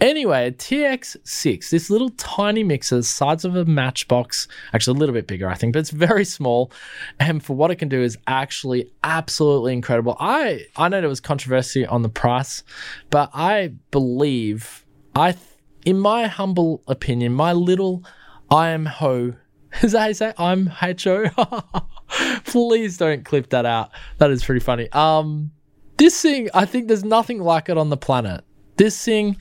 Anyway, 0.00 0.50
TX6, 0.50 1.70
this 1.70 1.90
little 1.90 2.10
tiny 2.10 2.64
mixer, 2.64 3.02
size 3.02 3.44
of 3.44 3.54
a 3.54 3.64
matchbox, 3.64 4.48
actually 4.74 4.96
a 4.96 4.98
little 4.98 5.14
bit 5.14 5.28
bigger, 5.28 5.48
I 5.48 5.54
think, 5.54 5.74
but 5.74 5.78
it's 5.78 5.90
very 5.90 6.24
small. 6.24 6.72
And 7.20 7.40
for 7.40 7.54
what 7.54 7.70
it 7.70 7.76
can 7.76 7.88
do 7.88 8.02
is 8.02 8.18
actually 8.26 8.90
absolutely 9.04 9.74
incredible. 9.74 10.16
I 10.18 10.66
I 10.74 10.88
know 10.88 11.00
there 11.00 11.08
was 11.08 11.20
controversy 11.20 11.86
on 11.86 12.02
the 12.02 12.08
price, 12.08 12.64
but 13.10 13.30
I 13.32 13.74
believe 13.92 14.84
I 15.14 15.36
in 15.84 15.98
my 15.98 16.26
humble 16.26 16.82
opinion, 16.86 17.32
my 17.32 17.52
little 17.52 18.04
I 18.50 18.70
am 18.70 18.86
ho. 18.86 19.34
Is 19.82 19.92
that 19.92 20.00
how 20.00 20.06
you 20.06 20.14
say? 20.14 20.32
I'm 20.36 20.66
ho. 20.66 21.84
Please 22.44 22.96
don't 22.96 23.24
clip 23.24 23.50
that 23.50 23.64
out. 23.64 23.90
That 24.18 24.32
is 24.32 24.42
pretty 24.42 24.60
funny. 24.60 24.90
Um, 24.90 25.52
this 25.96 26.20
thing, 26.20 26.48
I 26.52 26.64
think 26.64 26.88
there's 26.88 27.04
nothing 27.04 27.40
like 27.40 27.68
it 27.68 27.78
on 27.78 27.88
the 27.88 27.96
planet. 27.96 28.42
This 28.76 29.04
thing 29.04 29.36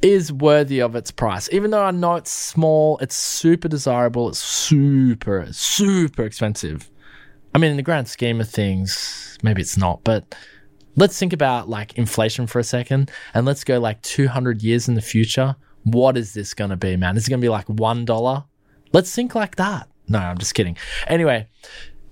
is 0.00 0.32
worthy 0.32 0.80
of 0.80 0.96
its 0.96 1.10
price. 1.10 1.50
Even 1.52 1.70
though 1.70 1.82
I 1.82 1.90
know 1.90 2.14
it's 2.16 2.30
small, 2.30 2.96
it's 2.98 3.16
super 3.16 3.68
desirable, 3.68 4.30
it's 4.30 4.38
super, 4.38 5.46
super 5.50 6.22
expensive. 6.22 6.90
I 7.54 7.58
mean, 7.58 7.72
in 7.72 7.76
the 7.76 7.82
grand 7.82 8.08
scheme 8.08 8.40
of 8.40 8.48
things, 8.48 9.36
maybe 9.42 9.60
it's 9.60 9.76
not, 9.76 10.02
but 10.04 10.34
let's 10.96 11.18
think 11.18 11.32
about 11.32 11.68
like 11.68 11.94
inflation 11.94 12.46
for 12.46 12.58
a 12.58 12.64
second 12.64 13.10
and 13.34 13.46
let's 13.46 13.64
go 13.64 13.78
like 13.78 14.02
200 14.02 14.62
years 14.62 14.88
in 14.88 14.94
the 14.94 15.02
future. 15.02 15.56
What 15.84 16.16
is 16.16 16.34
this 16.34 16.54
going 16.54 16.70
to 16.70 16.76
be, 16.76 16.96
man? 16.96 17.16
Is 17.16 17.26
it 17.26 17.30
going 17.30 17.40
to 17.40 17.44
be 17.44 17.48
like 17.48 17.66
$1? 17.66 18.44
Let's 18.92 19.14
think 19.14 19.34
like 19.34 19.56
that. 19.56 19.88
No, 20.08 20.18
I'm 20.18 20.38
just 20.38 20.54
kidding. 20.54 20.76
Anyway, 21.06 21.48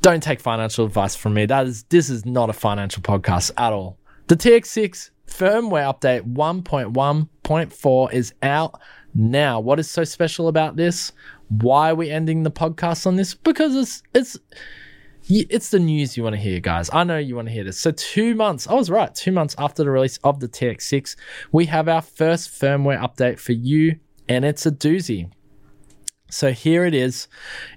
don't 0.01 0.23
take 0.23 0.41
financial 0.41 0.85
advice 0.85 1.17
from 1.17 1.35
me. 1.35 1.47
That 1.47 1.67
is 1.67 1.85
this 1.85 2.11
is 2.11 2.27
not 2.27 2.51
a 2.51 2.53
financial 2.53 3.03
podcast 3.03 3.53
at 3.57 3.73
all. 3.73 3.99
The 4.27 4.37
TX6 4.37 5.11
firmware 5.27 5.93
update 5.93 6.33
1.1.4 6.35 8.13
is 8.13 8.35
out 8.43 8.81
now. 9.15 9.61
What 9.61 9.79
is 9.79 9.89
so 9.89 10.05
special 10.05 10.49
about 10.49 10.77
this? 10.77 11.13
Why 11.49 11.91
are 11.91 11.95
we 11.95 12.11
ending 12.11 12.43
the 12.43 12.51
podcast 12.51 13.07
on 13.07 13.17
this? 13.17 13.35
Because 13.35 13.75
it's 13.75 14.03
it's 14.15 14.39
it's 15.27 15.71
the 15.71 15.79
news 15.79 16.17
you 16.17 16.23
want 16.23 16.37
to 16.37 16.41
hear, 16.41 16.61
guys. 16.61 16.91
I 16.93 17.05
know 17.05 17.19
you 17.19 17.37
want 17.37 17.49
to 17.49 17.55
hear 17.55 17.65
this. 17.65 17.79
So, 17.79 17.91
two 17.91 18.35
months, 18.35 18.67
I 18.67 18.75
was 18.75 18.91
right, 18.91 19.15
two 19.15 19.33
months 19.33 19.55
after 19.59 19.83
the 19.83 19.91
release 19.91 20.19
of 20.25 20.41
the 20.41 20.49
TX6, 20.49 21.17
we 21.53 21.67
have 21.67 21.89
our 21.89 22.03
first 22.03 22.51
firmware 22.51 23.01
update 23.01 23.39
for 23.39 23.53
you, 23.53 23.99
and 24.29 24.45
it's 24.45 24.67
a 24.67 24.71
doozy. 24.71 25.31
So 26.35 26.51
here 26.51 26.85
it 26.85 26.95
is 26.95 27.29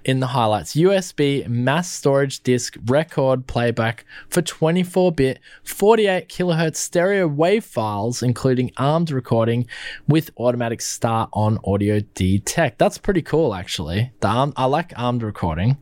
in 0.04 0.18
the 0.18 0.26
highlights 0.26 0.74
USB 0.74 1.46
mass 1.46 1.88
storage 1.88 2.42
disk 2.42 2.76
record 2.86 3.46
playback 3.46 4.04
for 4.30 4.42
24 4.42 5.12
bit, 5.12 5.38
48 5.62 6.28
kilohertz 6.28 6.74
stereo 6.74 7.28
wave 7.28 7.64
files, 7.64 8.20
including 8.20 8.72
armed 8.76 9.12
recording 9.12 9.68
with 10.08 10.32
automatic 10.38 10.80
start 10.80 11.30
on 11.34 11.60
audio 11.64 12.00
detect. 12.14 12.78
That's 12.78 12.98
pretty 12.98 13.22
cool, 13.22 13.54
actually. 13.54 14.10
The 14.18 14.26
arm, 14.26 14.52
I 14.56 14.64
like 14.64 14.92
armed 14.96 15.22
recording. 15.22 15.76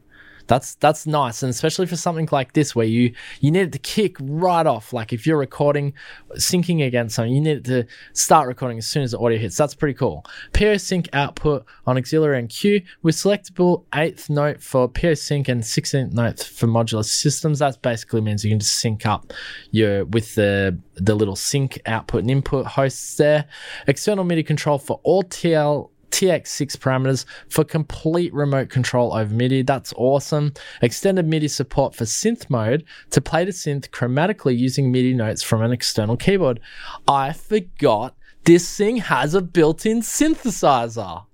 That's 0.47 0.75
that's 0.77 1.07
nice, 1.07 1.43
and 1.43 1.51
especially 1.51 1.87
for 1.87 1.97
something 1.97 2.29
like 2.31 2.53
this 2.53 2.75
where 2.75 2.87
you 2.87 3.15
you 3.41 3.51
need 3.51 3.63
it 3.63 3.73
to 3.73 3.79
kick 3.79 4.17
right 4.21 4.67
off. 4.67 4.93
Like 4.93 5.13
if 5.13 5.27
you're 5.27 5.39
recording, 5.39 5.93
syncing 6.35 6.87
against 6.87 7.17
something, 7.17 7.33
you 7.33 7.41
need 7.41 7.59
it 7.59 7.65
to 7.65 7.87
start 8.13 8.49
recording 8.49 8.79
as 8.79 8.87
soon 8.87 9.03
as 9.03 9.13
the 9.13 9.19
audio 9.19 9.39
hits. 9.39 9.57
That's 9.57 9.75
pretty 9.75 9.95
cool. 9.95 10.25
PO 10.53 10.77
sync 10.77 11.09
output 11.13 11.65
on 11.87 11.97
auxiliary 11.97 12.39
and 12.39 12.49
cue 12.49 12.83
with 13.03 13.17
selectable 13.17 13.85
eighth 13.95 14.31
note 14.31 14.63
for 14.63 14.89
PO 14.89 15.15
sync 15.15 15.49
and 15.49 15.65
sixteenth 15.65 16.13
note 16.13 16.43
for 16.43 16.67
modular 16.67 17.05
systems. 17.05 17.59
That 17.59 17.81
basically 17.83 18.21
means 18.21 18.45
you 18.45 18.51
can 18.51 18.61
just 18.61 18.75
sync 18.75 19.07
up 19.07 19.33
your 19.71 20.05
with 20.05 20.35
the 20.35 20.79
the 20.95 21.15
little 21.15 21.37
sync 21.37 21.81
output 21.87 22.21
and 22.21 22.31
input 22.31 22.67
hosts 22.67 23.17
there. 23.17 23.47
External 23.87 24.25
MIDI 24.25 24.43
control 24.43 24.79
for 24.79 25.01
all 25.03 25.23
TL 25.23 25.91
TX6 26.11 26.77
parameters 26.77 27.25
for 27.49 27.65
complete 27.65 28.33
remote 28.33 28.69
control 28.69 29.15
over 29.15 29.35
MIDI. 29.35 29.63
That's 29.63 29.93
awesome. 29.97 30.53
Extended 30.83 31.27
MIDI 31.27 31.49
support 31.49 31.95
for 31.95 32.05
synth 32.05 32.49
mode 32.49 32.85
to 33.11 33.21
play 33.21 33.45
the 33.45 33.51
synth 33.51 33.91
chromatically 33.91 34.57
using 34.57 34.91
MIDI 34.91 35.15
notes 35.15 35.43
from 35.43 35.63
an 35.63 35.73
external 35.73 36.17
keyboard. 36.17 36.61
I 37.07 37.33
forgot 37.33 38.17
this 38.45 38.77
thing 38.77 38.99
has 38.99 39.35
a 39.35 39.43
built 39.43 39.85
in 39.85 40.01
synthesizer. 40.01 41.25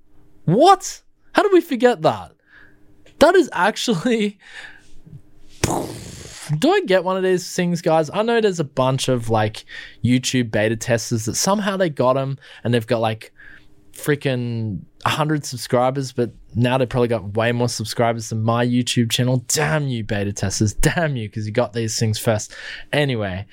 What? 0.45 1.03
How 1.33 1.43
did 1.43 1.53
we 1.53 1.61
forget 1.61 2.03
that? 2.03 2.33
That 3.19 3.35
is 3.37 3.49
actually. 3.53 4.39
Do 6.59 6.71
I 6.71 6.81
get 6.85 7.05
one 7.05 7.17
of 7.17 7.23
these 7.23 7.55
things, 7.55 7.81
guys? 7.81 8.11
I 8.13 8.23
know 8.23 8.41
there's 8.41 8.61
a 8.61 8.65
bunch 8.65 9.09
of 9.09 9.31
like 9.31 9.65
YouTube 10.05 10.51
beta 10.51 10.77
testers 10.77 11.25
that 11.27 11.37
somehow 11.37 11.77
they 11.77 11.89
got 11.89 12.15
them 12.15 12.39
and 12.65 12.75
they've 12.75 12.87
got 12.87 12.99
like 12.99 13.32
freaking 13.93 14.81
100 15.05 15.45
subscribers, 15.45 16.13
but 16.13 16.33
now 16.55 16.79
they've 16.79 16.89
probably 16.89 17.09
got 17.09 17.37
way 17.37 17.53
more 17.53 17.69
subscribers 17.69 18.31
than 18.31 18.43
my 18.43 18.67
YouTube 18.67 19.11
channel. 19.11 19.45
Damn 19.49 19.89
you, 19.89 20.05
beta 20.05 20.33
testers. 20.33 20.75
Damn 20.75 21.17
you, 21.17 21.29
because 21.29 21.47
you 21.47 21.53
got 21.53 21.73
these 21.73 21.99
things 21.99 22.19
first. 22.19 22.55
Anyway, 22.93 23.47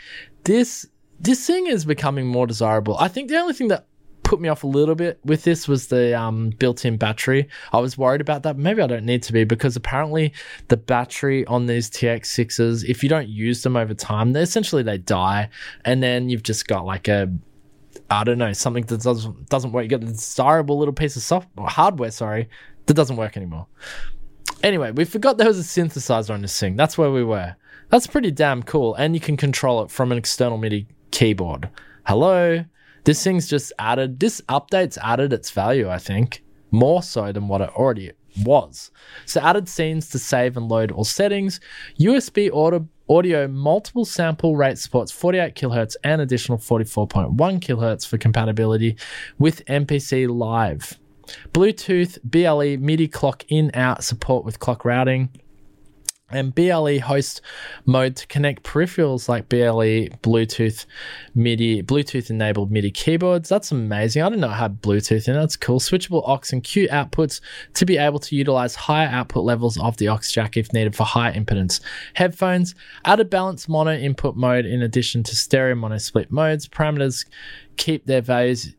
this 0.44 0.86
this 1.20 1.46
thing 1.46 1.68
is 1.68 1.84
becoming 1.84 2.28
more 2.28 2.48
desirable. 2.48 2.98
I 2.98 3.10
think 3.10 3.30
the 3.30 3.38
only 3.38 3.54
thing 3.54 3.68
that 3.70 3.86
put 4.30 4.40
me 4.40 4.48
off 4.48 4.64
a 4.64 4.68
little 4.68 4.94
bit 4.94 5.20
with 5.26 5.44
this 5.44 5.68
was 5.68 5.88
the 5.88 6.18
um, 6.18 6.52
built-in 6.52 6.98
battery. 6.98 7.50
I 7.74 7.80
was 7.80 7.98
worried 7.98 8.22
about 8.22 8.44
that. 8.44 8.58
Maybe 8.58 8.80
I 8.80 8.86
don't 8.86 9.04
need 9.04 9.24
to 9.24 9.34
be 9.34 9.44
because 9.44 9.76
apparently 9.76 10.34
the 10.68 10.78
battery 10.78 11.46
on 11.48 11.66
these 11.66 11.90
TX6s, 11.90 12.86
if 12.88 13.02
you 13.02 13.10
don't 13.10 13.28
use 13.28 13.64
them 13.64 13.76
over 13.76 13.96
time, 13.96 14.34
they 14.34 14.42
essentially 14.44 14.84
they 14.84 15.00
die, 15.00 15.50
and 15.84 16.04
then 16.04 16.30
you've 16.30 16.44
just 16.44 16.68
got 16.68 16.86
like 16.86 17.08
a 17.08 17.34
I 18.12 18.24
don't 18.24 18.38
know, 18.38 18.53
something 18.53 18.86
that 18.86 19.01
doesn't 19.01 19.49
doesn't 19.49 19.72
work. 19.72 19.84
You 19.84 19.89
get 19.89 20.03
a 20.03 20.07
desirable 20.07 20.78
little 20.78 20.93
piece 20.93 21.16
of 21.16 21.22
software 21.22 21.68
hardware, 21.68 22.12
sorry, 22.12 22.49
that 22.86 22.93
doesn't 22.95 23.18
work 23.18 23.38
anymore. 23.38 23.68
Anyway, 24.64 24.91
we 24.91 25.05
forgot 25.05 25.38
there 25.38 25.47
was 25.47 25.60
a 25.60 25.64
synthesizer 25.64 26.32
on 26.32 26.41
this 26.41 26.60
thing. 26.60 26.76
That's 26.76 26.97
where 26.97 27.12
we 27.12 27.24
were. 27.24 27.55
That's 27.89 28.07
pretty 28.07 28.32
damn 28.32 28.64
cool, 28.64 28.95
and 28.95 29.14
you 29.14 29.20
can 29.20 29.38
control 29.38 29.84
it 29.84 29.91
from 29.91 30.12
an 30.12 30.18
external 30.18 30.57
MIDI 30.57 30.88
keyboard. 31.12 31.70
Hello, 32.05 32.66
this 33.03 33.24
thing's 33.24 33.47
just 33.47 33.72
added. 33.80 34.20
This 34.20 34.41
update's 34.41 34.97
added 34.97 35.32
its 35.32 35.51
value, 35.51 35.89
I 35.89 35.97
think, 35.97 36.43
more 36.72 37.01
so 37.01 37.32
than 37.32 37.47
what 37.47 37.62
it 37.62 37.70
already 37.70 38.12
was. 38.44 38.92
So 39.26 39.42
added 39.42 39.68
scenes 39.68 40.10
to 40.10 40.20
save 40.20 40.58
and 40.58 40.68
load 40.68 40.92
all 40.92 41.04
settings, 41.04 41.60
USB 42.00 42.50
auto 42.52 42.88
Audio 43.12 43.48
multiple 43.48 44.06
sample 44.06 44.56
rate 44.56 44.78
supports 44.78 45.12
48 45.12 45.56
kHz 45.56 45.96
and 46.04 46.22
additional 46.22 46.60
44.1 46.60 47.36
kHz 47.36 48.08
for 48.08 48.20
compatibility 48.20 48.98
with 49.40 49.66
MPC 49.66 50.30
Live. 50.30 51.00
Bluetooth, 51.52 52.20
BLE, 52.24 52.78
MIDI 52.78 53.08
clock 53.08 53.46
in 53.50 53.72
out 53.74 54.04
support 54.04 54.46
with 54.46 54.60
clock 54.60 54.86
routing 54.86 55.30
and 56.32 56.54
BLE 56.54 57.00
host 57.00 57.42
mode 57.86 58.16
to 58.16 58.28
connect 58.28 58.64
peripherals 58.64 59.28
like 59.28 59.50
BLE, 59.50 60.10
Bluetooth, 60.22 60.86
MIDI, 61.36 61.82
Bluetooth 61.84 62.30
enabled 62.30 62.72
MIDI 62.72 62.92
keyboards. 62.92 63.50
That's 63.50 63.72
amazing. 63.72 64.22
I 64.22 64.30
didn't 64.30 64.42
know 64.42 64.50
I 64.50 64.58
had 64.58 64.82
Bluetooth 64.82 65.28
in 65.28 65.36
it. 65.36 65.40
That's 65.40 65.58
cool. 65.58 65.80
Switchable 65.80 66.28
aux 66.28 66.42
and 66.52 66.64
cue 66.64 66.88
outputs 66.90 67.42
to 67.76 67.86
be 67.86 67.98
able 67.98 68.20
to 68.20 68.36
utilize 68.36 68.76
higher 68.76 69.08
output 69.08 69.44
levels 69.44 69.80
of 69.80 69.98
the 69.98 70.10
aux 70.10 70.20
jack 70.22 70.58
if 70.58 70.74
needed 70.74 70.96
for 70.96 71.04
higher 71.04 71.34
impedance. 71.34 71.82
Headphones, 72.14 72.76
added 73.06 73.30
balance 73.30 73.68
mono 73.68 73.94
input 73.94 74.36
mode 74.36 74.66
in 74.66 74.82
addition 74.82 75.24
to 75.24 75.36
stereo 75.36 75.76
mono 75.76 75.98
split 75.98 76.32
modes. 76.32 76.68
Parameters 76.68 77.26
keep 77.78 78.06
their 78.06 78.22
values 78.22 78.76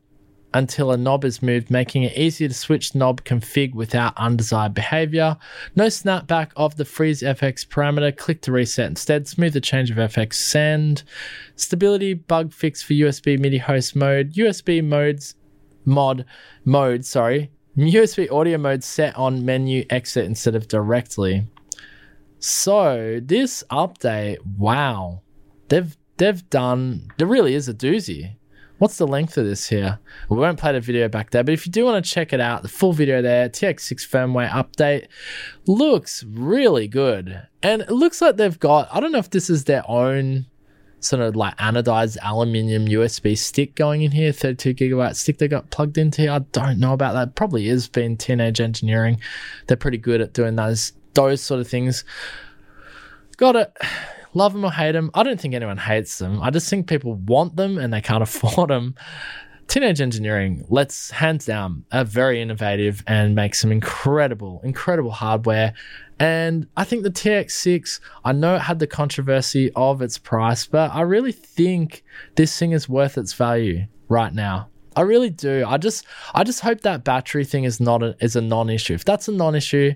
until 0.53 0.91
a 0.91 0.97
knob 0.97 1.23
is 1.23 1.41
moved, 1.41 1.71
making 1.71 2.03
it 2.03 2.17
easier 2.17 2.47
to 2.47 2.53
switch 2.53 2.93
knob 2.93 3.23
config 3.23 3.73
without 3.73 4.13
undesired 4.17 4.73
behavior. 4.73 5.37
No 5.75 5.85
snapback 5.85 6.51
of 6.55 6.75
the 6.75 6.85
freeze 6.85 7.21
FX 7.21 7.65
parameter. 7.65 8.15
Click 8.15 8.41
to 8.41 8.51
reset 8.51 8.87
instead. 8.87 9.27
Smooth 9.27 9.53
the 9.53 9.61
change 9.61 9.91
of 9.91 9.97
FX 9.97 10.33
send. 10.33 11.03
Stability 11.55 12.13
bug 12.13 12.51
fix 12.53 12.83
for 12.83 12.93
USB 12.93 13.39
MIDI 13.39 13.59
host 13.59 13.95
mode. 13.95 14.33
USB 14.33 14.83
modes 14.83 15.35
mod 15.85 16.25
mode, 16.65 17.05
sorry. 17.05 17.51
USB 17.77 18.29
audio 18.31 18.57
mode 18.57 18.83
set 18.83 19.15
on 19.15 19.45
menu 19.45 19.85
exit 19.89 20.25
instead 20.25 20.55
of 20.55 20.67
directly. 20.67 21.47
So 22.39 23.19
this 23.23 23.63
update, 23.71 24.39
wow. 24.57 25.21
They've 25.69 25.95
they've 26.17 26.47
done 26.49 27.07
there 27.17 27.27
really 27.27 27.53
is 27.53 27.69
a 27.69 27.73
doozy. 27.73 28.35
What's 28.81 28.97
the 28.97 29.05
length 29.05 29.37
of 29.37 29.45
this 29.45 29.69
here? 29.69 29.99
We 30.27 30.37
won't 30.37 30.57
play 30.57 30.71
the 30.71 30.79
video 30.79 31.07
back 31.07 31.29
there, 31.29 31.43
but 31.43 31.53
if 31.53 31.67
you 31.67 31.71
do 31.71 31.85
want 31.85 32.03
to 32.03 32.11
check 32.11 32.33
it 32.33 32.39
out, 32.39 32.63
the 32.63 32.67
full 32.67 32.93
video 32.93 33.21
there, 33.21 33.47
TX6 33.47 34.09
firmware 34.09 34.49
update, 34.49 35.05
looks 35.67 36.23
really 36.23 36.87
good. 36.87 37.43
And 37.61 37.83
it 37.83 37.91
looks 37.91 38.23
like 38.23 38.37
they've 38.37 38.59
got, 38.59 38.89
I 38.91 38.99
don't 38.99 39.11
know 39.11 39.19
if 39.19 39.29
this 39.29 39.51
is 39.51 39.65
their 39.65 39.87
own 39.87 40.47
sort 40.99 41.21
of 41.21 41.35
like 41.35 41.55
anodized 41.57 42.17
aluminium 42.23 42.87
USB 42.87 43.37
stick 43.37 43.75
going 43.75 44.01
in 44.01 44.09
here, 44.09 44.31
32 44.31 44.73
gigabyte 44.73 45.15
stick 45.15 45.37
they 45.37 45.47
got 45.47 45.69
plugged 45.69 45.99
into. 45.99 46.27
I 46.27 46.39
don't 46.39 46.79
know 46.79 46.93
about 46.93 47.13
that. 47.13 47.35
Probably 47.35 47.67
is 47.67 47.87
been 47.87 48.17
teenage 48.17 48.59
engineering. 48.59 49.19
They're 49.67 49.77
pretty 49.77 49.99
good 49.99 50.21
at 50.21 50.33
doing 50.33 50.55
those 50.55 50.93
those 51.13 51.41
sort 51.43 51.61
of 51.61 51.67
things. 51.67 52.03
Got 53.37 53.57
it 53.57 53.77
love 54.33 54.53
them 54.53 54.63
or 54.63 54.71
hate 54.71 54.93
them. 54.93 55.11
I 55.13 55.23
don't 55.23 55.39
think 55.39 55.53
anyone 55.53 55.77
hates 55.77 56.17
them. 56.17 56.41
I 56.41 56.49
just 56.49 56.69
think 56.69 56.87
people 56.87 57.15
want 57.15 57.55
them 57.55 57.77
and 57.77 57.93
they 57.93 58.01
can't 58.01 58.23
afford 58.23 58.69
them. 58.69 58.95
Teenage 59.67 60.01
Engineering, 60.01 60.65
let's 60.67 61.11
hands 61.11 61.45
down, 61.45 61.85
are 61.93 62.03
very 62.03 62.41
innovative 62.41 63.03
and 63.07 63.35
make 63.35 63.55
some 63.55 63.71
incredible, 63.71 64.59
incredible 64.65 65.11
hardware. 65.11 65.73
And 66.19 66.67
I 66.75 66.83
think 66.83 67.03
the 67.03 67.09
TX6, 67.09 68.01
I 68.25 68.33
know 68.33 68.55
it 68.55 68.59
had 68.59 68.79
the 68.79 68.87
controversy 68.87 69.71
of 69.75 70.01
its 70.01 70.17
price, 70.17 70.65
but 70.67 70.91
I 70.93 71.01
really 71.01 71.31
think 71.31 72.03
this 72.35 72.57
thing 72.59 72.73
is 72.73 72.89
worth 72.89 73.17
its 73.17 73.31
value 73.33 73.85
right 74.09 74.33
now. 74.33 74.67
I 74.95 75.01
really 75.01 75.29
do. 75.29 75.63
I 75.65 75.77
just 75.77 76.05
I 76.33 76.43
just 76.43 76.59
hope 76.59 76.81
that 76.81 77.05
battery 77.05 77.45
thing 77.45 77.63
is 77.63 77.79
not 77.79 78.03
a, 78.03 78.15
is 78.19 78.35
a 78.35 78.41
non-issue. 78.41 78.93
If 78.93 79.05
that's 79.05 79.29
a 79.29 79.31
non-issue, 79.31 79.93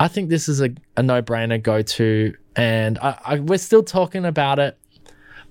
I 0.00 0.08
think 0.08 0.30
this 0.30 0.48
is 0.48 0.60
a, 0.60 0.70
a 0.96 1.02
no-brainer 1.02 1.62
go-to 1.62 2.34
and 2.56 2.98
I, 2.98 3.18
I, 3.24 3.40
we're 3.40 3.58
still 3.58 3.82
talking 3.82 4.24
about 4.24 4.58
it 4.58 4.78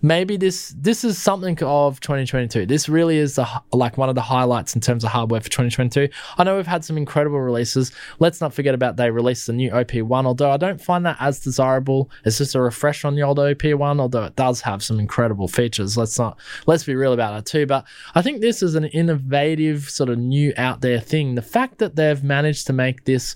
maybe 0.06 0.38
this 0.38 0.76
this 0.78 1.04
is 1.04 1.18
something 1.18 1.58
of 1.64 2.00
2022. 2.00 2.66
This 2.66 2.88
really 2.88 3.18
is 3.18 3.36
the 3.36 3.48
like 3.74 3.98
one 3.98 4.08
of 4.08 4.16
the 4.16 4.22
highlights 4.22 4.76
in 4.76 4.82
terms 4.82 5.04
of 5.04 5.10
hardware 5.12 5.42
for 5.42 5.50
2022. 5.50 6.10
I 6.38 6.44
know 6.44 6.56
we've 6.56 6.68
had 6.68 6.86
some 6.86 6.98
incredible 6.98 7.40
releases. 7.40 7.92
Let's 8.20 8.40
not 8.40 8.54
forget 8.54 8.76
about 8.76 8.98
they 8.98 9.10
released 9.10 9.48
the 9.48 9.54
new 9.54 9.72
OP1, 9.72 10.26
although 10.26 10.52
I 10.52 10.58
don't 10.58 10.82
find 10.82 11.06
that 11.06 11.18
as 11.20 11.40
desirable. 11.40 12.12
It's 12.24 12.38
just 12.38 12.56
a 12.56 12.62
refresh 12.62 13.04
on 13.04 13.16
the 13.16 13.24
old 13.24 13.40
OP1, 13.40 14.00
although 14.00 14.26
it 14.26 14.36
does 14.36 14.62
have 14.62 14.84
some 14.84 15.00
incredible 15.00 15.48
features. 15.48 15.98
Let's 15.98 16.20
not 16.20 16.40
let's 16.68 16.84
be 16.84 16.96
real 16.96 17.14
about 17.14 17.36
that 17.36 17.46
too. 17.46 17.66
But 17.66 17.86
I 18.14 18.22
think 18.22 18.42
this 18.42 18.62
is 18.62 18.76
an 18.76 18.86
innovative 18.86 19.90
sort 19.90 20.10
of 20.10 20.20
new 20.20 20.54
out 20.58 20.82
there 20.82 21.00
thing. 21.00 21.36
The 21.36 21.42
fact 21.42 21.80
that 21.80 21.96
they've 21.96 22.24
managed 22.24 22.68
to 22.68 22.74
make 22.74 23.06
this 23.06 23.36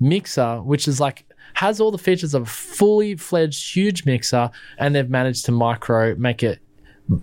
mixer, 0.00 0.62
which 0.62 0.88
is 0.88 1.00
like 1.00 1.25
has 1.56 1.80
all 1.80 1.90
the 1.90 1.96
features 1.96 2.34
of 2.34 2.42
a 2.42 2.46
fully 2.46 3.16
fledged 3.16 3.74
huge 3.74 4.04
mixer, 4.04 4.50
and 4.78 4.94
they've 4.94 5.08
managed 5.08 5.46
to 5.46 5.52
micro 5.52 6.14
make 6.16 6.42
it 6.42 6.60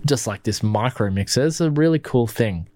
just 0.06 0.26
like 0.26 0.42
this 0.42 0.60
micro 0.60 1.08
mixer. 1.08 1.46
It's 1.46 1.60
a 1.60 1.70
really 1.70 2.00
cool 2.00 2.26
thing. 2.26 2.68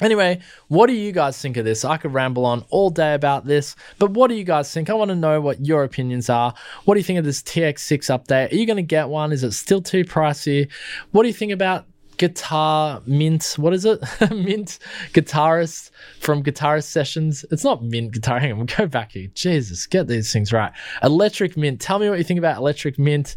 Anyway, 0.00 0.40
what 0.66 0.88
do 0.88 0.92
you 0.92 1.12
guys 1.12 1.40
think 1.40 1.56
of 1.56 1.64
this? 1.64 1.84
I 1.84 1.96
could 1.96 2.12
ramble 2.12 2.44
on 2.44 2.64
all 2.70 2.90
day 2.90 3.14
about 3.14 3.44
this, 3.44 3.76
but 4.00 4.10
what 4.10 4.26
do 4.26 4.34
you 4.34 4.42
guys 4.42 4.72
think? 4.74 4.90
I 4.90 4.94
want 4.94 5.10
to 5.10 5.14
know 5.14 5.40
what 5.40 5.64
your 5.64 5.84
opinions 5.84 6.28
are. 6.28 6.52
What 6.84 6.94
do 6.94 6.98
you 6.98 7.04
think 7.04 7.20
of 7.20 7.24
this 7.24 7.40
TX6 7.42 8.10
update? 8.10 8.50
Are 8.50 8.56
you 8.56 8.66
going 8.66 8.76
to 8.76 8.82
get 8.82 9.08
one? 9.08 9.30
Is 9.30 9.44
it 9.44 9.52
still 9.52 9.80
too 9.80 10.04
pricey? 10.04 10.68
What 11.12 11.22
do 11.22 11.28
you 11.28 11.34
think 11.34 11.52
about 11.52 11.86
guitar 12.16 13.02
mint 13.06 13.54
what 13.58 13.72
is 13.72 13.84
it? 13.84 14.00
Mint 14.30 14.78
guitarist 15.12 15.90
from 16.20 16.42
guitarist 16.42 16.84
sessions. 16.84 17.44
It's 17.50 17.64
not 17.64 17.82
mint 17.82 18.12
guitar. 18.12 18.38
Hang 18.38 18.52
on 18.52 18.58
we'll 18.58 18.66
go 18.66 18.86
back 18.86 19.12
here. 19.12 19.28
Jesus 19.34 19.86
get 19.86 20.08
these 20.08 20.32
things 20.32 20.52
right. 20.52 20.72
Electric 21.02 21.56
mint. 21.56 21.80
Tell 21.80 21.98
me 21.98 22.08
what 22.08 22.18
you 22.18 22.24
think 22.24 22.38
about 22.38 22.56
electric 22.56 22.98
mint 22.98 23.36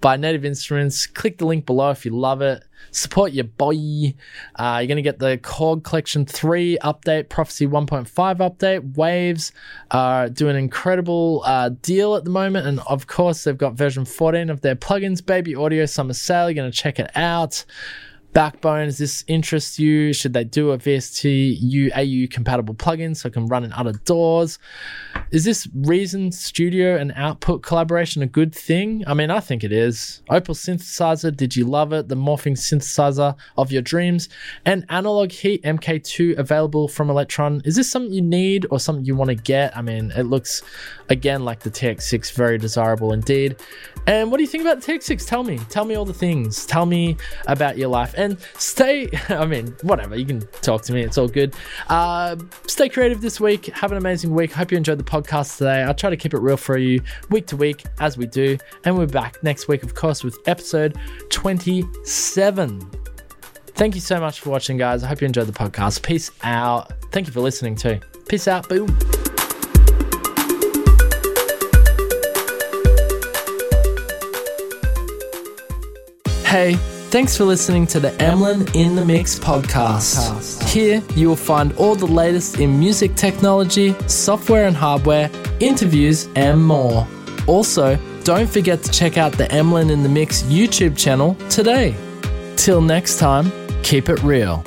by 0.00 0.16
native 0.16 0.44
instruments. 0.44 1.06
Click 1.06 1.38
the 1.38 1.46
link 1.46 1.66
below 1.66 1.90
if 1.90 2.04
you 2.04 2.16
love 2.16 2.42
it 2.42 2.64
support 2.90 3.32
your 3.32 3.44
boy. 3.44 4.14
Uh, 4.54 4.78
you're 4.80 4.86
going 4.86 4.96
to 4.96 5.02
get 5.02 5.18
the 5.18 5.38
Korg 5.38 5.84
collection 5.84 6.26
3 6.26 6.78
update 6.82 7.28
prophecy 7.28 7.66
1.5 7.66 8.08
update 8.38 8.96
waves 8.96 9.52
are 9.90 10.28
doing 10.28 10.56
an 10.56 10.62
incredible 10.62 11.42
uh, 11.44 11.70
deal 11.82 12.14
at 12.14 12.24
the 12.24 12.30
moment. 12.30 12.66
And 12.66 12.80
of 12.88 13.06
course 13.06 13.44
they've 13.44 13.56
got 13.56 13.74
version 13.74 14.04
14 14.04 14.50
of 14.50 14.60
their 14.60 14.76
plugins 14.76 15.24
baby 15.24 15.54
audio 15.54 15.86
summer 15.86 16.14
sale. 16.14 16.50
You're 16.50 16.54
going 16.54 16.70
to 16.70 16.76
check 16.76 16.98
it 16.98 17.10
out 17.14 17.64
Backbone, 18.36 18.84
does 18.84 18.98
this 18.98 19.24
interest 19.28 19.78
you? 19.78 20.12
Should 20.12 20.34
they 20.34 20.44
do 20.44 20.70
a 20.72 20.76
VST 20.76 21.58
UAU 21.72 22.30
compatible 22.30 22.74
plugin 22.74 23.16
so 23.16 23.28
it 23.28 23.32
can 23.32 23.46
run 23.46 23.64
in 23.64 23.72
other 23.72 23.92
DAWs? 24.04 24.58
Is 25.30 25.46
this 25.46 25.66
Reason 25.74 26.30
Studio 26.30 26.98
and 26.98 27.14
Output 27.16 27.62
collaboration 27.62 28.22
a 28.22 28.26
good 28.26 28.54
thing? 28.54 29.02
I 29.06 29.14
mean, 29.14 29.30
I 29.30 29.40
think 29.40 29.64
it 29.64 29.72
is. 29.72 30.20
Opal 30.28 30.54
synthesizer, 30.54 31.34
did 31.34 31.56
you 31.56 31.64
love 31.64 31.94
it? 31.94 32.08
The 32.08 32.14
morphing 32.14 32.58
synthesizer 32.58 33.34
of 33.56 33.72
your 33.72 33.80
dreams. 33.80 34.28
And 34.66 34.84
Analog 34.90 35.32
Heat 35.32 35.62
MK2 35.62 36.36
available 36.36 36.88
from 36.88 37.08
Elektron. 37.08 37.66
Is 37.66 37.76
this 37.76 37.90
something 37.90 38.12
you 38.12 38.20
need 38.20 38.66
or 38.70 38.78
something 38.78 39.06
you 39.06 39.16
want 39.16 39.30
to 39.30 39.34
get? 39.34 39.74
I 39.74 39.80
mean, 39.80 40.12
it 40.14 40.24
looks 40.24 40.62
again 41.08 41.46
like 41.46 41.60
the 41.60 41.70
TX6, 41.70 42.34
very 42.34 42.58
desirable 42.58 43.14
indeed. 43.14 43.56
And 44.06 44.30
what 44.30 44.36
do 44.36 44.42
you 44.42 44.48
think 44.48 44.62
about 44.62 44.82
the 44.82 44.92
TX6? 44.92 45.26
Tell 45.26 45.42
me. 45.42 45.58
Tell 45.70 45.86
me 45.86 45.94
all 45.94 46.04
the 46.04 46.12
things. 46.12 46.66
Tell 46.66 46.84
me 46.84 47.16
about 47.46 47.78
your 47.78 47.88
life. 47.88 48.14
And 48.26 48.38
stay, 48.58 49.08
I 49.28 49.46
mean, 49.46 49.76
whatever. 49.82 50.16
You 50.16 50.26
can 50.26 50.40
talk 50.60 50.82
to 50.82 50.92
me. 50.92 51.02
It's 51.02 51.16
all 51.16 51.28
good. 51.28 51.54
Uh, 51.88 52.36
stay 52.66 52.88
creative 52.88 53.20
this 53.20 53.40
week. 53.40 53.66
Have 53.66 53.92
an 53.92 53.98
amazing 53.98 54.34
week. 54.34 54.52
Hope 54.52 54.72
you 54.72 54.76
enjoyed 54.76 54.98
the 54.98 55.04
podcast 55.04 55.58
today. 55.58 55.84
I'll 55.84 55.94
try 55.94 56.10
to 56.10 56.16
keep 56.16 56.34
it 56.34 56.40
real 56.40 56.56
for 56.56 56.76
you 56.76 57.00
week 57.30 57.46
to 57.46 57.56
week 57.56 57.84
as 58.00 58.18
we 58.18 58.26
do. 58.26 58.58
And 58.84 58.98
we're 58.98 59.06
back 59.06 59.42
next 59.44 59.68
week, 59.68 59.84
of 59.84 59.94
course, 59.94 60.24
with 60.24 60.36
episode 60.46 60.98
27. 61.30 62.90
Thank 63.68 63.94
you 63.94 64.00
so 64.00 64.18
much 64.18 64.40
for 64.40 64.50
watching, 64.50 64.76
guys. 64.76 65.04
I 65.04 65.06
hope 65.06 65.20
you 65.20 65.26
enjoyed 65.26 65.46
the 65.46 65.52
podcast. 65.52 66.02
Peace 66.02 66.32
out. 66.42 66.92
Thank 67.12 67.28
you 67.28 67.32
for 67.32 67.40
listening 67.40 67.76
too. 67.76 68.00
Peace 68.28 68.48
out. 68.48 68.68
Boom. 68.68 68.88
Hey, 76.44 76.78
thanks 77.10 77.36
for 77.36 77.44
listening 77.44 77.86
to 77.86 78.00
the 78.00 78.10
Emlyn 78.22 78.66
in 78.74 78.96
the 78.96 79.04
Mix 79.04 79.38
podcast. 79.38 80.62
Here 80.68 81.02
you 81.14 81.28
will 81.28 81.36
find 81.36 81.72
all 81.74 81.94
the 81.94 82.06
latest 82.06 82.58
in 82.58 82.78
music 82.78 83.14
technology, 83.14 83.94
software 84.08 84.66
and 84.66 84.76
hardware, 84.76 85.30
interviews, 85.60 86.28
and 86.36 86.64
more. 86.64 87.06
Also, 87.46 87.96
don't 88.24 88.48
forget 88.48 88.82
to 88.82 88.90
check 88.90 89.18
out 89.18 89.32
the 89.32 89.50
Emlyn 89.52 89.90
in 89.90 90.02
the 90.02 90.08
Mix 90.08 90.42
YouTube 90.42 90.96
channel 90.96 91.36
today. 91.48 91.94
Till 92.56 92.80
next 92.80 93.18
time, 93.18 93.52
keep 93.82 94.08
it 94.08 94.22
real. 94.22 94.64